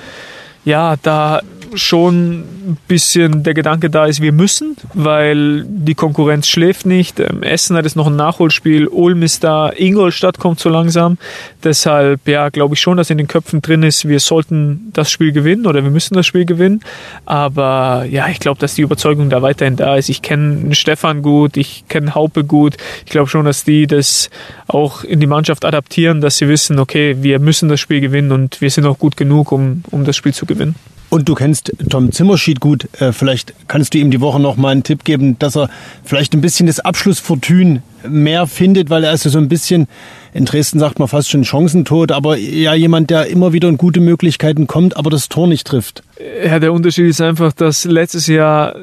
[0.65, 1.41] ja, da
[1.77, 7.21] schon ein bisschen der Gedanke da ist, wir müssen, weil die Konkurrenz schläft nicht.
[7.21, 11.19] Ähm, Essen hat jetzt noch ein Nachholspiel, Ulm ist da, Ingolstadt kommt so langsam.
[11.63, 15.33] Deshalb, ja, glaube ich schon, dass in den Köpfen drin ist, wir sollten das Spiel
[15.33, 16.81] gewinnen oder wir müssen das Spiel gewinnen.
[17.25, 20.09] Aber ja, ich glaube, dass die Überzeugung da weiterhin da ist.
[20.09, 22.77] Ich kenne Stefan gut, ich kenne Haupe gut.
[23.05, 24.31] Ich glaube schon, dass die das
[24.67, 28.61] auch in die Mannschaft adaptieren, dass sie wissen, okay, wir müssen das Spiel gewinnen und
[28.61, 30.75] wir sind auch gut genug, um, um das Spiel zu gewinnen.
[31.11, 32.89] Und du kennst Tom Zimmerschied gut.
[33.01, 35.71] Äh, vielleicht kannst du ihm die Woche noch mal einen Tipp geben, dass er
[36.05, 39.87] vielleicht ein bisschen das Abschlussfortun mehr findet, weil er ist so ein bisschen,
[40.33, 44.01] in Dresden sagt man fast schon Chancentod, aber ja jemand, der immer wieder in gute
[44.01, 46.03] Möglichkeiten kommt, aber das Tor nicht trifft.
[46.45, 48.77] Ja, der Unterschied ist einfach, dass letztes Jahr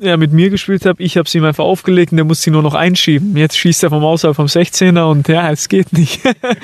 [0.00, 2.50] er mit mir gespielt hat, ich habe sie ihm einfach aufgelegt und der muss sie
[2.50, 3.36] nur noch einschieben.
[3.36, 6.20] Jetzt schießt er vom Außerhalb vom 16er und ja, es geht nicht.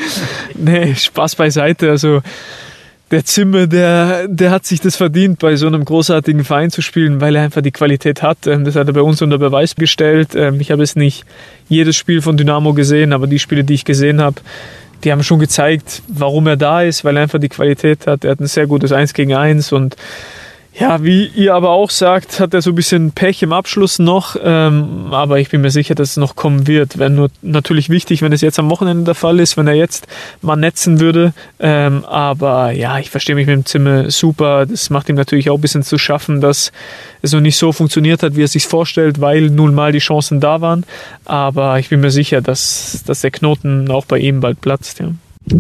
[0.54, 1.90] nee, Spaß beiseite.
[1.90, 2.20] Also
[3.10, 7.20] der Zimmer, der, der hat sich das verdient, bei so einem großartigen Verein zu spielen,
[7.20, 8.46] weil er einfach die Qualität hat.
[8.46, 10.34] Ähm, das hat er bei uns unter Beweis gestellt.
[10.34, 11.24] Ähm, ich habe es nicht
[11.68, 14.36] jedes Spiel von Dynamo gesehen, aber die Spiele, die ich gesehen habe,
[15.04, 18.24] die haben schon gezeigt, warum er da ist, weil er einfach die Qualität hat.
[18.24, 19.96] Er hat ein sehr gutes Eins gegen Eins und
[20.78, 24.36] ja, wie ihr aber auch sagt, hat er so ein bisschen Pech im Abschluss noch,
[24.40, 26.98] ähm, aber ich bin mir sicher, dass es noch kommen wird.
[26.98, 30.06] Wäre nur natürlich wichtig, wenn es jetzt am Wochenende der Fall ist, wenn er jetzt
[30.40, 31.32] mal netzen würde.
[31.58, 34.66] Ähm, aber ja, ich verstehe mich mit dem Zimmer super.
[34.66, 36.70] Das macht ihm natürlich auch ein bisschen zu schaffen, dass
[37.22, 40.38] es noch nicht so funktioniert hat, wie er sich vorstellt, weil nun mal die Chancen
[40.38, 40.84] da waren.
[41.24, 45.00] Aber ich bin mir sicher, dass, dass der Knoten auch bei ihm bald platzt.
[45.00, 45.08] Ja.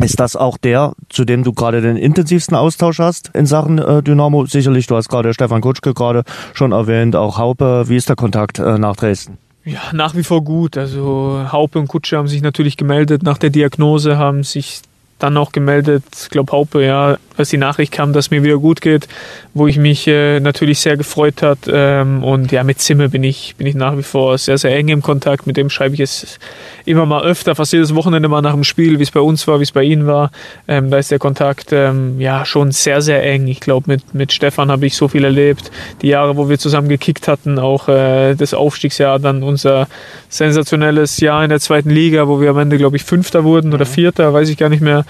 [0.02, 4.02] Ist das auch der, zu dem du gerade den intensivsten Austausch hast in Sachen äh,
[4.02, 4.46] Dynamo?
[4.46, 6.24] Sicherlich, du hast gerade Stefan Kutschke gerade
[6.54, 7.84] schon erwähnt, auch Haupe.
[7.88, 9.38] Wie ist der Kontakt äh, nach Dresden?
[9.64, 10.78] Ja, nach wie vor gut.
[10.78, 14.80] Also Haupe und Kutsche haben sich natürlich gemeldet nach der Diagnose, haben sich
[15.18, 18.80] dann auch gemeldet, ich glaube Haupe, ja, als die Nachricht kam, dass mir wieder gut
[18.80, 19.06] geht,
[19.54, 21.58] wo ich mich äh, natürlich sehr gefreut hat.
[21.68, 24.88] Ähm, und ja, mit Zimmer bin ich, bin ich nach wie vor sehr, sehr eng
[24.88, 25.46] im Kontakt.
[25.46, 26.38] Mit dem schreibe ich es
[26.84, 29.60] immer mal öfter, fast jedes Wochenende mal nach dem Spiel, wie es bei uns war,
[29.60, 30.32] wie es bei Ihnen war.
[30.66, 33.46] Ähm, da ist der Kontakt ähm, ja schon sehr, sehr eng.
[33.46, 35.70] Ich glaube, mit, mit Stefan habe ich so viel erlebt.
[36.02, 39.86] Die Jahre, wo wir zusammen gekickt hatten, auch äh, das Aufstiegsjahr, dann unser
[40.28, 43.86] sensationelles Jahr in der zweiten Liga, wo wir am Ende, glaube ich, Fünfter wurden oder
[43.86, 45.04] Vierter, weiß ich gar nicht mehr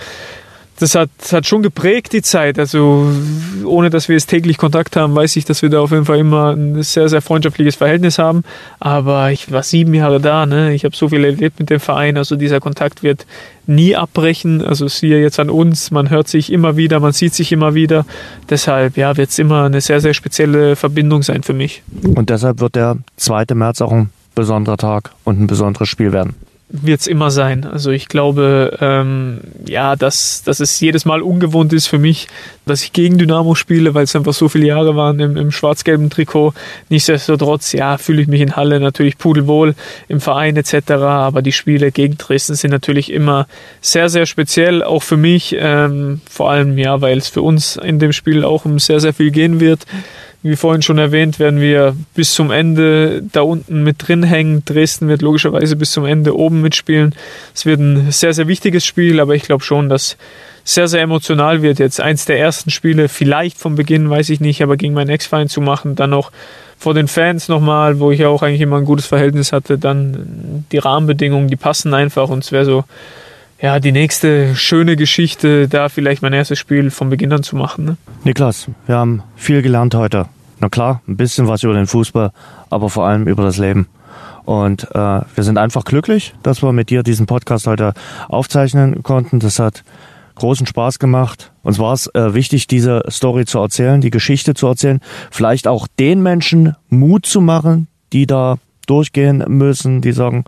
[0.79, 2.59] das hat, hat schon geprägt die Zeit.
[2.59, 3.11] Also
[3.65, 6.19] ohne dass wir jetzt täglich Kontakt haben, weiß ich, dass wir da auf jeden Fall
[6.19, 8.45] immer ein sehr, sehr freundschaftliches Verhältnis haben.
[8.79, 10.73] Aber ich war sieben Jahre da, ne?
[10.75, 12.17] Ich habe so viel erlebt mit dem Verein.
[12.17, 13.27] Also dieser Kontakt wird
[13.67, 14.65] nie abbrechen.
[14.65, 18.07] Also siehe jetzt an uns, man hört sich immer wieder, man sieht sich immer wieder.
[18.49, 21.83] Deshalb ja, wird es immer eine sehr, sehr spezielle Verbindung sein für mich.
[22.03, 23.47] Und deshalb wird der 2.
[23.55, 26.37] März auch ein besonderer Tag und ein besonderes Spiel werden
[26.71, 27.65] wird es immer sein.
[27.65, 32.29] Also ich glaube, ähm, ja, dass, dass es jedes Mal ungewohnt ist für mich,
[32.67, 36.11] dass ich gegen Dynamo spiele, weil es einfach so viele Jahre waren im, im schwarz-gelben
[36.11, 36.53] Trikot.
[36.91, 39.75] Nichtsdestotrotz, ja, fühle ich mich in Halle natürlich pudelwohl
[40.09, 40.91] im Verein etc.
[40.91, 43.47] Aber die Spiele gegen Dresden sind natürlich immer
[43.81, 45.57] sehr, sehr speziell, auch für mich.
[45.59, 49.15] Ähm, vor allem, ja, weil es für uns in dem Spiel auch um sehr, sehr
[49.15, 49.87] viel gehen wird.
[50.43, 54.65] Wie vorhin schon erwähnt, werden wir bis zum Ende da unten mit drin hängen.
[54.65, 57.15] Dresden wird logischerweise bis zum Ende oben mitspielen.
[57.55, 60.17] Es wird ein sehr, sehr wichtiges Spiel, aber ich glaube schon, dass
[60.63, 61.81] sehr, sehr emotional wird.
[61.81, 65.49] Jetzt eins der ersten Spiele, vielleicht vom Beginn, weiß ich nicht, aber gegen meinen Ex-Verein
[65.49, 66.31] zu machen, dann noch
[66.79, 70.65] vor den Fans nochmal, wo ich ja auch eigentlich immer ein gutes Verhältnis hatte, dann
[70.71, 72.85] die Rahmenbedingungen, die passen einfach und es wäre so
[73.61, 77.85] ja, die nächste schöne Geschichte, da vielleicht mein erstes Spiel von Beginn an zu machen.
[77.85, 77.97] Ne?
[78.25, 80.27] Niklas, wir haben viel gelernt heute.
[80.61, 82.33] Na klar, ein bisschen was über den Fußball,
[82.71, 83.89] aber vor allem über das Leben.
[84.45, 87.95] Und äh, wir sind einfach glücklich, dass wir mit dir diesen Podcast heute
[88.29, 89.41] aufzeichnen konnten.
[89.41, 89.85] Das hat
[90.37, 91.53] großen Spaß gemacht.
[91.63, 95.01] Uns war es äh, wichtig, diese Story zu erzählen, die Geschichte zu erzählen.
[95.31, 98.57] Vielleicht auch den Menschen Mut zu machen, die da
[98.87, 100.45] durchgehen müssen, die sagen,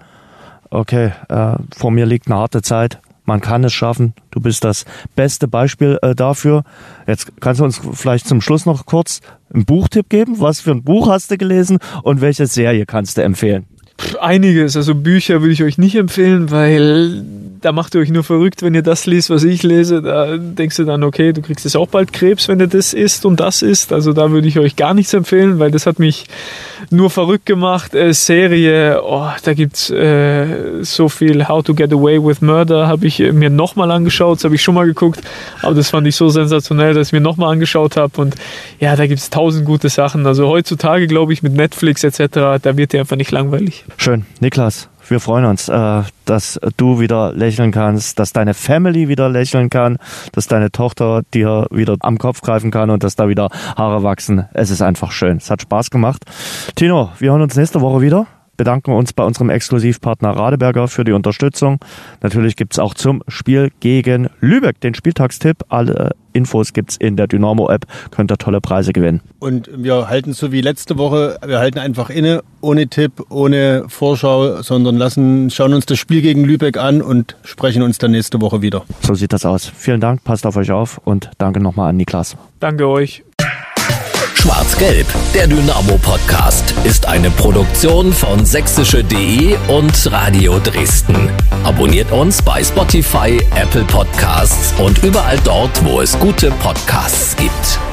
[0.71, 4.15] okay, äh, vor mir liegt eine harte Zeit, man kann es schaffen.
[4.31, 4.85] Du bist das
[5.15, 6.65] beste Beispiel äh, dafür.
[7.07, 9.21] Jetzt kannst du uns vielleicht zum Schluss noch kurz
[9.53, 10.41] einen Buchtipp geben.
[10.41, 13.67] Was für ein Buch hast du gelesen und welche Serie kannst du empfehlen?
[14.21, 14.77] Einiges.
[14.77, 17.25] Also Bücher würde ich euch nicht empfehlen, weil
[17.61, 20.03] da macht ihr euch nur verrückt, wenn ihr das liest, was ich lese.
[20.03, 23.25] Da denkst du dann, okay, du kriegst jetzt auch bald Krebs, wenn du das isst
[23.27, 23.93] und das isst.
[23.93, 26.27] Also da würde ich euch gar nichts empfehlen, weil das hat mich
[26.91, 27.95] nur verrückt gemacht.
[27.95, 33.07] Äh, Serie, oh, da gibt's äh, so viel How to Get Away with Murder, habe
[33.07, 34.39] ich mir nochmal angeschaut.
[34.39, 35.21] Das habe ich schon mal geguckt,
[35.63, 38.21] aber das fand ich so sensationell, dass ich mir nochmal angeschaut habe.
[38.21, 38.35] Und
[38.79, 40.27] ja, da gibt's tausend gute Sachen.
[40.27, 43.85] Also heutzutage, glaube ich, mit Netflix etc., da wird dir einfach nicht langweilig.
[43.97, 44.25] Schön.
[44.41, 49.71] Niklas, wir freuen uns, äh, dass du wieder lächeln kannst, dass deine Family wieder lächeln
[49.71, 49.99] kann,
[50.33, 54.47] dass deine Tochter dir wieder am Kopf greifen kann und dass da wieder Haare wachsen.
[54.53, 55.39] Es ist einfach schön.
[55.39, 56.25] Es hat Spaß gemacht.
[56.77, 58.27] Tino, wir hören uns nächste Woche wieder
[58.61, 61.79] bedanken uns bei unserem Exklusivpartner Radeberger für die Unterstützung.
[62.21, 65.65] Natürlich gibt es auch zum Spiel gegen Lübeck den Spieltagstipp.
[65.71, 67.87] Alle Infos gibt es in der Dynamo-App.
[68.11, 69.23] Könnt ihr tolle Preise gewinnen.
[69.39, 74.61] Und wir halten so wie letzte Woche, wir halten einfach inne, ohne Tipp, ohne Vorschau,
[74.61, 78.61] sondern lassen, schauen uns das Spiel gegen Lübeck an und sprechen uns dann nächste Woche
[78.61, 78.83] wieder.
[79.01, 79.73] So sieht das aus.
[79.75, 82.37] Vielen Dank, passt auf euch auf und danke nochmal an Niklas.
[82.59, 83.25] Danke euch.
[84.41, 91.29] Schwarz-Gelb, der Dynamo-Podcast, ist eine Produktion von sächsische.de und Radio Dresden.
[91.63, 97.90] Abonniert uns bei Spotify, Apple Podcasts und überall dort, wo es gute Podcasts gibt.